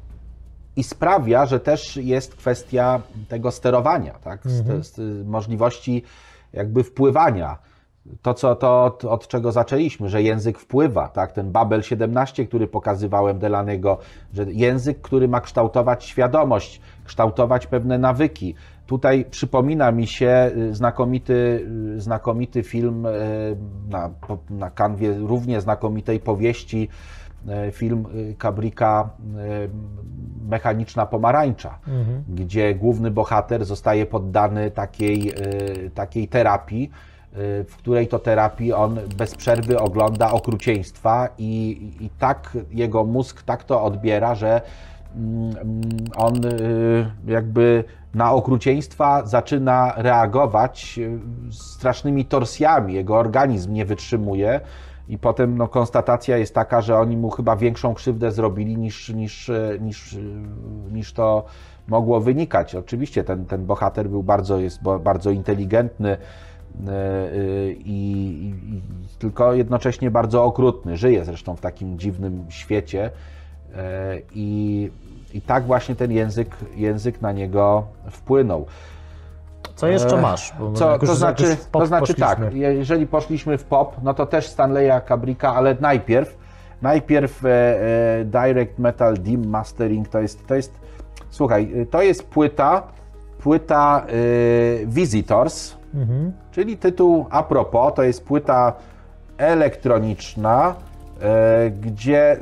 [0.80, 4.40] i sprawia, że też jest kwestia tego sterowania, tak?
[4.44, 6.04] Z, z, możliwości
[6.54, 7.58] jakby wpływania.
[8.22, 11.32] To, co, to od, od czego zaczęliśmy, że język wpływa, tak?
[11.32, 13.98] Ten Babel 17, który pokazywałem Delanego,
[14.34, 18.56] że język, który ma kształtować świadomość, kształtować pewne nawyki.
[18.90, 21.68] Tutaj przypomina mi się y, znakomity,
[21.98, 23.10] y, znakomity film y,
[23.90, 24.10] na,
[24.50, 26.90] na kanwie równie znakomitej powieści,
[27.72, 28.06] film
[28.38, 29.10] Kabrika
[30.50, 31.80] Mechaniczna Pomarańcza,
[32.30, 35.34] gdzie główny bohater zostaje poddany takiej,
[35.94, 36.90] takiej terapii,
[37.68, 43.64] w której to terapii on bez przerwy ogląda okrucieństwa i, i tak jego mózg tak
[43.64, 44.62] to odbiera, że
[46.16, 46.34] on
[47.28, 47.84] jakby
[48.14, 51.00] na okrucieństwa zaczyna reagować
[51.52, 54.62] strasznymi torsjami, jego organizm nie wytrzymuje
[55.10, 59.52] i potem no, konstatacja jest taka, że oni mu chyba większą krzywdę zrobili niż, niż,
[59.80, 60.18] niż,
[60.92, 61.46] niż to
[61.88, 62.76] mogło wynikać.
[62.76, 66.18] Oczywiście ten, ten bohater był bardzo, jest bardzo inteligentny,
[67.86, 68.82] i, i,
[69.20, 70.98] tylko jednocześnie bardzo okrutny.
[70.98, 73.12] Żyje zresztą w takim dziwnym świecie
[74.36, 74.92] i,
[75.34, 78.66] i tak właśnie ten język, język na niego wpłynął.
[79.76, 80.54] Co jeszcze masz?
[80.76, 85.56] Co, to znaczy, to znaczy tak, jeżeli poszliśmy w pop, no to też Stanleya Kabrika,
[85.56, 86.38] ale najpierw,
[86.82, 90.80] najpierw e, e, Direct Metal Dim Mastering to jest, to jest,
[91.30, 92.84] słuchaj, to jest płyta,
[93.40, 96.32] płyta e, Visitors, mhm.
[96.52, 98.74] czyli tytuł a propos, to jest płyta
[99.38, 100.89] elektroniczna, E,
[101.82, 102.38] gdzie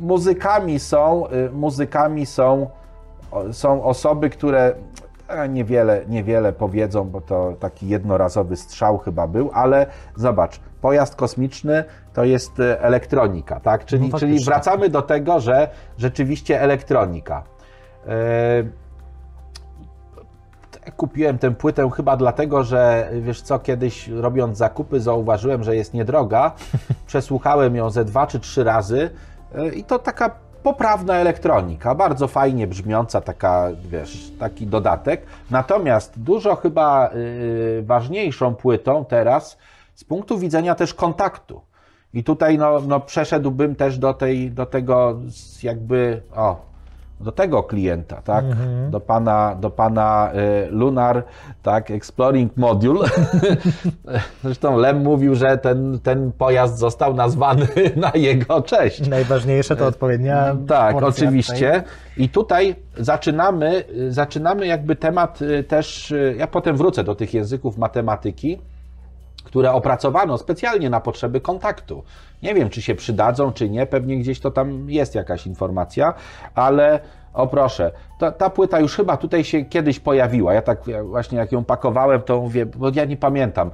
[0.00, 2.70] muzykami są, e, muzykami są,
[3.52, 4.74] są osoby, które
[5.28, 9.86] e, niewiele, niewiele powiedzą, bo to taki jednorazowy strzał chyba był, ale
[10.16, 13.84] zobacz, pojazd kosmiczny to jest elektronika, tak?
[13.84, 15.68] Czyli, no czyli wracamy do tego, że
[15.98, 17.42] rzeczywiście elektronika.
[20.96, 26.52] Kupiłem tę płytę chyba dlatego, że wiesz co, kiedyś robiąc zakupy zauważyłem, że jest niedroga.
[27.06, 29.10] Przesłuchałem ją ze dwa czy trzy razy
[29.54, 30.30] e, i to taka
[30.62, 35.26] poprawna elektronika, bardzo fajnie brzmiąca, taka, wiesz, taki dodatek.
[35.50, 39.58] Natomiast dużo chyba yy, ważniejszą płytą teraz
[39.94, 41.60] z punktu widzenia też kontaktu.
[42.14, 45.20] I tutaj no, no przeszedłbym też do, tej, do tego
[45.62, 46.69] jakby, o,
[47.20, 48.44] do tego klienta, tak?
[48.44, 48.90] Mhm.
[48.90, 51.24] Do pana, do pana y, Lunar,
[51.62, 53.08] tak, Exploring Module.
[54.44, 57.66] Zresztą Lem mówił, że ten, ten pojazd został nazwany
[57.96, 59.08] na jego cześć.
[59.08, 60.56] Najważniejsze to odpowiednia.
[60.68, 61.82] Tak, oczywiście.
[62.16, 67.78] I tutaj zaczynamy, zaczynamy jakby temat y, też, y, ja potem wrócę do tych języków
[67.78, 68.58] matematyki,
[69.44, 72.02] które opracowano specjalnie na potrzeby kontaktu.
[72.42, 76.14] Nie wiem, czy się przydadzą, czy nie, pewnie gdzieś to tam jest jakaś informacja,
[76.54, 77.00] ale
[77.34, 80.54] o proszę, ta, ta płyta już chyba tutaj się kiedyś pojawiła.
[80.54, 83.70] Ja tak właśnie jak ją pakowałem, to mówię, bo ja nie pamiętam.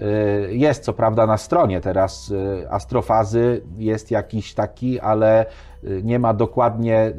[0.00, 5.46] Y, jest co prawda na stronie teraz y, astrofazy, jest jakiś taki, ale
[5.84, 7.12] y, nie ma dokładnie,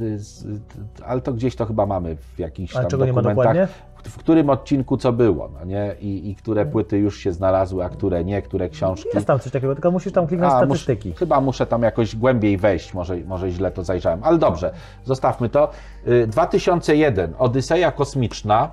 [1.05, 3.23] ale to gdzieś to chyba mamy w jakichś tam czego dokumentach.
[3.23, 3.67] Nie ma dokładnie?
[4.07, 5.95] W którym odcinku co było, no nie?
[5.99, 9.09] I, I, które płyty już się znalazły, a które nie, które książki.
[9.13, 11.09] Jest tam coś takiego, tylko musisz tam kliknąć a, statystyki.
[11.09, 14.73] Mus, chyba muszę tam jakoś głębiej wejść, może, może źle to zajrzałem, ale dobrze,
[15.05, 15.69] zostawmy to.
[16.27, 18.71] 2001, Odyseja Kosmiczna,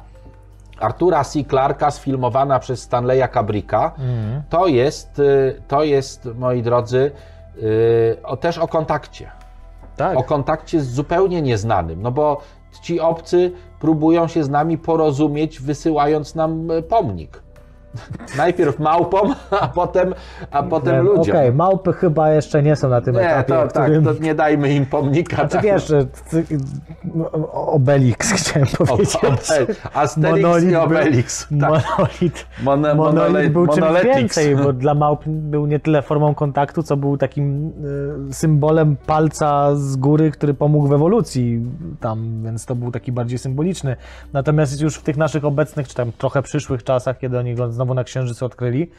[0.81, 1.45] Artura C.
[1.45, 3.93] Clarka, sfilmowana przez Stanleya Kabrika.
[3.99, 4.43] Mm.
[4.51, 7.11] To, jest, y, to jest, moi drodzy,
[7.63, 9.31] y, o, też o kontakcie.
[9.97, 10.19] Tak.
[10.19, 12.41] O kontakcie z zupełnie nieznanym, no bo
[12.81, 17.44] ci obcy próbują się z nami porozumieć, wysyłając nam e, pomnik.
[18.37, 20.15] Najpierw małpom, a potem,
[20.51, 21.21] a potem ludziom.
[21.21, 23.69] Okej, okay, małpy chyba jeszcze nie są na tym nie, etapie.
[23.75, 24.05] To, którym...
[24.05, 25.37] Tak, to nie dajmy im pomnika.
[25.37, 25.63] Znaczy tak.
[25.63, 25.93] wiesz,
[27.53, 29.19] Obelix chciałem powiedzieć.
[29.95, 31.47] Asterix monolit i Obelix.
[31.51, 31.71] Był, tak.
[31.71, 36.97] Monolit, Mon, monolit był czymś więcej, bo dla małp był nie tyle formą kontaktu, co
[36.97, 37.73] był takim
[38.31, 41.63] y, symbolem palca z góry, który pomógł w ewolucji
[42.01, 43.97] tam, więc to był taki bardziej symboliczny.
[44.33, 47.84] Natomiast już w tych naszych obecnych, czy tam trochę przyszłych czasach, kiedy oni go znowu
[47.93, 48.91] na Księżycu odkryli,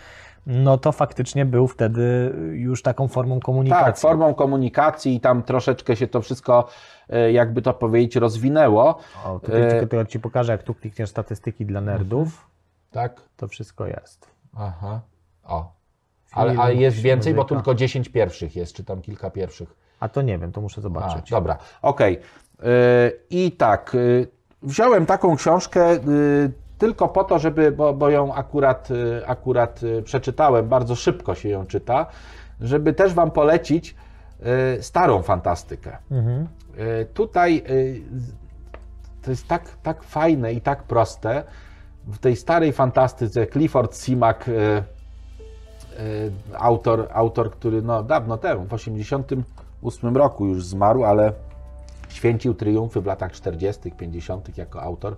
[0.45, 3.85] no to faktycznie był wtedy już taką formą komunikacji.
[3.85, 6.67] Tak, formą komunikacji i tam troszeczkę się to wszystko,
[7.09, 8.99] e, jakby to powiedzieć, rozwinęło.
[9.25, 9.79] O, tutaj e...
[9.79, 12.47] tylko ci pokażę, jak tu klikniesz statystyki dla nerdów.
[12.91, 13.21] Tak.
[13.37, 14.31] To wszystko jest.
[14.57, 15.01] Aha.
[15.43, 15.71] O.
[16.31, 17.49] Ale, ale jest więcej, muzyka.
[17.49, 19.75] bo tylko 10 pierwszych jest, czy tam kilka pierwszych.
[19.99, 21.33] A to nie wiem, to muszę zobaczyć.
[21.33, 22.19] A, dobra, okej.
[22.19, 22.71] Okay.
[22.71, 24.27] Yy, I tak, yy,
[24.61, 25.93] wziąłem taką książkę.
[25.93, 31.35] Yy, tylko po to, żeby, bo, bo ją akurat, y, akurat y, przeczytałem, bardzo szybko
[31.35, 32.05] się ją czyta,
[32.61, 33.95] żeby też Wam polecić
[34.77, 35.97] y, starą fantastykę.
[36.11, 36.47] Mhm.
[37.13, 37.63] Tutaj
[39.21, 41.43] to jest tak, tak fajne i tak proste.
[42.07, 44.45] W tej starej fantastyce Clifford Simak,
[46.53, 51.33] autor, autor, który no, dawno temu, w 1988 roku już zmarł, ale
[52.09, 54.57] święcił triumfy w latach 40., 50.
[54.57, 55.15] jako autor.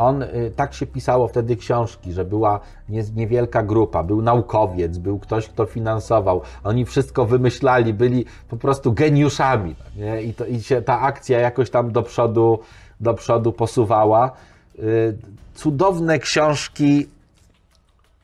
[0.00, 5.18] On, y, tak się pisało wtedy książki, że była nie, niewielka grupa, był naukowiec, był
[5.18, 6.40] ktoś, kto finansował.
[6.64, 9.74] Oni wszystko wymyślali, byli po prostu geniuszami.
[9.96, 10.22] Nie?
[10.22, 12.58] I, to, I się ta akcja jakoś tam do przodu,
[13.00, 14.30] do przodu posuwała.
[14.78, 15.18] Y,
[15.54, 17.08] Cudowne książki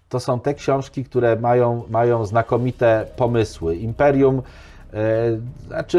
[0.08, 3.76] to są te książki, które mają, mają znakomite pomysły.
[3.76, 4.42] Imperium, y,
[5.66, 5.98] znaczy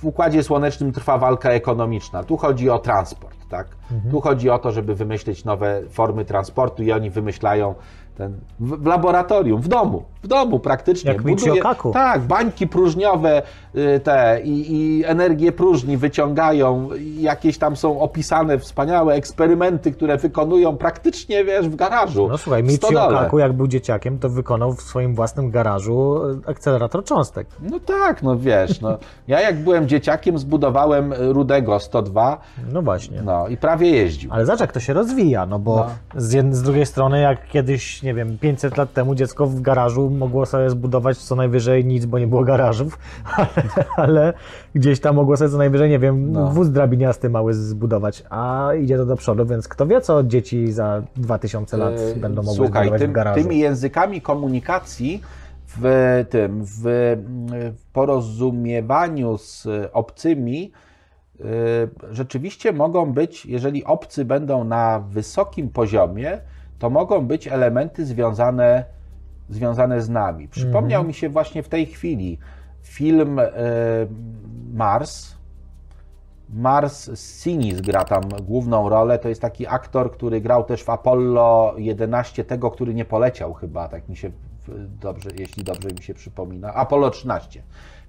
[0.00, 2.24] w Układzie Słonecznym trwa walka ekonomiczna.
[2.24, 3.41] Tu chodzi o transport.
[3.52, 3.66] Tak?
[4.10, 7.74] Tu chodzi o to, żeby wymyślić nowe formy transportu i oni wymyślają
[8.14, 11.12] ten, w, w laboratorium, w domu, w domu praktycznie.
[11.12, 11.22] Jak
[11.62, 11.92] Kaku.
[11.92, 13.42] Tak, bańki próżniowe
[13.74, 20.76] y, te i, i energię próżni wyciągają, jakieś tam są opisane wspaniałe eksperymenty, które wykonują
[20.76, 22.28] praktycznie, wiesz, w garażu.
[22.28, 23.08] No słuchaj, Michio.
[23.10, 27.46] Kaku jak był dzieciakiem, to wykonał w swoim własnym garażu e, akcelerator cząstek.
[27.60, 28.98] No tak, no wiesz, no,
[29.28, 32.40] ja jak byłem dzieciakiem zbudowałem Rudego 102,
[32.72, 33.22] No właśnie.
[33.22, 34.32] no i prawie jeździł.
[34.32, 36.20] Ale zobacz, jak to się rozwija, no bo No.
[36.20, 40.10] Z, jed- z drugiej strony, jak kiedyś, nie wiem, 500 lat temu dziecko w garażu
[40.10, 42.98] mogło sobie zbudować co najwyżej nic, bo nie było garażów,
[43.36, 43.48] ale,
[43.96, 44.32] ale
[44.74, 46.50] gdzieś tam mogło sobie co najwyżej, nie wiem, No.
[46.50, 51.02] wóz drabiniasty mały zbudować, a idzie to do przodu, więc kto wie, co dzieci za
[51.16, 53.42] 2000 lat E, będą mogły Słuchaj, zbudować tym, w garażu.
[53.42, 55.22] tymi językami komunikacji
[55.76, 57.16] w tym, w
[57.92, 60.72] porozumiewaniu z obcymi
[61.40, 61.44] y,
[62.10, 66.38] rzeczywiście mogą być, jeżeli obcy będą na wysokim poziomie,
[66.82, 68.84] to mogą być elementy związane,
[69.50, 70.48] związane z nami.
[70.48, 71.06] Przypomniał Mhm.
[71.06, 72.38] mi się właśnie w tej chwili
[72.82, 73.44] film y,
[74.72, 75.34] Mars,
[76.48, 77.10] Mars
[77.42, 79.18] Sinis gra tam główną rolę.
[79.18, 83.88] To jest taki aktor, który grał też w Apollo 11, tego, który nie poleciał chyba,
[83.88, 84.30] tak mi się
[85.00, 86.74] dobrze, jeśli dobrze mi się przypomina.
[86.74, 87.62] Apollo 13.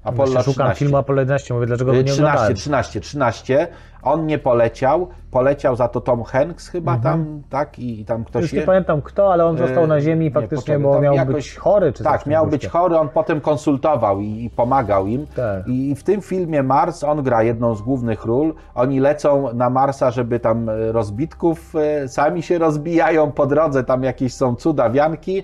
[0.04, 0.80] Apollo Właśnie szukam 13.
[0.86, 2.56] filmu Apollo 11, mówię, dlaczego go nie 13, oglądałem.
[2.56, 3.68] 13, 13.
[4.04, 5.08] On nie poleciał.
[5.32, 7.80] Poleciał za to Tom Hanks chyba tam, tak?
[7.80, 8.44] I, tam ktoś Mhm.
[8.44, 11.14] Już nie je- pamiętam kto, ale on został na ziemi nie, faktycznie, poczekaj, bo miał
[11.16, 15.28] jakoś- być chory, czy Tak, miał być chory, on potem konsultował i, i pomagał im.
[15.36, 15.68] Tak.
[15.68, 18.54] I, w tym filmie Mars on gra jedną z głównych ról.
[18.76, 24.04] Oni lecą na Marsa, żeby tam e, rozbitków, e, sami się rozbijają po drodze, tam
[24.04, 25.40] jakieś są cudawianki.
[25.40, 25.44] E,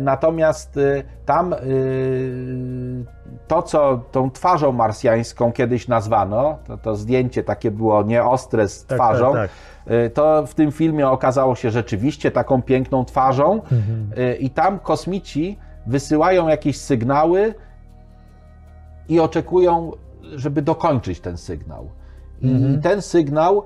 [0.00, 1.56] Natomiast e, tam e,
[3.48, 8.98] to, co tą twarzą marsjańską kiedyś nazwano, to, to zdjęcie takie było nieostre z Tak,
[8.98, 9.50] twarzą, tak,
[9.90, 13.62] Y, to w tym filmie okazało się rzeczywiście taką piękną twarzą.
[14.18, 17.54] Y, i tam kosmici wysyłają jakieś sygnały
[19.08, 19.92] i oczekują,
[20.34, 21.90] żeby dokończyć ten sygnał.
[22.42, 23.62] I ten sygnał y,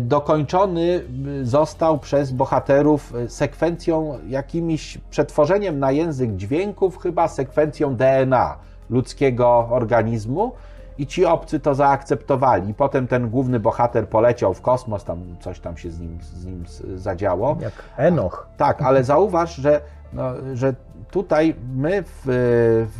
[0.00, 1.04] dokończony
[1.40, 8.56] y, został przez bohaterów y, sekwencją, jakimiś przetworzeniem na język dźwięków, chyba sekwencją DNA
[8.90, 10.52] ludzkiego organizmu.
[10.98, 12.74] I ci obcy to zaakceptowali.
[12.74, 16.64] Potem ten główny bohater poleciał w kosmos, tam coś tam się z nim, z nim
[16.94, 17.56] zadziało.
[17.60, 18.48] Jak Enoch.
[18.56, 19.80] Tak, ale zauważ, że,
[20.12, 20.74] no, że
[21.10, 22.22] tutaj my w,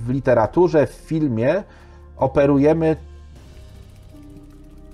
[0.04, 1.62] w literaturze, w filmie
[2.16, 2.96] operujemy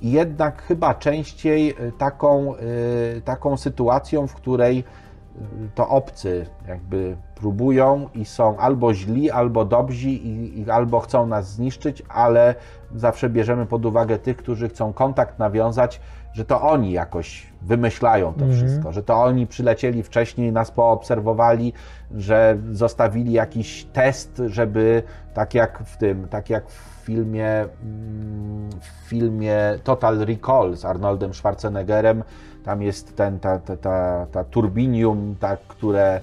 [0.03, 5.41] jednak chyba częściej y, taką, y, taką sytuacją, w której y,
[5.75, 11.53] to obcy jakby próbują i są albo źli, albo dobrzy i, i albo chcą nas
[11.53, 12.55] zniszczyć, ale
[12.95, 16.01] zawsze bierzemy pod uwagę tych, którzy chcą kontakt nawiązać,
[16.33, 21.73] że to oni jakoś wymyślają to wszystko, że to oni przylecieli wcześniej, nas poobserwowali,
[22.17, 25.03] że zostawili jakiś test, żeby
[25.35, 31.35] tak jak w tym, tak jak w filmie, mm, w filmie Total Recall z Arnoldem
[31.35, 32.25] Schwarzeneggerem,
[32.65, 36.21] tam jest ten, ta, ta, ta, ta turbinium, ta, które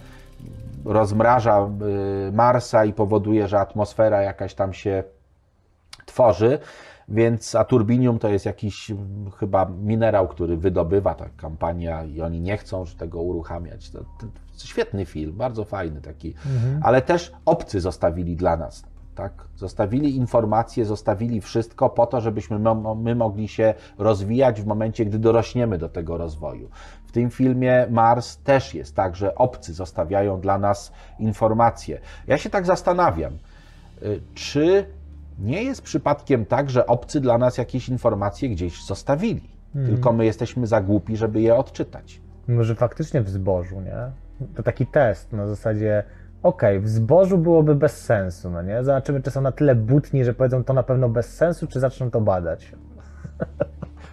[0.85, 1.69] rozmraża
[2.29, 5.03] y, Marsa i powoduje, że atmosfera jakaś tam się
[6.05, 6.59] tworzy.
[7.07, 12.41] Więc, a turbinium to jest jakiś mm, chyba minerał, który wydobywa ta kampania i oni
[12.41, 13.89] nie chcą tego uruchamiać.
[13.89, 14.27] To, to,
[14.59, 16.33] to świetny film, bardzo fajny taki,
[16.81, 18.83] ale też obcy zostawili dla nas.
[19.15, 19.47] Tak?
[19.55, 25.19] Zostawili informacje, zostawili wszystko po to, żebyśmy my, my mogli się rozwijać w momencie, gdy
[25.19, 26.69] dorośniemy do tego rozwoju.
[27.07, 32.01] W tym filmie Mars też jest tak, że obcy zostawiają dla nas informacje.
[32.27, 33.33] Ja się tak zastanawiam,
[34.03, 34.85] y, czy
[35.39, 39.49] nie jest przypadkiem tak, że obcy dla nas jakieś informacje gdzieś zostawili,
[39.85, 42.21] tylko my jesteśmy za głupi, żeby je odczytać.
[42.47, 43.95] Może faktycznie w zbożu, nie?
[44.55, 46.03] To taki test na zasadzie,
[46.43, 48.83] okej, w zbożu byłoby bez sensu, no nie?
[48.83, 52.11] Zobaczymy, czy są na tyle butni, że powiedzą to na pewno bez sensu, czy zaczną
[52.11, 52.71] to badać.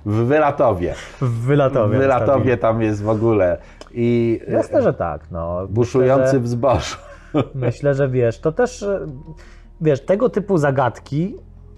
[0.07, 0.94] w Wylatowie.
[1.20, 1.97] W Wylatowie.
[1.97, 3.59] W Wylatowie tam jest w ogóle
[3.94, 5.31] i Jasne, że tak.
[5.31, 5.66] No.
[5.69, 6.97] buszujący Myślę, w zbożu.
[7.35, 8.85] że, myślę, że wiesz, to też,
[9.83, 11.37] wiesz, tego typu zagadki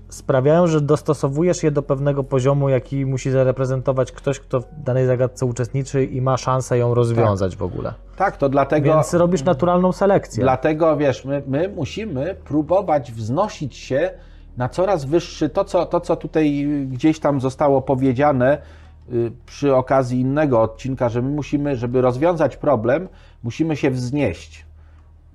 [0.09, 5.47] sprawiają, że dostosowujesz je do pewnego poziomu, jaki musi zareprezentować ktoś, kto w danej zagadce
[5.47, 7.95] uczestniczy i ma szansę ją rozwiązać w ogóle.
[8.17, 8.95] Tak, to dlatego...
[8.95, 10.43] Więc robisz naturalną selekcję.
[10.43, 14.11] Dlatego wiesz, my, my musimy próbować wznosić się
[14.57, 18.59] na coraz wyższy, to co, to co tutaj gdzieś tam zostało powiedziane
[19.13, 23.09] y, przy okazji innego odcinka, że my musimy, żeby rozwiązać problem,
[23.43, 24.67] musimy się wznieść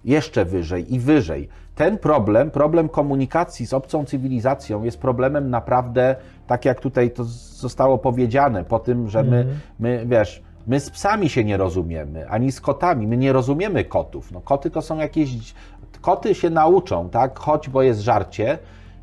[0.06, 1.50] jeszcze wyżej i wyżej.
[1.80, 6.16] Ten problem, problem komunikacji z obcą cywilizacją jest problemem naprawdę,
[6.48, 9.46] tak jak tutaj to zostało powiedziane, po tym, że my,
[9.80, 14.32] my wiesz, my z psami się nie rozumiemy, ani z kotami, my nie rozumiemy kotów.
[14.32, 15.54] No, koty to są jakieś,
[16.02, 18.58] koty się nauczą, tak, chodź, bo jest żarcie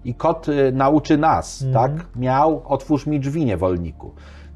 [0.05, 4.11] i kot y, nauczy nas, tak, miał, otwórz mi drzwi, niewolniku.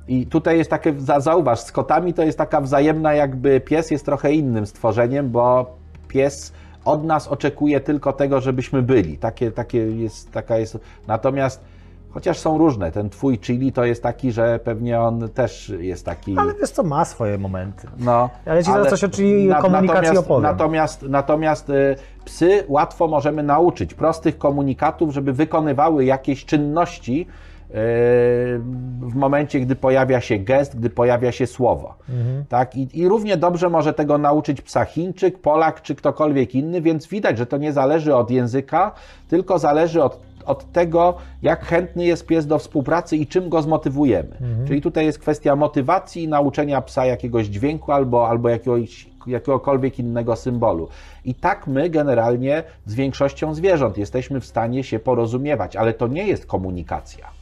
[0.08, 4.04] I tutaj jest takie, za- zauważ, z kotami to jest taka wzajemna, jakby pies jest
[4.04, 5.76] trochę innym stworzeniem, bo
[6.08, 6.52] pies
[6.84, 9.18] od nas oczekuje tylko tego, żebyśmy byli.
[9.18, 10.78] Takie, takie jest, taka jest.
[11.06, 11.64] Natomiast
[12.10, 16.38] chociaż są różne, ten twój chili to jest taki, że pewnie on też jest taki.
[16.38, 17.88] Ale wiesz co, ma swoje momenty.
[17.98, 20.42] No, Ale ci zaraz coś o chili na- komunikacji natomiast, opowiem.
[20.42, 27.26] Natomiast, natomiast y, psy łatwo możemy nauczyć prostych komunikatów, żeby wykonywały jakieś czynności
[27.72, 31.94] w momencie, gdy pojawia się gest, gdy pojawia się słowo.
[32.08, 32.44] Mhm.
[32.48, 32.76] Tak?
[32.76, 37.38] I, I równie dobrze może tego nauczyć psa Chińczyk, Polak czy ktokolwiek inny, więc widać,
[37.38, 38.92] że to nie zależy od języka,
[39.28, 44.36] tylko zależy od, od tego, jak chętny jest pies do współpracy i czym go zmotywujemy.
[44.66, 50.36] Czyli tutaj jest kwestia motywacji i nauczenia psa jakiegoś dźwięku albo, albo jakiegoś, jakiegokolwiek innego
[50.36, 50.88] symbolu.
[51.24, 56.26] I tak my generalnie z większością zwierząt jesteśmy w stanie się porozumiewać, ale to nie
[56.26, 57.39] jest komunikacja.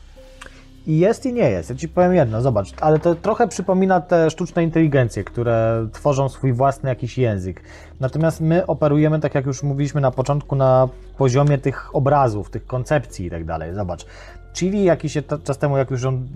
[0.89, 1.71] I jest i nie jest.
[1.71, 6.53] Ja ci powiem jedno, zobacz, ale to trochę przypomina te sztuczne inteligencje, które tworzą swój
[6.53, 7.63] własny jakiś język.
[8.01, 10.89] Natomiast my operujemy, tak jak już mówiliśmy na początku, na
[11.19, 13.75] poziomie tych obrazów, tych koncepcji i tak dalej.
[13.75, 14.07] Zobacz.
[14.55, 16.29] Chili jakiś czas temu, jak już on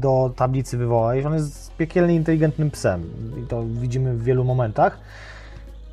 [0.00, 3.02] do tablicy wywołałeś, on jest piekielnie inteligentnym psem.
[3.44, 4.98] I to widzimy w wielu momentach.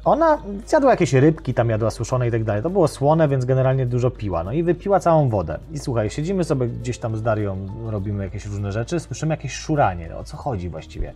[0.05, 2.63] Ona zjadła jakieś rybki, tam jadła suszone i tak dalej.
[2.63, 4.43] To było słone, więc generalnie dużo piła.
[4.43, 5.59] No i wypiła całą wodę.
[5.71, 10.15] I słuchaj, siedzimy sobie gdzieś tam z Darią, robimy jakieś różne rzeczy, słyszymy jakieś szuranie.
[10.17, 11.13] O co chodzi właściwie?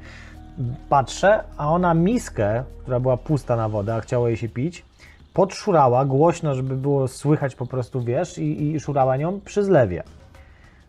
[0.89, 4.85] Patrzę, a ona miskę, która była pusta na wodę, a chciało jej się pić,
[5.33, 10.03] podszurała głośno, żeby było słychać po prostu, wiesz, i, i szurała nią przy zlewie.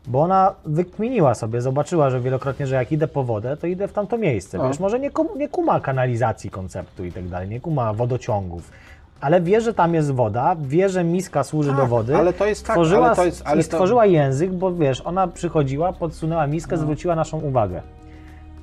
[0.06, 3.92] Bo ona wykminiła sobie, zobaczyła, że wielokrotnie, że jak idę po wodę, to idę w
[3.92, 4.58] tamto miejsce.
[4.58, 4.68] No.
[4.68, 8.70] Wiesz, może nie, kum, nie kuma kanalizacji konceptu i tak dalej, nie kuma wodociągów,
[9.20, 12.16] ale wie, że tam jest woda, wie, że miska służy Tak, do wody.
[12.16, 15.00] ale to jest tak, stworzyła, ale to jest- ale I to- stworzyła język, bo wiesz,
[15.06, 17.82] ona przychodziła, podsunęła miskę, zwróciła naszą uwagę.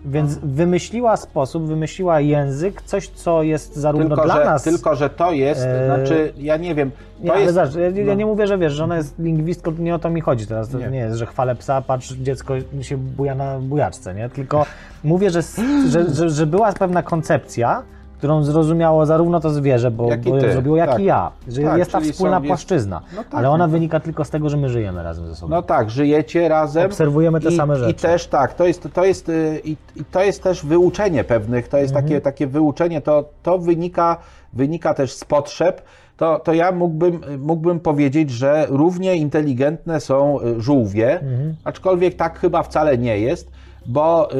[0.05, 4.63] Więc wymyśliła sposób, wymyśliła język, coś, co jest zarówno Tylko dla że, nas.
[4.63, 7.53] tylko, że to jest, e, znaczy, ja nie wiem, to Nie, ale jest...
[7.53, 8.13] zobacz, ja, ja no.
[8.13, 10.69] nie mówię, że wiesz, że ona jest lingwistką, nie o to mi chodzi teraz.
[10.69, 10.87] To Nie.
[10.87, 14.29] nie, jest, że chwalę psa, patrz, dziecko się buja na bujaczce, nie?
[14.29, 14.65] Tylko
[15.03, 15.41] mówię, że,
[15.89, 17.83] że, że, że była pewna koncepcja,
[18.23, 20.99] którą zrozumiało zarówno to zwierzę, bo, Jak i bo ją zrobiło, jak tak.
[20.99, 21.31] i ja.
[21.47, 23.01] Że Tak, jest ta wspólna są- płaszczyzna.
[23.15, 25.55] No tak, ale ona no wynika tylko z tego, że my żyjemy razem ze sobą.
[25.55, 26.85] No tak, żyjecie razem.
[26.85, 28.01] Obserwujemy te i, same I rzeczy.
[28.01, 31.77] też tak, to jest, to jest, y, i, i to jest też wyuczenie pewnych, to
[31.77, 32.05] jest Mhm.
[32.05, 34.17] takie, takie wyuczenie, to, to wynika,
[34.53, 35.81] wynika też z potrzeb.
[36.17, 41.55] To, to ja mógłbym, mógłbym powiedzieć, że równie inteligentne są y, żółwie, Mhm.
[41.63, 43.51] aczkolwiek tak chyba wcale nie jest,
[43.85, 44.35] bo y,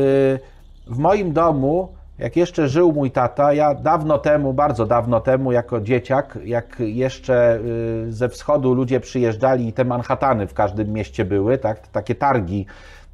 [0.88, 5.82] w moim domu, jak jeszcze żył mój tata, ja dawno temu, bardzo dawno temu, jako
[5.82, 7.60] dzieciak, jak jeszcze
[8.08, 12.66] y, ze wschodu ludzie przyjeżdżali i te Manhattany w każdym mieście były, tak, takie targi,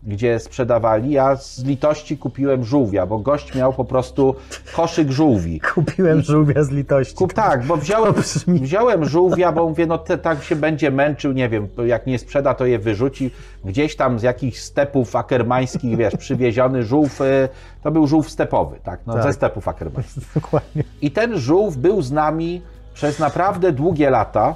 [0.03, 4.35] gdzie sprzedawali, ja z litości kupiłem żółwia, bo gość miał po prostu
[4.75, 5.59] koszyk żółwi.
[5.73, 7.15] Kupiłem żółwia z litości.
[7.15, 8.13] Kup, tak, bo wziąłem,
[8.47, 12.53] wziąłem żółwia, bo mówię, no te, tak się będzie męczył, nie wiem, jak nie sprzeda,
[12.53, 13.31] to je wyrzuci.
[13.65, 17.49] Gdzieś tam z jakichś stepów akermańskich, wiesz, przywieziony żółw, y,
[17.83, 19.23] to był żółw stepowy, tak, no Tak.
[19.23, 20.23] ze stepów akermańskich.
[20.35, 20.83] Dokładnie.
[21.01, 22.61] I ten żółw był z nami
[22.93, 24.55] przez naprawdę długie lata.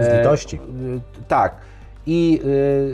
[0.00, 0.56] Z litości.
[0.56, 0.60] E,
[1.28, 1.65] tak.
[2.06, 2.40] I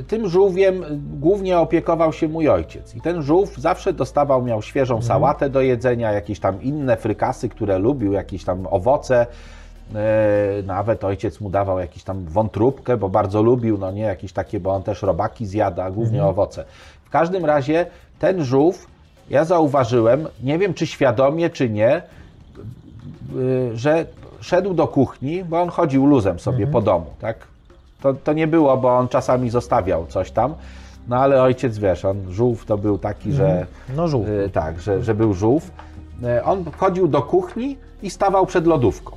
[0.01, 0.85] y, tym żółwiem
[1.21, 2.95] głównie opiekował się mój ojciec.
[2.95, 5.09] I ten żółw zawsze dostawał, miał świeżą Mhm.
[5.09, 9.27] sałatę do jedzenia, jakieś tam inne frykasy, które lubił, jakieś tam owoce.
[9.95, 14.61] E, nawet ojciec mu dawał jakieś tam wątróbkę, bo bardzo lubił, no nie, jakieś takie,
[14.61, 16.31] bo on też robaki zjada, głównie Mhm.
[16.31, 16.65] owoce.
[17.05, 17.87] W każdym razie
[18.19, 18.87] ten żółw,
[19.31, 22.03] ja zauważyłem, nie wiem czy świadomie, czy nie,
[23.37, 24.07] y, że
[24.41, 27.37] szedł do kuchni, bo on chodził luzem sobie po domu, tak?
[28.03, 30.55] To, to nie było, bo on czasami zostawiał coś tam.
[31.09, 33.67] No ale ojciec, wiesz, on żółw to był taki, że...
[33.97, 34.29] No żółw.
[34.29, 35.71] y, tak, że, że był żółw.
[36.39, 39.17] Y, On chodził do kuchni i stawał przed lodówką.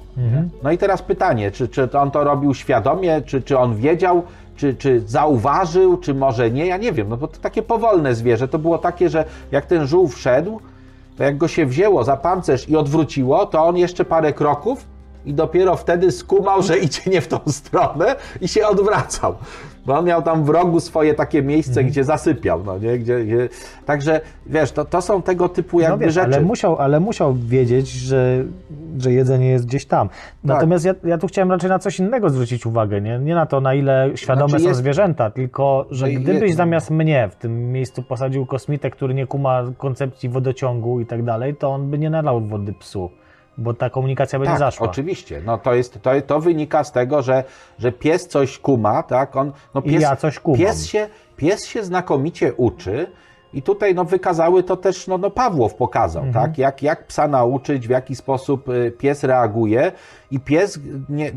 [0.64, 4.24] No i teraz pytanie, czy, czy on to robił świadomie, czy, czy on wiedział,
[4.56, 8.48] czy, czy zauważył, czy może nie, ja nie wiem, no bo to takie powolne zwierzę,
[8.48, 10.60] to było takie, że jak ten żółw szedł,
[11.18, 14.86] to jak go się wzięło za pancerz i odwróciło, to on jeszcze parę kroków
[15.26, 19.36] i dopiero wtedy skumał, że idzie nie w tą stronę i się odwracał.
[19.86, 23.00] Bo on miał tam w rogu swoje takie miejsce, gdzie zasypiał, no nie?
[23.00, 23.50] Gdzie, gdzie...
[23.86, 26.28] Także, wiesz, to, to są tego typu No jakby wiesz, rzeczy.
[26.28, 28.44] ale musiał, ale musiał wiedzieć, że,
[28.98, 30.08] że jedzenie jest gdzieś tam.
[30.10, 30.18] Tak.
[30.44, 33.62] Natomiast ja, ja tu chciałem raczej na coś innego zwrócić uwagę, nie, nie na to,
[33.62, 37.30] na ile świadome Znaczy są jest- zwierzęta, tylko, że No i gdybyś jest- zamiast mnie
[37.32, 41.90] w tym miejscu posadził kosmitę, który nie kuma koncepcji wodociągu i tak dalej, to on
[41.90, 43.10] by nie nalał wody psu,
[43.58, 44.88] bo ta komunikacja Tak, zaszła.
[44.90, 45.42] oczywiście.
[45.46, 47.44] No to, jest, to, to wynika z tego, że,
[47.80, 49.36] że pies coś kuma, tak?
[49.36, 50.60] On, no I pies, ja coś kumam.
[50.60, 51.08] Pies się,
[51.38, 53.08] pies się znakomicie uczy
[53.54, 56.46] i tutaj no, wykazały to też, no, no Pawłow pokazał, Mhm.
[56.46, 56.58] tak?
[56.58, 59.92] Jak, jak psa nauczyć, w jaki sposób y, pies reaguje
[60.32, 60.80] i pies,
[61.10, 61.32] nie,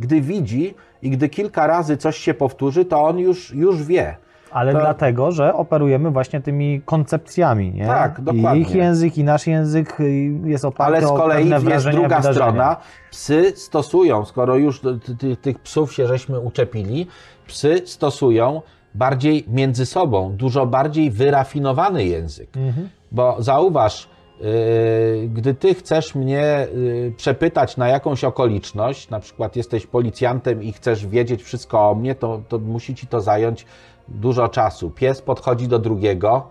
[0.00, 4.16] gdy widzi i gdy kilka razy coś się powtórzy, to on już, już wie.
[4.56, 7.86] Ale To- dlatego, że operujemy właśnie tymi koncepcjami, nie?
[7.86, 8.60] Tak, I dokładnie.
[8.60, 10.10] ich język, i nasz język y,
[10.44, 12.32] jest oparty Ale z o kolei pewne jest druga wydarzenia.
[12.32, 12.76] strona.
[13.10, 17.06] Psy stosują, skoro już ty- ty- tych psów się żeśmy uczepili,
[17.46, 18.62] psy stosują
[18.94, 22.56] bardziej między sobą, dużo bardziej wyrafinowany język.
[22.56, 22.88] Mhm.
[23.12, 24.08] Bo zauważ,
[24.40, 30.72] yy, gdy ty chcesz mnie yy, przepytać na jakąś okoliczność, na przykład jesteś policjantem i
[30.72, 33.66] chcesz wiedzieć wszystko o mnie, to, to musi ci to zająć
[34.08, 34.90] dużo czasu.
[34.90, 36.46] Pies podchodzi do drugiego,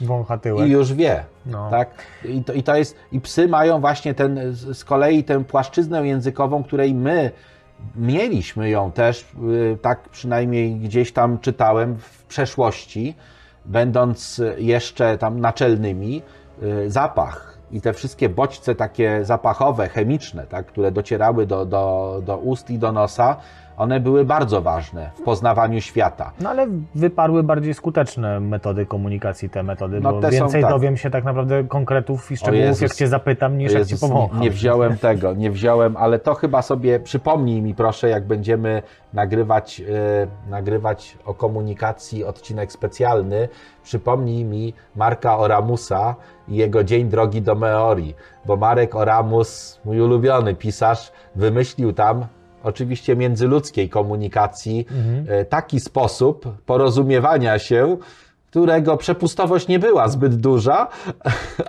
[0.00, 0.68] Wącha tyłek.
[0.68, 1.24] i już wie.
[1.46, 1.70] No.
[1.70, 1.90] Tak?
[2.24, 2.96] I, to, I to jest.
[3.12, 7.30] I psy mają właśnie ten z kolei tę płaszczyznę językową, której my
[7.96, 9.26] mieliśmy ją też,
[9.72, 13.14] y, tak przynajmniej gdzieś tam czytałem w przeszłości,
[13.64, 16.22] będąc jeszcze tam naczelnymi,
[16.62, 17.58] y, zapach.
[17.72, 22.78] I te wszystkie bodźce takie zapachowe, chemiczne, tak, które docierały do, do, do ust i
[22.78, 23.36] do nosa,
[23.76, 26.32] one były bardzo ważne w poznawaniu świata.
[26.40, 30.70] No ale wyparły bardziej skuteczne metody komunikacji, te metody, No, bo te są więcej tak.
[30.70, 32.80] dowiem się tak naprawdę konkretów i szczegółów, Jezus.
[32.80, 34.40] jak cię zapytam, niż jak ci Jezus, powącham.
[34.40, 38.82] nie, wziąłem tego, nie wziąłem, ale to chyba sobie przypomnij mi proszę, jak będziemy
[39.12, 43.48] nagrywać, e, nagrywać o komunikacji odcinek specjalny,
[43.82, 46.14] przypomnij mi Marka Oramusa
[46.48, 48.14] i jego Dzień Drogi do Meori,
[48.46, 52.26] bo Marek Oramus, mój ulubiony pisarz, wymyślił tam
[52.62, 54.86] oczywiście międzyludzkiej komunikacji
[55.28, 57.96] e, taki sposób porozumiewania się,
[58.52, 60.88] którego przepustowość nie była zbyt duża,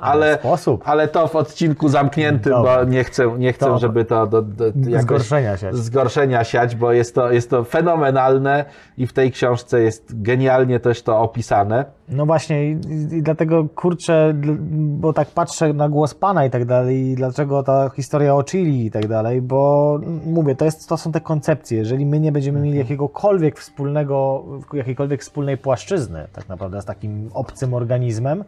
[0.02, 0.38] ale,
[0.86, 2.78] ale to w odcinku zamkniętym, Dobra.
[2.78, 4.66] bo nie chcę, nie chcę żeby to do, do,
[5.02, 5.70] Zgorszenia się.
[5.74, 8.66] zgorszenia siać, bo jest to, jest to fenomenalne
[8.98, 11.86] i w tej książce jest genialnie też to opisane.
[12.10, 12.72] No właśnie i,
[13.12, 14.34] i dlatego kurczę,
[14.74, 18.86] bo tak patrzę na głos Pana i tak dalej i dlaczego ta historia o Chili
[18.86, 21.78] i tak dalej, bo mm, mówię, to, jest, to są te koncepcje.
[21.78, 22.86] Jeżeli my nie będziemy mieli Mhm.
[22.86, 24.44] jakiegokolwiek wspólnego,
[24.74, 28.44] jakiejkolwiek wspólnej płaszczyzny tak naprawdę z takim obcym organizmem,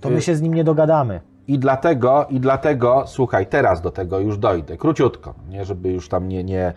[0.00, 1.20] to my Y- się z nim nie dogadamy.
[1.48, 6.28] I dlatego, i dlatego, słuchaj, teraz do tego już dojdę, króciutko, nie, żeby już tam
[6.28, 6.72] nie, nie.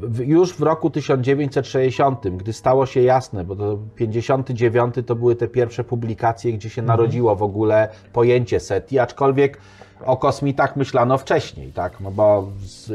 [0.00, 5.48] w- Już w roku 1960, gdy stało się jasne, bo to 59 to były te
[5.48, 9.58] pierwsze publikacje, gdzie się narodziło w ogóle pojęcie SETI, aczkolwiek
[10.06, 12.48] o kosmitach myślano wcześniej, tak, no bo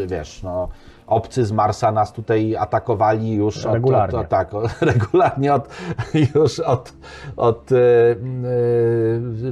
[0.08, 0.68] wiesz, no,
[1.08, 4.20] obcy z Marsa nas tutaj atakowali już od, Regularnie.
[4.20, 4.52] Od, od, tak,
[4.94, 5.68] regularnie od,
[6.36, 6.94] już od,
[7.38, 8.16] od e, e,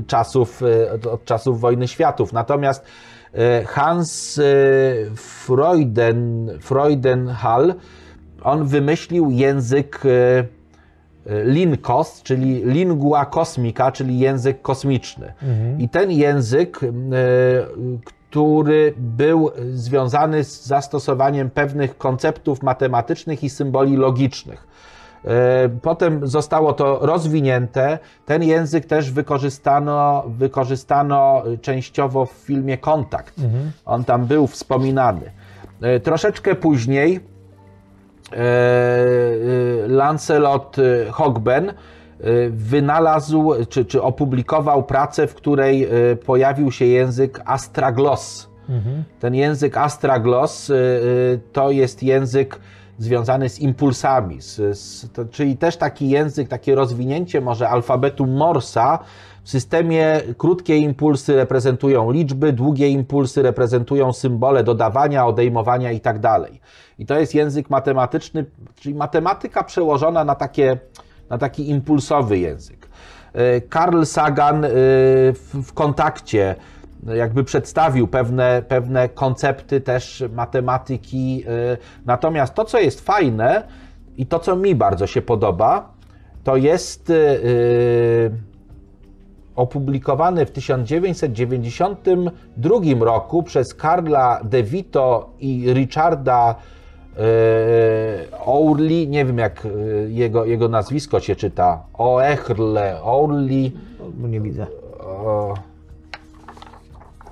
[0.07, 2.33] czasów, e, od, od czasów wojny światów.
[2.33, 2.85] Natomiast
[3.67, 4.41] Hans
[5.15, 7.73] Freuden, Freudenhall,
[8.43, 10.01] on wymyślił język
[11.43, 15.33] Linkos, czyli lingua kosmika, czyli język kosmiczny.
[15.77, 16.79] I ten język,
[18.29, 24.67] który był związany z zastosowaniem pewnych konceptów matematycznych i symboli logicznych.
[25.25, 27.99] E, Potem zostało to rozwinięte.
[28.25, 33.35] Ten język też wykorzystano, wykorzystano częściowo w filmie Kontakt.
[33.85, 35.31] On tam był wspominany.
[35.81, 37.19] E, Troszeczkę później
[38.31, 38.37] e,
[39.87, 40.75] Lancelot
[41.11, 41.73] Hogben
[42.49, 48.49] wynalazł czy, czy opublikował pracę, w której e, pojawił się język astraglos.
[49.19, 52.59] Ten język astraglos y, y, to jest język
[52.97, 58.99] związany z impulsami, z, z, to, czyli też taki język, takie rozwinięcie może alfabetu Morsa.
[59.43, 66.61] W systemie krótkie impulsy reprezentują liczby, długie impulsy reprezentują symbole dodawania, odejmowania i tak dalej.
[66.99, 70.79] I to jest język matematyczny, czyli matematyka przełożona na takie
[71.29, 72.89] na taki impulsowy język.
[73.33, 74.69] E, Carl Sagan e,
[75.33, 76.55] w, kontakcie
[77.15, 81.43] jakby przedstawił pewne, pewne koncepty też matematyki.
[81.47, 83.63] e, Natomiast to, co jest fajne
[84.17, 85.93] i to, co mi bardzo się podoba,
[86.43, 87.13] to jest e,
[89.55, 96.55] opublikowany w 1992 roku przez Karla De Vito i Richarda
[97.19, 97.23] e,
[98.45, 99.69] Orli, nie wiem jak e,
[100.09, 103.71] jego, jego nazwisko się czyta, Oechrle, Orli,
[104.17, 104.67] Nie widzę.
[104.99, 105.53] o,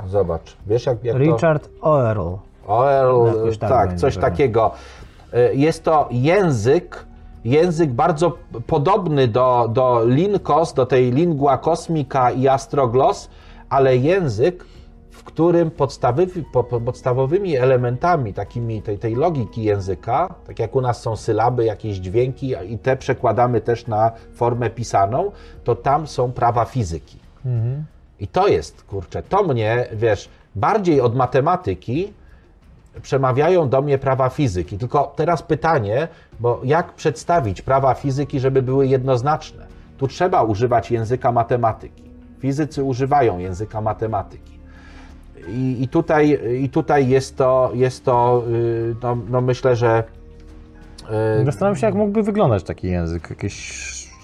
[0.07, 1.19] zobacz, wiesz jak, jak to...
[1.23, 2.35] Richard Oerl.
[2.67, 4.23] OL, Jakoś tak tak, coś tak.
[4.23, 4.71] takiego.
[5.33, 7.05] E, Jest to język,
[7.45, 8.31] język bardzo
[8.67, 13.29] podobny do, do Linkos, do tej lingua cosmica i astroglos,
[13.69, 14.65] ale język,
[15.37, 21.01] którym podstawowy, po, po- podstawowymi elementami takimi tej, tej logiki języka, tak jak u nas
[21.01, 25.31] są sylaby, jakieś dźwięki i te przekładamy też na formę pisaną,
[25.63, 27.19] to tam są prawa fizyki.
[28.19, 32.13] I to jest, kurczę, to mnie, wiesz, bardziej od matematyki
[33.01, 34.77] przemawiają do mnie prawa fizyki.
[34.77, 36.07] Tylko teraz pytanie,
[36.39, 39.67] bo jak przedstawić prawa fizyki, żeby były jednoznaczne?
[39.97, 42.03] Tu trzeba używać języka matematyki.
[42.39, 44.56] Fizycy używają języka matematyki.
[45.47, 50.03] I, i, tutaj, i tutaj jest to, jest to yy, no, no myślę, że
[51.39, 53.29] yy, Zastanawiam się, jak mógłby wyglądać taki język.
[53.29, 53.53] Jakieś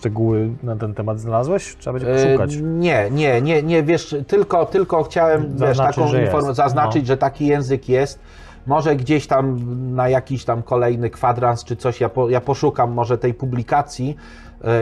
[0.04, 1.76] szczegóły na ten temat znalazłeś?
[1.80, 2.58] Trzeba będzie E, poszukać.
[2.62, 7.08] Nie, nie, nie, nie, wiesz, tylko, tylko chciałem wiesz, Zaznaczyć, taką że zaznaczyć, No.
[7.08, 8.20] że taki język jest.
[8.68, 9.60] Może gdzieś tam
[9.96, 14.16] na jakiś tam kolejny kwadrans czy coś, ja, po, ja poszukam może tej publikacji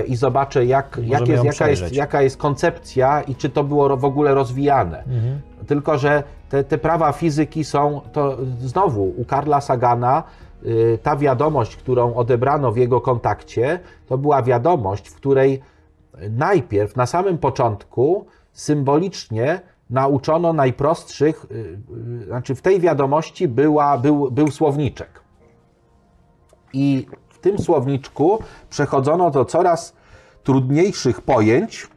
[0.07, 4.05] i zobaczę, jak, jak jest, jaka, jest, jaka jest koncepcja i czy to było w
[4.05, 4.97] ogóle rozwijane.
[4.97, 5.41] Mhm.
[5.67, 10.23] Tylko, że te, te prawa fizyki są, to znowu u Karla Sagana
[10.65, 15.61] y, ta wiadomość, którą odebrano w jego kontakcie, to była wiadomość, w której
[16.29, 21.55] najpierw, na samym początku, symbolicznie nauczono najprostszych, y,
[22.21, 25.21] y, znaczy w tej wiadomości była, był, był słowniczek.
[26.73, 27.07] I
[27.41, 28.39] tym słowniczku
[28.69, 29.93] przechodzono do coraz
[30.43, 31.87] trudniejszych pojęć,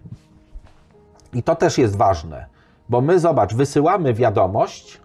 [1.34, 2.46] i to też jest ważne,
[2.88, 5.00] bo my, zobacz, wysyłamy wiadomość,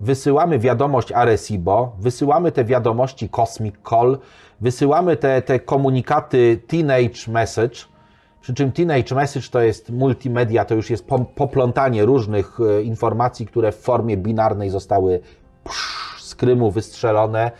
[0.00, 4.18] wysyłamy wiadomość Arecibo, wysyłamy te wiadomości Cosmic Call,
[4.60, 7.76] wysyłamy te, te komunikaty Teenage Message,
[8.40, 13.72] przy czym Teenage Message to jest multimedia, to już jest poplątanie różnych e, informacji, które
[13.72, 15.20] w formie binarnej zostały
[15.64, 17.50] psz, z Krymu wystrzelone.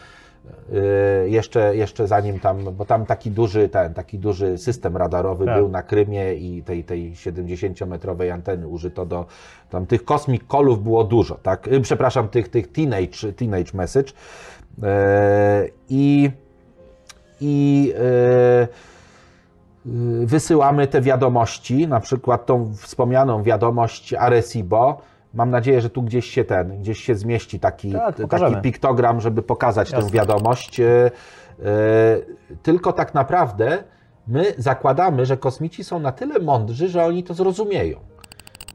[0.72, 5.56] E, Jeszcze, jeszcze zanim tam, bo tam taki duży, ten, taki duży system radarowy Tak.
[5.56, 9.26] był na Krymie i tej, tej 70-metrowej anteny użyto do,
[9.70, 14.12] tam tych Cosmic Callów było dużo, tak, Y, przepraszam, tych, tych Teenage, teenage Message
[14.82, 16.30] E, i
[17.40, 17.92] i
[18.66, 25.00] y, wysyłamy te wiadomości, na przykład tą wspomnianą wiadomość Arecibo.
[25.34, 29.42] Mam nadzieję, że tu gdzieś się ten, gdzieś się zmieści taki, Tak, taki piktogram, żeby
[29.42, 30.10] pokazać tę Jasne.
[30.10, 30.80] wiadomość.
[30.80, 31.10] E, e,
[32.62, 33.84] Tylko tak naprawdę
[34.26, 37.98] my zakładamy, że kosmici są na tyle mądrzy, że oni to zrozumieją.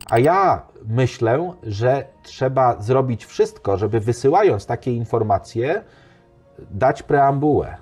[0.10, 5.82] A ja myślę, że trzeba zrobić wszystko, żeby wysyłając takie informacje,
[6.72, 7.78] dać preambułę,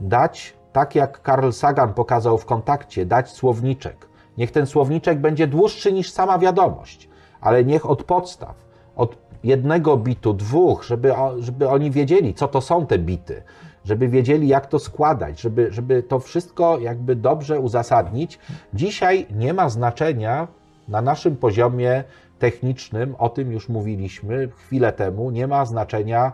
[0.00, 4.08] dać, tak jak Carl Sagan pokazał w kontakcie, dać słowniczek.
[4.38, 7.08] Niech ten słowniczek będzie dłuższy niż sama wiadomość,
[7.42, 8.56] ale niech od podstaw,
[8.96, 13.42] od jednego bitu, dwóch, żeby, żeby oni wiedzieli, co to są te bity,
[13.84, 18.38] żeby wiedzieli, jak to składać, żeby, żeby to wszystko jakby dobrze uzasadnić.
[18.74, 20.48] Dzisiaj nie ma znaczenia
[20.88, 22.04] na naszym poziomie
[22.38, 26.32] technicznym, o tym już mówiliśmy chwilę temu, nie ma znaczenia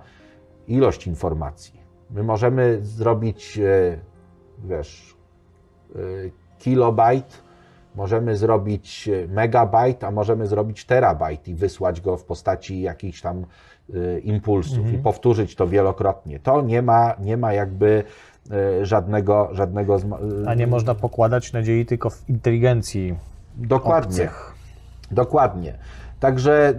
[0.68, 1.80] ilość informacji.
[2.10, 3.98] My możemy zrobić, e,
[4.64, 5.16] wiesz,
[5.94, 5.98] e,
[6.59, 7.43] kilobajt,
[7.98, 13.36] możemy zrobić e, megabajt, a możemy zrobić terabajt i wysłać go w postaci jakichś tam
[13.94, 16.40] e, impulsów i powtórzyć to wielokrotnie.
[16.40, 18.04] To nie ma, nie ma jakby
[18.50, 19.98] e, żadnego, żadnego
[20.46, 23.14] A nie można pokładać nadziei tylko w inteligencji
[23.56, 24.08] dokładnie.
[24.08, 24.54] obcych.
[25.10, 25.78] Dokładnie.
[26.20, 26.74] Także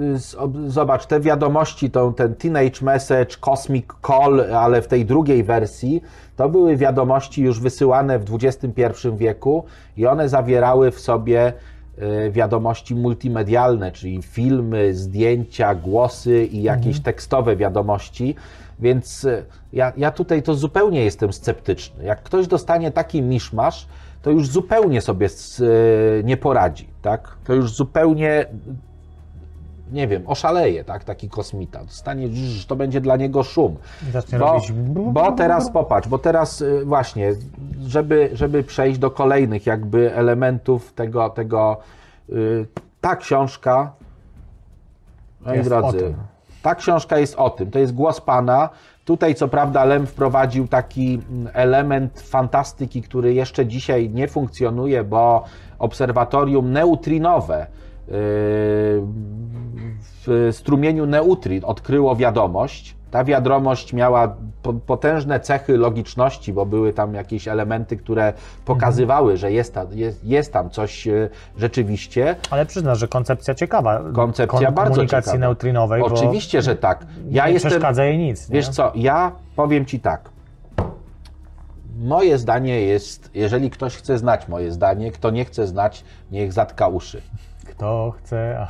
[0.65, 6.01] y, zobacz, te wiadomości, to, ten Teenage Message, Cosmic Call, ale w tej drugiej wersji,
[6.35, 9.63] to były wiadomości już wysyłane w XXI wieku
[9.97, 11.53] i one zawierały w sobie
[12.27, 18.35] y, wiadomości multimedialne, czyli filmy, zdjęcia, głosy i jakieś tekstowe wiadomości.
[18.79, 22.03] Więc y, ja, ja tutaj to zupełnie jestem sceptyczny.
[22.03, 23.87] Jak ktoś dostanie taki miszmasz,
[24.21, 25.29] to już zupełnie sobie
[26.23, 27.37] nie poradzi, tak?
[27.43, 28.45] To już zupełnie
[29.91, 31.83] nie wiem, oszaleje, tak, taki kosmita.
[31.83, 32.29] Dostanie,
[32.67, 33.75] to będzie dla niego szum.
[34.11, 34.71] Zacznie Bo, robić...
[35.13, 37.33] bo teraz popatrz, bo teraz y, właśnie,
[37.81, 41.77] żeby, żeby przejść do kolejnych jakby elementów tego, tego
[42.29, 42.65] y,
[43.01, 43.91] ta książka,
[45.41, 46.15] moi drodzy,
[46.61, 48.69] ta książka jest o tym, to jest głos Pana.
[49.05, 55.43] Tutaj co prawda Lem wprowadził taki mm, element fantastyki, który jeszcze dzisiaj nie funkcjonuje, bo
[55.79, 57.67] obserwatorium neutrinowe
[60.26, 62.95] w strumieniu neutrin odkryło wiadomość.
[63.11, 68.34] Ta wiadomość miała po- potężne cechy logiczności, bo były tam jakieś elementy, które
[68.65, 72.36] pokazywały, że jest, ta, jest, jest tam coś e, rzeczywiście.
[72.49, 74.02] Ale przyznasz, że koncepcja ciekawa.
[74.14, 75.45] Koncepcja bardzo komunikacji ciekawa.
[75.48, 77.06] neutrinowej, Oczywiście, że tak.
[77.30, 78.49] Ja nie jestem, przeszkadza jej nic.
[78.49, 78.73] Wiesz nie?
[78.73, 80.30] co, ja powiem Ci tak.
[81.99, 86.88] Moje zdanie jest, jeżeli ktoś chce znać moje zdanie, kto nie chce znać, niech zatka
[86.88, 87.22] uszy.
[87.80, 88.60] Kto chce...
[88.60, 88.68] A...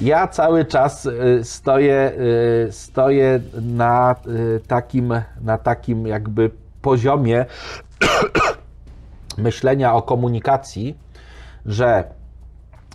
[0.00, 2.12] Ja cały czas y, stoję,
[2.68, 6.50] y, stoję na y, takim, na takim jakby
[6.82, 7.46] poziomie
[9.38, 10.98] myślenia o komunikacji,
[11.66, 12.04] że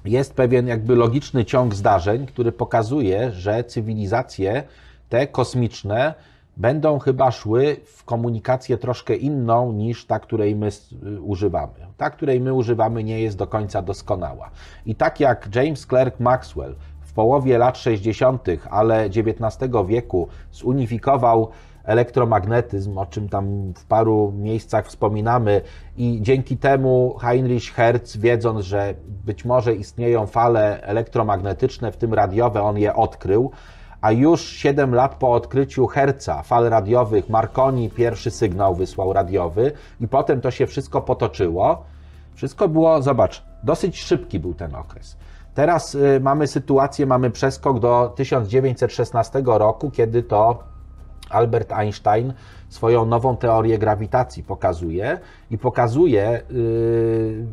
[0.06, 4.64] jest pewien jakby logiczny ciąg zdarzeń, który pokazuje, że cywilizacje
[5.10, 6.14] te kosmiczne
[6.58, 10.70] będą chyba szły w komunikację troszkę inną niż ta, której my
[11.22, 11.74] używamy.
[11.98, 14.52] Ta, której my używamy, nie jest do końca doskonała.
[14.86, 21.50] I tak jak James Clerk Maxwell w połowie lat 60., ale XIX wieku zunifikował
[21.84, 25.62] elektromagnetyzm, o czym tam w paru miejscach wspominamy,
[25.98, 28.94] i dzięki temu Heinrich Hertz, wiedząc, że
[29.26, 33.52] być może istnieją fale elektromagnetyczne, w tym radiowe, on je odkrył,
[34.04, 39.72] a już 7 lat po odkryciu Herca, fal radiowych, Marconi pierwszy sygnał wysłał radiowy
[40.02, 41.84] i potem to się wszystko potoczyło.
[42.36, 45.18] Wszystko było, zobacz, dosyć szybki był ten okres.
[45.54, 50.64] Teraz y, mamy sytuację, mamy przeskok do 1916 roku, kiedy to
[51.30, 52.34] Albert Einstein
[52.70, 55.20] swoją nową teorię grawitacji pokazuje
[55.52, 56.46] i pokazuje yy,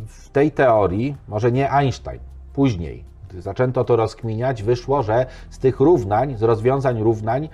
[0.07, 2.21] w tej teorii, może nie Einstein,
[2.53, 7.48] później, gdy zaczęto to rozkminiać, wyszło, że z tych równań, z rozwiązań równań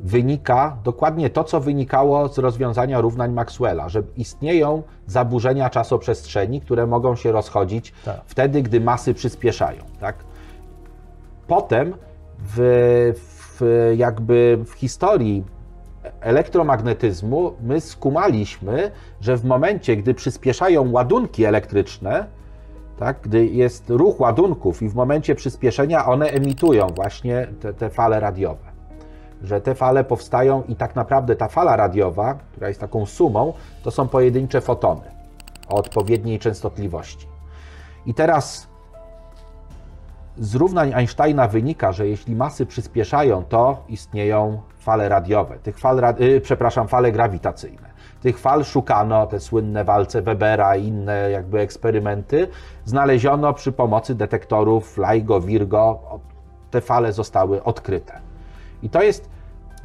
[0.00, 7.16] wynika dokładnie to, co wynikało z rozwiązania równań Maxwella, że istnieją zaburzenia czasoprzestrzeni, które mogą
[7.16, 8.20] się rozchodzić Tak.
[8.26, 9.82] wtedy, gdy masy przyspieszają.
[10.00, 10.16] Tak?
[11.46, 11.94] Potem
[12.38, 15.44] w, w, jakby w historii
[16.20, 18.90] elektromagnetyzmu my skumaliśmy,
[19.20, 22.26] że w momencie, gdy przyspieszają ładunki elektryczne,
[23.04, 28.20] tak, gdy jest ruch ładunków i w momencie przyspieszenia one emitują właśnie te, te fale
[28.20, 28.72] radiowe.
[29.42, 33.52] Że te fale powstają i tak naprawdę ta fala radiowa, która jest taką sumą,
[33.82, 35.02] to są pojedyncze fotony
[35.68, 37.26] o odpowiedniej częstotliwości.
[38.06, 38.68] I teraz
[40.38, 46.40] z równań Einsteina wynika, że jeśli masy przyspieszają, to istnieją fale radiowe, tych fal, y,
[46.40, 47.91] przepraszam, fale grawitacyjne.
[48.22, 52.48] Tych fal szukano, te słynne walce Webera i inne jakby eksperymenty,
[52.84, 56.00] znaleziono przy pomocy detektorów LIGO, Virgo,
[56.70, 58.20] te fale zostały odkryte.
[58.82, 59.28] I to jest,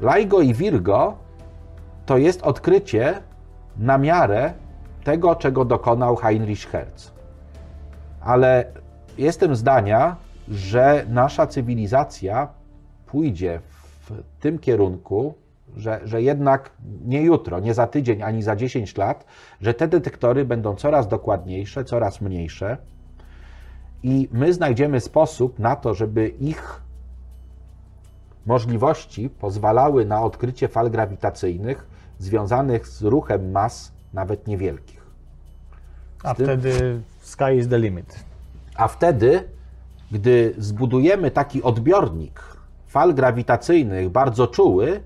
[0.02, 1.18] LIGO i Virgo
[2.06, 3.22] to jest odkrycie
[3.78, 4.54] na miarę
[5.04, 7.18] tego, czego dokonał Heinrich Hertz
[8.28, 8.66] ale
[9.18, 10.16] jestem zdania,
[10.48, 12.48] że nasza cywilizacja
[13.06, 13.60] pójdzie
[14.02, 15.34] w tym kierunku,
[15.78, 16.72] że, że jednak
[17.06, 19.26] nie jutro, nie za tydzień, ani za 10 lat,
[19.62, 22.78] że te detektory będą coraz dokładniejsze, coraz mniejsze
[24.04, 26.82] i my znajdziemy sposób na to, żeby ich
[28.46, 31.88] możliwości pozwalały na odkrycie fal grawitacyjnych
[32.20, 35.02] związanych z ruchem mas, nawet niewielkich.
[36.24, 38.24] A tym- wtedy sky is the limit.
[38.76, 39.44] A wtedy,
[40.12, 42.44] gdy zbudujemy taki odbiornik
[42.88, 45.02] fal grawitacyjnych bardzo czuły,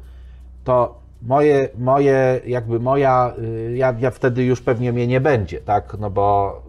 [0.64, 5.98] to moje, moje jakby moja, y, ja, ja wtedy już pewnie mnie nie będzie, tak,
[6.00, 6.62] no bo,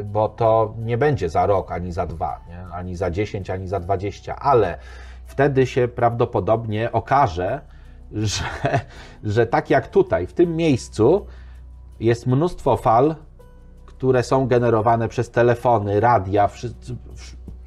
[0.00, 2.74] y, bo to nie będzie za rok, ani za dwa, nie?
[2.74, 4.78] ani za 10, ani za 20, ale
[5.26, 7.60] wtedy się prawdopodobnie okaże,
[8.12, 8.44] że,
[9.24, 11.26] że tak jak tutaj, w tym miejscu
[12.00, 13.14] jest mnóstwo fal,
[13.86, 16.48] które są generowane przez telefony, radia,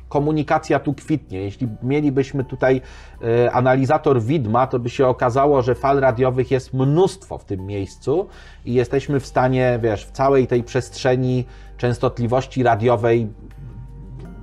[0.10, 1.40] komunikacja tu kwitnie.
[1.40, 2.82] Jeśli mielibyśmy tutaj
[3.22, 8.28] e, analizator widma, to by się okazało, że fal radiowych jest mnóstwo w tym miejscu
[8.66, 11.46] i jesteśmy w stanie, wiesz, w całej tej przestrzeni
[11.78, 13.28] częstotliwości radiowej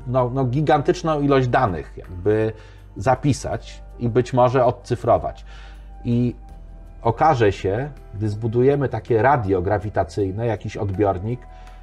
[0.07, 2.53] no, no gigantyczną ilość danych jakby
[2.97, 5.45] zapisać i być może odcyfrować.
[6.05, 6.35] I
[7.03, 11.41] okaże się, gdy zbudujemy takie radio grawitacyjne, jakiś odbiornik,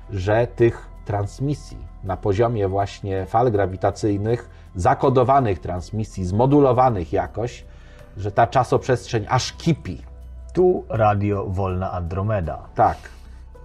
[0.09, 7.65] że tych transmisji na poziomie właśnie fal grawitacyjnych, zakodowanych transmisji, zmodulowanych jakoś,
[8.17, 10.01] że ta czasoprzestrzeń aż kipi.
[10.53, 12.59] Tu radio Wolna Andromeda.
[12.75, 12.97] Tak,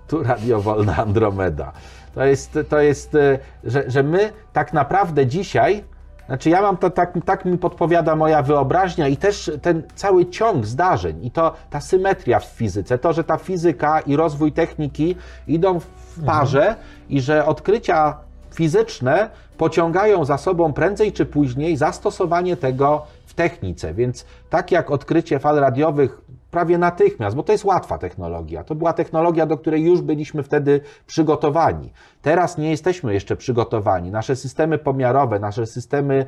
[0.08, 1.72] tu radiowolna Andromeda.
[2.14, 5.84] To jest, to jest e, że, że my tak naprawdę dzisiaj,
[6.26, 10.66] znaczy ja mam to, tak, tak mi podpowiada moja wyobraźnia i też ten cały ciąg
[10.66, 15.80] zdarzeń i to ta symetria w fizyce, to, że ta fizyka i rozwój techniki idą
[15.80, 15.86] w
[16.24, 16.76] parze
[17.08, 18.16] i że odkrycia
[18.54, 23.94] fizyczne pociągają za sobą prędzej czy później zastosowanie tego w technice.
[23.94, 26.20] Więc tak jak odkrycie fal radiowych
[26.50, 28.64] prawie natychmiast, bo to jest łatwa technologia.
[28.64, 31.92] To była technologia, do której już byliśmy wtedy przygotowani.
[32.22, 34.10] Teraz nie jesteśmy jeszcze przygotowani.
[34.10, 36.26] Nasze systemy pomiarowe, nasze systemy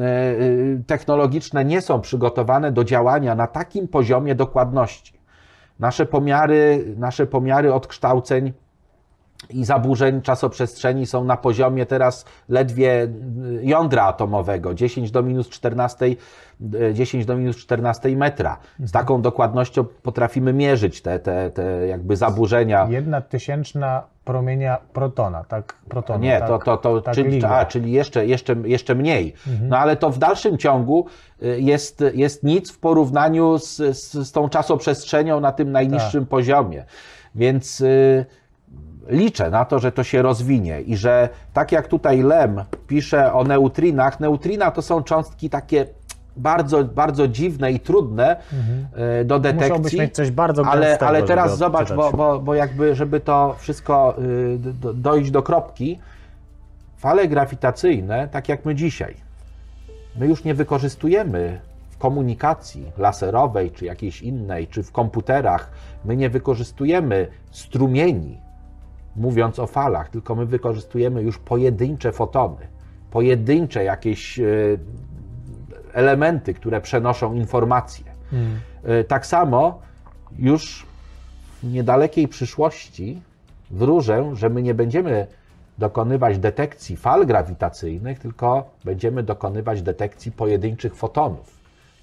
[0.00, 0.36] e, e,
[0.86, 5.12] technologiczne nie są przygotowane do działania na takim poziomie dokładności.
[5.78, 8.52] Nasze pomiary, nasze pomiary odkształceń
[9.50, 13.08] i zaburzeń czasoprzestrzeni są na poziomie teraz ledwie
[13.62, 16.06] jądra atomowego, 10 do minus 14,
[16.80, 18.58] e, 10 do minus 14 metra.
[18.78, 22.86] Z taką dokładnością potrafimy mierzyć te, te, te jakby zaburzenia.
[22.90, 25.76] Jedna tysięczna promienia protona, tak?
[25.88, 29.34] Protona, Nie, tak, to, to, to tak czyli, a, czyli jeszcze, jeszcze, jeszcze mniej.
[29.62, 31.06] No ale to w dalszym ciągu
[31.42, 36.84] y, jest, jest nic w porównaniu z, z, z tą czasoprzestrzenią na tym najniższym poziomie.
[37.34, 38.26] Więc y,
[39.08, 43.44] liczę na to, że to się rozwinie i że tak jak tutaj Lem pisze o
[43.44, 45.86] neutrinach, neutrina to są cząstki takie
[46.36, 48.36] bardzo, bardzo dziwne i trudne
[49.20, 49.70] y, do detekcji.
[49.70, 54.14] Musiałbyś mieć coś bardzo ale, ale teraz zobacz, bo, bo, bo jakby, żeby to wszystko
[54.18, 55.98] y, do, dojść do kropki,
[56.96, 59.14] fale grawitacyjne, tak jak my dzisiaj,
[60.16, 61.60] my już nie wykorzystujemy
[61.90, 65.70] w komunikacji laserowej, czy jakiejś innej, czy w komputerach,
[66.04, 68.38] my nie wykorzystujemy strumieni,
[69.16, 72.66] mówiąc o falach, tylko my wykorzystujemy już pojedyncze fotony,
[73.10, 74.78] pojedyncze jakieś y,
[75.92, 78.04] elementy, które przenoszą informacje.
[78.30, 78.60] Hmm.
[79.00, 79.78] Y, Tak samo
[80.38, 80.86] już
[81.62, 83.22] w niedalekiej przyszłości
[83.70, 85.26] wróżę, że my nie będziemy
[85.78, 91.58] dokonywać detekcji fal grawitacyjnych, tylko będziemy dokonywać detekcji pojedynczych fotonów.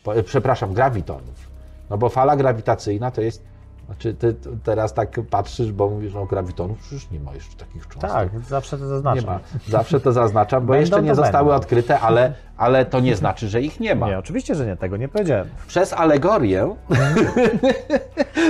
[0.08, 1.50] E, przepraszam, grawitonów.
[1.90, 3.44] No bo fala grawitacyjna to jest.
[3.90, 8.12] Znaczy, ty teraz tak patrzysz, bo mówisz o grawitonów, przecież nie ma jeszcze takich cząstek.
[8.12, 9.26] Tak, zawsze to Nie zaznaczam.
[9.26, 9.40] ma.
[9.68, 11.58] Zawsze to zaznaczam, bo Będą, jeszcze nie zostały będą.
[11.58, 14.08] odkryte, ale, ale to nie znaczy, że ich nie ma.
[14.08, 15.48] Nie, oczywiście, że nie, tego nie powiedziałem.
[15.68, 16.76] Przez alegorię,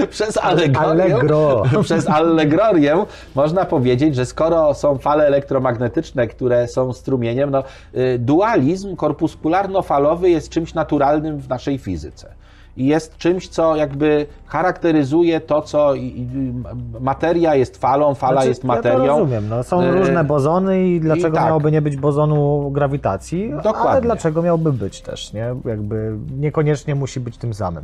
[0.09, 1.63] przez alegorię, Allegro.
[1.83, 3.05] przez allegorię
[3.35, 7.63] można powiedzieć, że skoro są fale elektromagnetyczne, które są strumieniem, no,
[7.95, 12.33] y, dualizm korpuskularno-falowy jest czymś naturalnym w naszej fizyce.
[12.79, 16.53] I jest czymś, co jakby charakteryzuje to, co i- i-
[17.01, 19.07] materia jest falą, fala Znaczy, jest Ja to materią.
[19.07, 21.45] rozumiem, no, są E, różne bozony i dlaczego tak.
[21.45, 24.01] miałoby nie być bozonu grawitacji, ale Dokładnie.
[24.01, 25.55] dlaczego miałby być też, nie?
[25.65, 27.83] Jakby niekoniecznie musi być tym samym.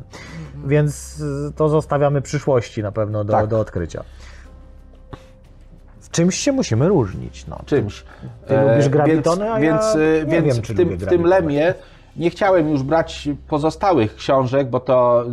[0.65, 1.19] Więc
[1.49, 3.47] y, to zostawiamy przyszłości na pewno do, Tak.
[3.47, 4.03] do odkrycia.
[5.99, 7.59] W czymś się musimy różnić, no.
[7.65, 8.03] czymś.
[8.47, 11.23] Ty lubisz grawitony, a ja więc, e, nie więc wiem, czy w, tym, w tym
[11.25, 11.73] lemie
[12.17, 15.25] nie chciałem już brać pozostałych książek, bo to,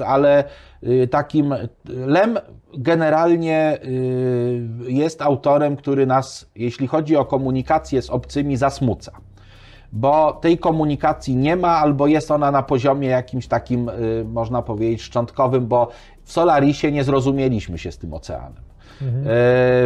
[0.00, 0.44] y, ale
[0.82, 1.54] y, takim
[1.88, 2.38] Lem
[2.78, 9.12] generalnie y, jest autorem, który nas, jeśli chodzi o komunikację z obcymi, zasmuca.
[9.92, 15.02] Bo tej komunikacji nie ma, albo jest ona na poziomie jakimś takim, y, można powiedzieć,
[15.02, 15.88] szczątkowym, bo
[16.24, 18.69] w Solarisie nie zrozumieliśmy się z tym oceanem.
[19.02, 19.04] E,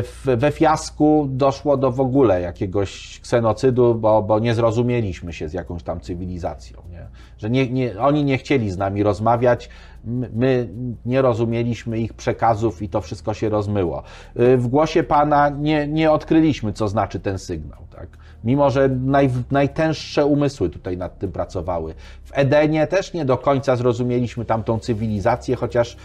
[0.02, 5.52] w, we fiasku doszło do w ogóle jakiegoś ksenocydu, bo, bo nie zrozumieliśmy się z
[5.52, 6.82] jakąś tam cywilizacją.
[6.90, 7.06] Nie?
[7.38, 9.68] Że nie, nie, oni nie chcieli z nami rozmawiać,
[10.04, 10.68] my, my
[11.06, 14.02] nie rozumieliśmy ich przekazów i to wszystko się rozmyło.
[14.36, 17.80] E, W głosie Pana nie, nie odkryliśmy, co znaczy ten sygnał.
[17.96, 18.08] Tak?
[18.44, 21.94] Mimo, że naj, najtęższe umysły tutaj nad tym pracowały.
[22.24, 25.96] W Edenie też nie do końca zrozumieliśmy tamtą cywilizację, chociaż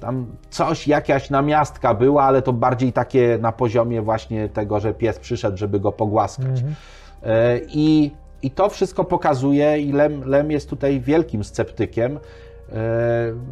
[0.00, 5.18] tam coś, jakaś namiastka była, ale to bardziej takie na poziomie właśnie tego, że pies
[5.18, 6.60] przyszedł, żeby go pogłaskać.
[7.22, 8.10] E, I,
[8.42, 12.16] I to wszystko pokazuje, i Lem, Lem jest tutaj wielkim sceptykiem.
[12.16, 12.20] E,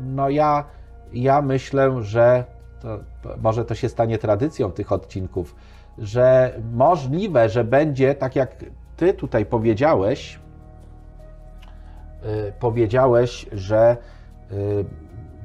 [0.05, 0.65] No ja,
[1.13, 2.45] ja myślę, że
[2.81, 2.99] to,
[3.43, 5.55] może to się stanie tradycją tych odcinków,
[5.99, 8.65] że możliwe, że będzie, tak jak
[8.97, 10.39] ty tutaj powiedziałeś,
[12.49, 13.97] y, powiedziałeś, że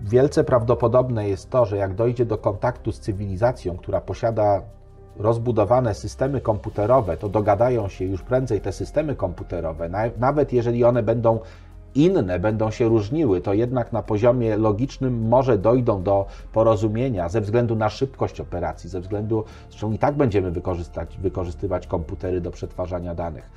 [0.04, 4.62] wielce prawdopodobne jest to, że jak dojdzie do kontaktu z cywilizacją, która posiada
[5.18, 11.04] rozbudowane systemy komputerowe, to dogadają się już prędzej te systemy komputerowe, na- nawet jeżeli one
[11.04, 11.40] będą
[11.96, 17.76] inne będą się różniły, to jednak na poziomie logicznym może dojdą do porozumienia ze względu
[17.76, 23.50] na szybkość operacji, ze względu, zresztą i tak będziemy wykorzystać, wykorzystywać komputery do przetwarzania danych,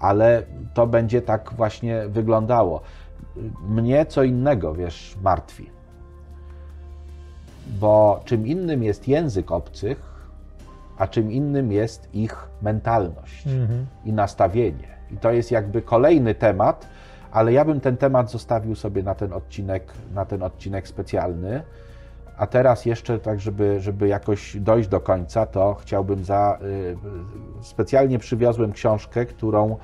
[0.00, 0.42] ale
[0.74, 2.80] to będzie tak właśnie wyglądało.
[3.68, 5.70] Mnie co innego, wiesz, martwi.
[7.66, 10.12] Bo czym innym jest język obcych,
[10.98, 13.44] a czym innym jest ich mentalność
[14.04, 14.88] i nastawienie.
[15.10, 16.88] I to jest jakby kolejny temat,
[17.32, 21.62] ale ja bym ten temat zostawił sobie na ten odcinek, na ten odcinek specjalny.
[22.36, 26.58] A teraz jeszcze tak, żeby, żeby jakoś dojść do końca, to chciałbym za.
[26.62, 26.96] y,
[27.62, 29.76] specjalnie przywiozłem książkę, którą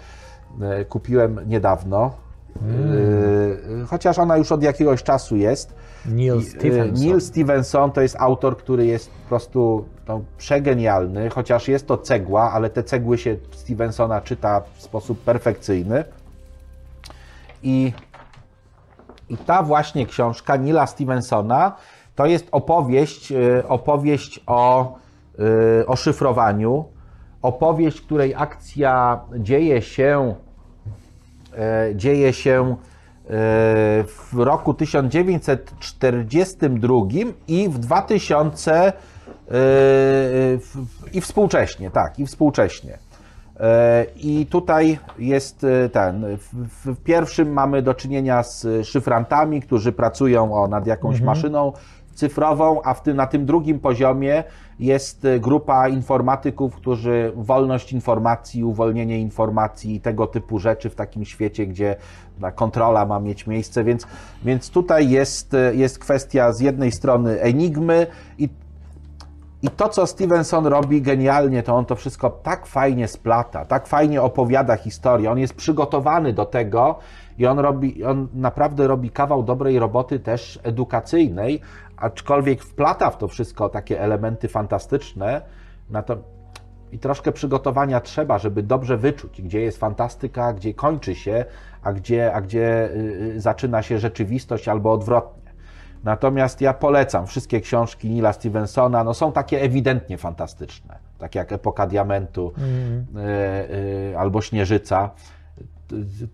[0.80, 2.12] y, kupiłem niedawno.
[2.56, 5.74] Y, chociaż ona już od jakiegoś czasu jest.
[6.06, 7.04] Neil y, Stephenson.
[7.04, 12.52] Neil Stevenson to jest autor, który jest po prostu no, przegenialny, chociaż jest to cegła,
[12.52, 16.04] ale te cegły się Stevensona czyta w sposób perfekcyjny.
[17.62, 17.92] I,
[19.28, 21.76] i ta właśnie książka Nila Stevensona
[22.14, 24.94] to jest opowieść, y, opowieść o,
[25.86, 26.84] o szyfrowaniu,
[27.42, 30.34] opowieść, której akcja dzieje się
[31.94, 32.74] dzieje się e,
[34.04, 36.94] w roku 1942
[37.48, 38.92] i w 2000 e,
[41.12, 42.98] i współcześnie, tak, i współcześnie.
[43.60, 46.36] E, I tutaj jest e, ten.
[46.36, 46.48] W,
[46.84, 51.72] w pierwszym mamy do czynienia z szyfrantami, którzy pracują o, nad jakąś maszyną
[52.19, 54.45] cyfrową, a w tym, na tym drugim poziomie
[54.81, 61.24] jest e, grupa informatyków, którzy wolność informacji, uwolnienie informacji i tego typu rzeczy w takim
[61.24, 61.97] świecie, gdzie
[62.40, 64.07] ta kontrola ma mieć miejsce, więc,
[64.45, 68.07] więc tutaj jest, e, jest kwestia z jednej strony enigmy
[68.39, 68.49] i
[69.62, 74.23] i to, co Stevenson robi genialnie, to on to wszystko tak fajnie splata, tak fajnie
[74.23, 75.31] opowiada historię.
[75.31, 76.99] On jest przygotowany do tego
[77.39, 81.61] i on, robi, on naprawdę robi kawał dobrej roboty też edukacyjnej,
[82.00, 85.42] aczkolwiek wplata w to wszystko takie elementy fantastyczne.
[85.90, 86.16] Na to,
[86.92, 91.44] I troszkę przygotowania trzeba, żeby dobrze wyczuć, gdzie jest fantastyka, gdzie kończy się,
[91.82, 92.96] a gdzie, a gdzie y,
[93.36, 95.52] y, zaczyna się rzeczywistość albo odwrotnie.
[96.04, 101.86] Natomiast ja polecam wszystkie książki Nila Stevensona, no są takie ewidentnie fantastyczne, tak jak Epoka
[101.86, 103.20] Diamentu y,
[104.12, 105.10] y, albo Śnieżyca.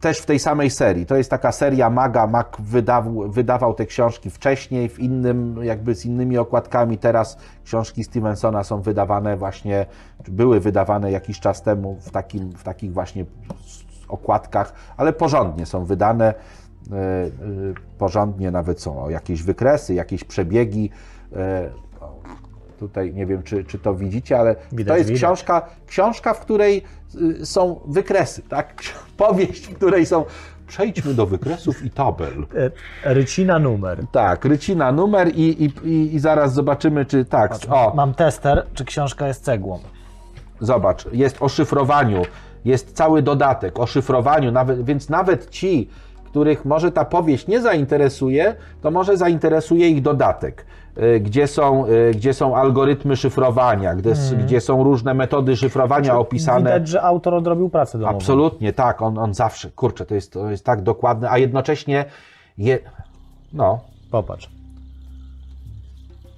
[0.01, 1.07] Też w tej samej serii.
[1.07, 2.27] To jest taka seria Maga.
[2.27, 6.99] Mag wydawał, wydawał te książki wcześniej, w innym, jakby z innymi okładkami.
[6.99, 9.87] Teraz książki Stevensona są wydawane właśnie,
[10.29, 13.25] były wydawane jakiś czas temu w, takim, w takich właśnie
[14.09, 16.35] okładkach, ale porządnie są wydane.
[16.93, 17.31] e, e,
[17.99, 20.91] Porządnie nawet są jakieś wykresy, jakieś przebiegi.
[22.79, 25.21] Tutaj nie wiem, czy, czy to widzicie, ale Widać, to jest widać.
[25.23, 26.83] książka, książka, w której
[27.41, 28.75] y, są wykresy, tak?
[29.17, 30.25] Powieść, w której są.
[30.67, 32.47] Przejdźmy do wykresów i tabel.
[33.05, 33.99] E, Rycina numer.
[34.13, 37.55] Tak, rycina numer i, i, i, zaraz zobaczymy, czy tak.
[37.71, 39.79] O, Mam tester, czy książka jest cegłą.
[40.61, 42.23] Zobacz, jest o szyfrowaniu,
[42.65, 45.91] jest cały dodatek o szyfrowaniu, nawet, więc nawet ci,
[46.25, 50.67] których może ta powieść nie zainteresuje, to może zainteresuje ich dodatek,
[51.21, 56.59] gdzie są, y, gdzie są algorytmy szyfrowania, gdzie, s- gdzie są różne metody szyfrowania opisane.
[56.75, 58.17] Widać, że autor odrobił pracę domową.
[58.17, 62.05] Absolutnie, tak, on, on zawsze, kurczę, to jest, to jest tak dokładne, a jednocześnie
[62.59, 62.79] je,
[63.53, 63.81] no,
[64.11, 64.51] Popatrz.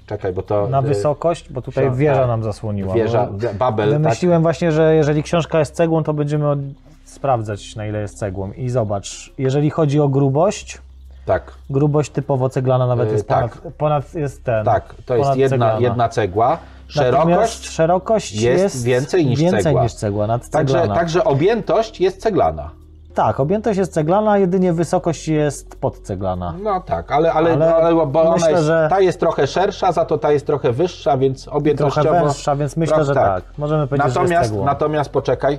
[0.06, 0.68] czekaj, bo to...
[0.68, 2.28] Na y, wysokość, bo tutaj książ- wieża tak.
[2.28, 2.94] nam zasłoniła.
[2.94, 3.28] Wieża,
[3.58, 6.58] Babel, tak, Wymyśliłem właśnie, że jeżeli książka jest cegłą, to będziemy od...
[7.04, 8.52] sprawdzać, na ile jest cegłą.
[8.52, 10.78] I zobacz, jeżeli chodzi o grubość,
[11.26, 13.56] tak, grubość typowo ceglana nawet Yy, jest tak.
[13.56, 14.64] ponad, ponad jest ten.
[14.64, 15.80] tak, to jest jedna, ceglana.
[15.80, 16.58] jedna cegła,
[16.96, 19.82] Natomiast szerokość szerokość jest jest, więcej niż więcej cegła.
[19.82, 22.70] niż cegła, Także, także objętość jest ceglana.
[23.14, 26.54] Tak, objętość jest ceglana, jedynie wysokość jest podceglana.
[26.62, 29.92] No tak, ale, ale, Ale ale, bo ona myślę, jest, że- ta jest trochę szersza,
[29.92, 32.10] za to ta jest trochę wyższa, więc Trochę objętościowo...
[32.10, 33.44] węższa, więc myślę, Trochę że tak.
[33.58, 35.58] Możemy powiedzieć, że jest Natomiast, natomiast poczekaj.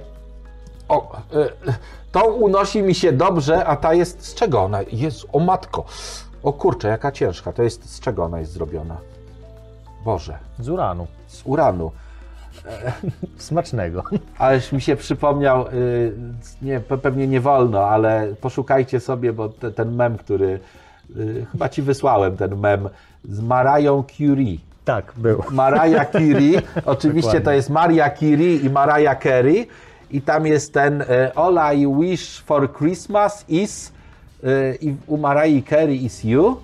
[0.90, 1.12] O,
[2.22, 4.80] to unosi mi się dobrze, a ta jest z czego ona?
[4.92, 5.86] Jest, o matko.
[6.44, 7.54] O kurczę, jaka ciężka.
[7.54, 8.98] To jest z czego ona jest zrobiona?
[10.06, 11.08] Boże, Z uranu.
[11.28, 11.92] z uranu.
[13.38, 14.04] Smacznego.
[14.38, 16.14] Ależ mi się przypomniał, y,
[16.62, 20.60] nie, pe- pewnie nie wolno, ale poszukajcie sobie, bo te, ten mem, który
[21.18, 22.90] y, chyba ci wysłałem, ten mem
[23.30, 24.58] z Mariah Curie.
[24.86, 25.44] Tak, był.
[25.52, 29.68] Mariah Curie, oczywiście to jest Maria Curie i Mariah Carey
[30.12, 33.92] i tam jest ten e, All I wish for Christmas is
[34.44, 36.58] e, i u Mariah Carey is you,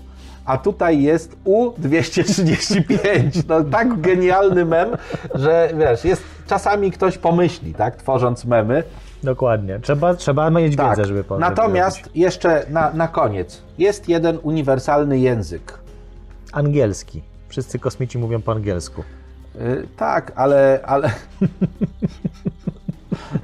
[0.45, 3.43] a tutaj jest U235.
[3.47, 4.89] No tak genialny mem,
[5.35, 8.83] że wiesz, jest czasami ktoś pomyśli, tak, tworząc memy.
[9.23, 9.79] Dokładnie.
[9.79, 10.89] Trzeba, trzeba mieć Tak.
[10.89, 12.15] wiedzę, żeby po- żeby Natomiast robić.
[12.15, 13.61] jeszcze na, na koniec.
[13.77, 15.79] Jest jeden uniwersalny język.
[16.51, 17.21] Angielski.
[17.49, 19.03] Wszyscy kosmici mówią po angielsku.
[19.55, 20.79] Y, tak, ale...
[20.85, 21.09] ale...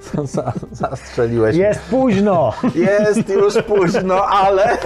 [0.02, 1.56] Co za, zastrzeliłeś.
[1.56, 2.54] Jest późno!
[2.76, 4.78] Jest już późno, ale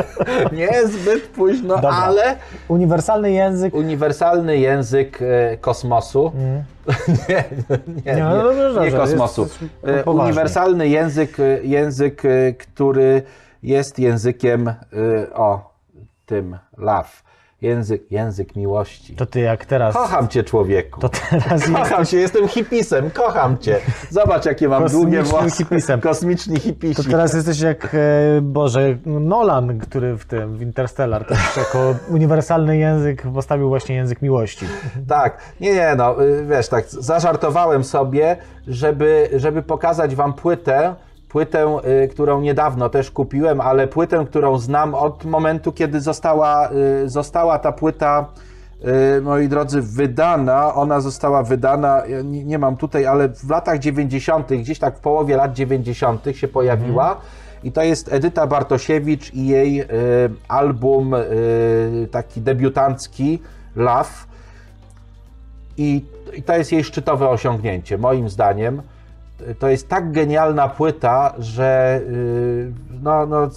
[0.52, 1.90] niezbyt późno, Dobra.
[1.90, 2.36] ale
[2.68, 3.74] Uniwersalny język.
[3.74, 6.32] uniwersalny język e, kosmosu.
[6.36, 6.64] nie,
[7.30, 7.44] nie,
[8.06, 9.42] nie, Nie, no nie dobrze, kosmosu.
[9.42, 12.22] jest- jest E, uniwersalny język, e, język,
[12.60, 13.22] który
[13.64, 14.74] jest językiem
[15.34, 15.74] o
[16.26, 17.10] tym love.
[17.64, 19.16] Język, język miłości.
[19.16, 19.94] To ty jak teraz.
[19.96, 21.02] Kocham cię, człowieku.
[21.02, 21.74] To teraz jest.
[21.74, 23.80] Kocham cię, jestem hipisem, kocham cię.
[24.10, 25.58] Zobacz, jakie mam długie włosy.
[25.58, 26.02] hipisem.
[26.02, 27.04] Kosmiczni hipisi.
[27.04, 27.98] To teraz jesteś jak, e,
[28.42, 34.66] Boże, Nolan, który w tym, w Interstellar, też jako uniwersalny język postawił właśnie język miłości.
[35.08, 38.38] Tak, nie, nie, no, y, wiesz, tak, zażartowałem sobie,
[38.68, 40.96] żeby, żeby pokazać wam płytę,
[41.34, 46.70] płytę, y, którą niedawno też kupiłem, ale płytę, którą znam od momentu, kiedy została,
[47.04, 48.26] y, została ta płyta,
[49.18, 50.74] y, moi drodzy, wydana.
[50.76, 55.54] Ona została wydana, nie, mam tutaj, ale w latach 90., gdzieś tak w połowie lat
[55.54, 56.26] 90.
[56.34, 57.18] się pojawiła.
[57.64, 59.84] I to jest Edyta Bartosiewicz i jej
[60.48, 61.16] album
[62.12, 63.40] taki debiutancki
[63.76, 64.10] Love.
[65.78, 68.82] I, I to jest jej szczytowe osiągnięcie, moim zdaniem.
[69.60, 72.72] To jest tak genialna płyta, że yy,
[73.04, 73.50] no, no,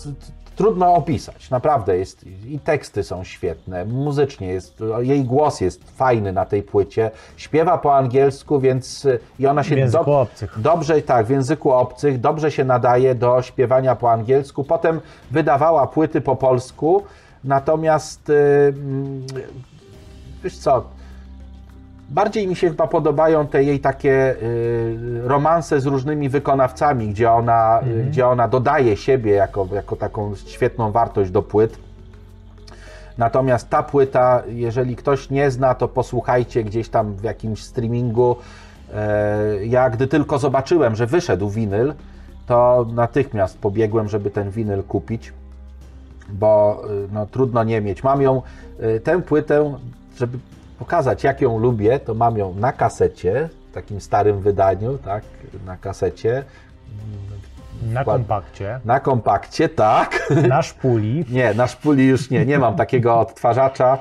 [0.56, 1.50] trudno opisać.
[1.50, 2.26] Naprawdę jest.
[2.46, 4.82] I teksty są świetne, muzycznie jest.
[5.00, 7.10] Jej głos jest fajny na tej płycie.
[7.36, 10.60] Śpiewa po angielsku, więc y, i ona się W języku obcych.
[10.60, 14.64] Dobrze, tak, w języku obcych, dobrze się nadaje do śpiewania po angielsku.
[14.64, 15.00] Potem
[15.30, 17.02] wydawała płyty po polsku,
[17.44, 19.26] natomiast yy, mm,
[20.44, 20.84] wiesz co,
[22.08, 27.80] bardziej mi się chyba podobają te jej takie y, romanse z różnymi wykonawcami, gdzie ona,
[27.86, 31.78] y, gdzie ona dodaje siebie jako, jako taką świetną wartość do płyt.
[33.18, 38.36] Natomiast ta płyta, jeżeli ktoś nie zna, to posłuchajcie gdzieś tam w jakimś streamingu.
[38.94, 41.94] E, Ja gdy tylko zobaczyłem, że wyszedł winyl,
[42.46, 45.32] to natychmiast pobiegłem, żeby ten winyl kupić,
[46.28, 48.02] bo y, no, trudno nie mieć.
[48.04, 48.42] Mam ją,
[48.96, 49.74] y, tę płytę,
[50.18, 50.38] żeby
[50.78, 55.24] pokazać jak ją lubię, to mam ją na kasecie, w takim starym wydaniu, tak,
[55.66, 56.44] na kasecie,
[57.92, 60.30] Na kompakcie, na kompakcie, tak.
[60.48, 61.24] na szpuli.
[61.36, 63.98] Nie, na szpuli już nie, nie mam takiego odtwarzacza,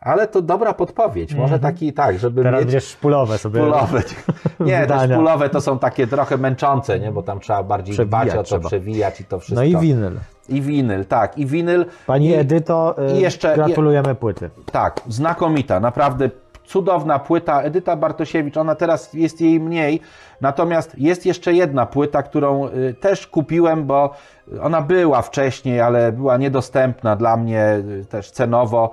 [0.00, 1.34] ale to dobra podpowiedź.
[1.34, 3.60] Może taki tak, żeby Teraz mieć będziesz szpulowe sobie.
[3.60, 4.02] szpulowe.
[4.60, 5.14] Nie, te wydania.
[5.14, 7.12] szpulowe to są takie trochę męczące, nie?
[7.12, 8.66] bo tam trzeba bardziej Przewijać dbać o to, trzeba.
[8.68, 9.60] przewijać i to wszystko.
[9.60, 10.12] No i winyl.
[10.48, 11.86] I winyl, tak, i winyl.
[12.06, 14.50] Pani I, Edyto, y, i jeszcze- gratulujemy płyty.
[14.72, 16.30] Tak, znakomita, naprawdę
[16.64, 17.62] cudowna płyta.
[17.62, 20.00] Edyta Bartosiewicz, ona teraz jest jej mniej,
[20.40, 24.14] natomiast jest jeszcze jedna płyta, którą y, też kupiłem, bo
[24.62, 28.92] ona była wcześniej, ale była niedostępna dla mnie y, też cenowo.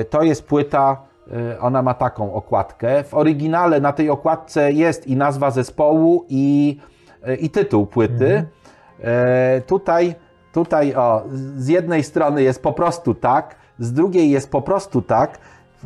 [0.00, 1.02] Y, To jest płyta,
[1.54, 3.04] y, ona ma taką okładkę.
[3.04, 6.78] W oryginale na tej okładce jest i nazwa zespołu, i,
[7.28, 8.46] y, i tytuł płyty.
[9.04, 10.14] E, tutaj,
[10.52, 11.22] tutaj o,
[11.56, 15.38] z jednej strony jest po prostu tak, z drugiej jest po prostu tak.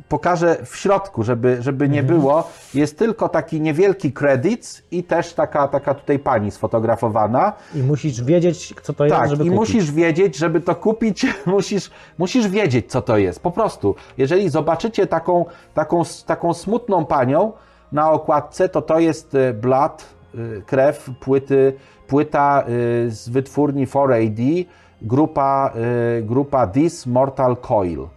[0.08, 2.48] Pokażę w środku, żeby, żeby nie było.
[2.74, 7.52] Jest tylko taki niewielki kredyt i też taka, taka tutaj pani sfotografowana.
[7.74, 9.58] I musisz wiedzieć, co to jest, Tak, żeby i kupić.
[9.58, 13.40] musisz wiedzieć, żeby to kupić, musisz, musisz wiedzieć, co to jest.
[13.40, 13.94] Po prostu.
[14.18, 15.44] Jeżeli zobaczycie taką,
[15.74, 17.52] taką, taką smutną panią
[17.92, 20.04] na okładce, to to jest e, Blood,
[20.34, 21.72] e, krew, płyty,
[22.06, 22.64] płyta e,
[23.10, 24.64] z wytwórni 4AD,
[25.02, 28.08] grupa, e, grupa This Mortal Coil.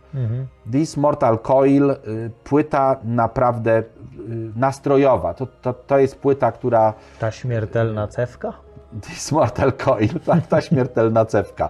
[0.72, 1.96] This Mortal Coil, y,
[2.44, 3.84] płyta naprawdę y,
[4.56, 5.34] nastrojowa.
[5.34, 8.54] To, to, to jest płyta, która Ta śmiertelna cewka?
[9.02, 11.70] This Mortal Coil, tak, ta śmiertelna cewka.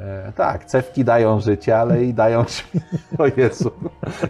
[0.00, 2.86] E, tak, cewki dają życie, ale i dają śmierć.
[3.18, 3.70] O Jezu.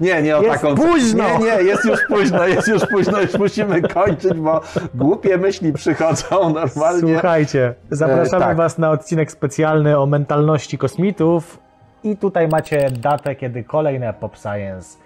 [0.01, 0.75] Nie, nie o Jest taką.
[0.75, 1.25] późno!
[1.25, 4.61] Nie, nie, jest już późno, jest już późno, już musimy kończyć, bo
[4.95, 7.13] głupie myśli przychodzą normalnie.
[7.13, 8.57] Słuchajcie, zapraszamy E, tak.
[8.57, 11.59] Was na odcinek specjalny o mentalności kosmitów
[12.05, 14.99] i tutaj macie datę, kiedy kolejne Pop Science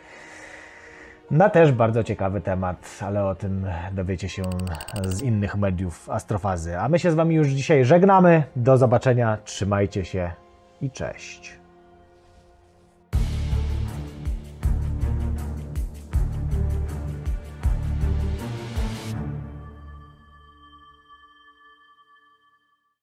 [1.31, 2.77] na też bardzo ciekawy temat,
[3.07, 4.43] ale o tym dowiecie się
[5.05, 6.79] z innych mediów astrofazy.
[6.79, 8.43] A my się z Wami już dzisiaj żegnamy.
[8.57, 10.31] Do zobaczenia, trzymajcie się
[10.81, 11.66] i cześć.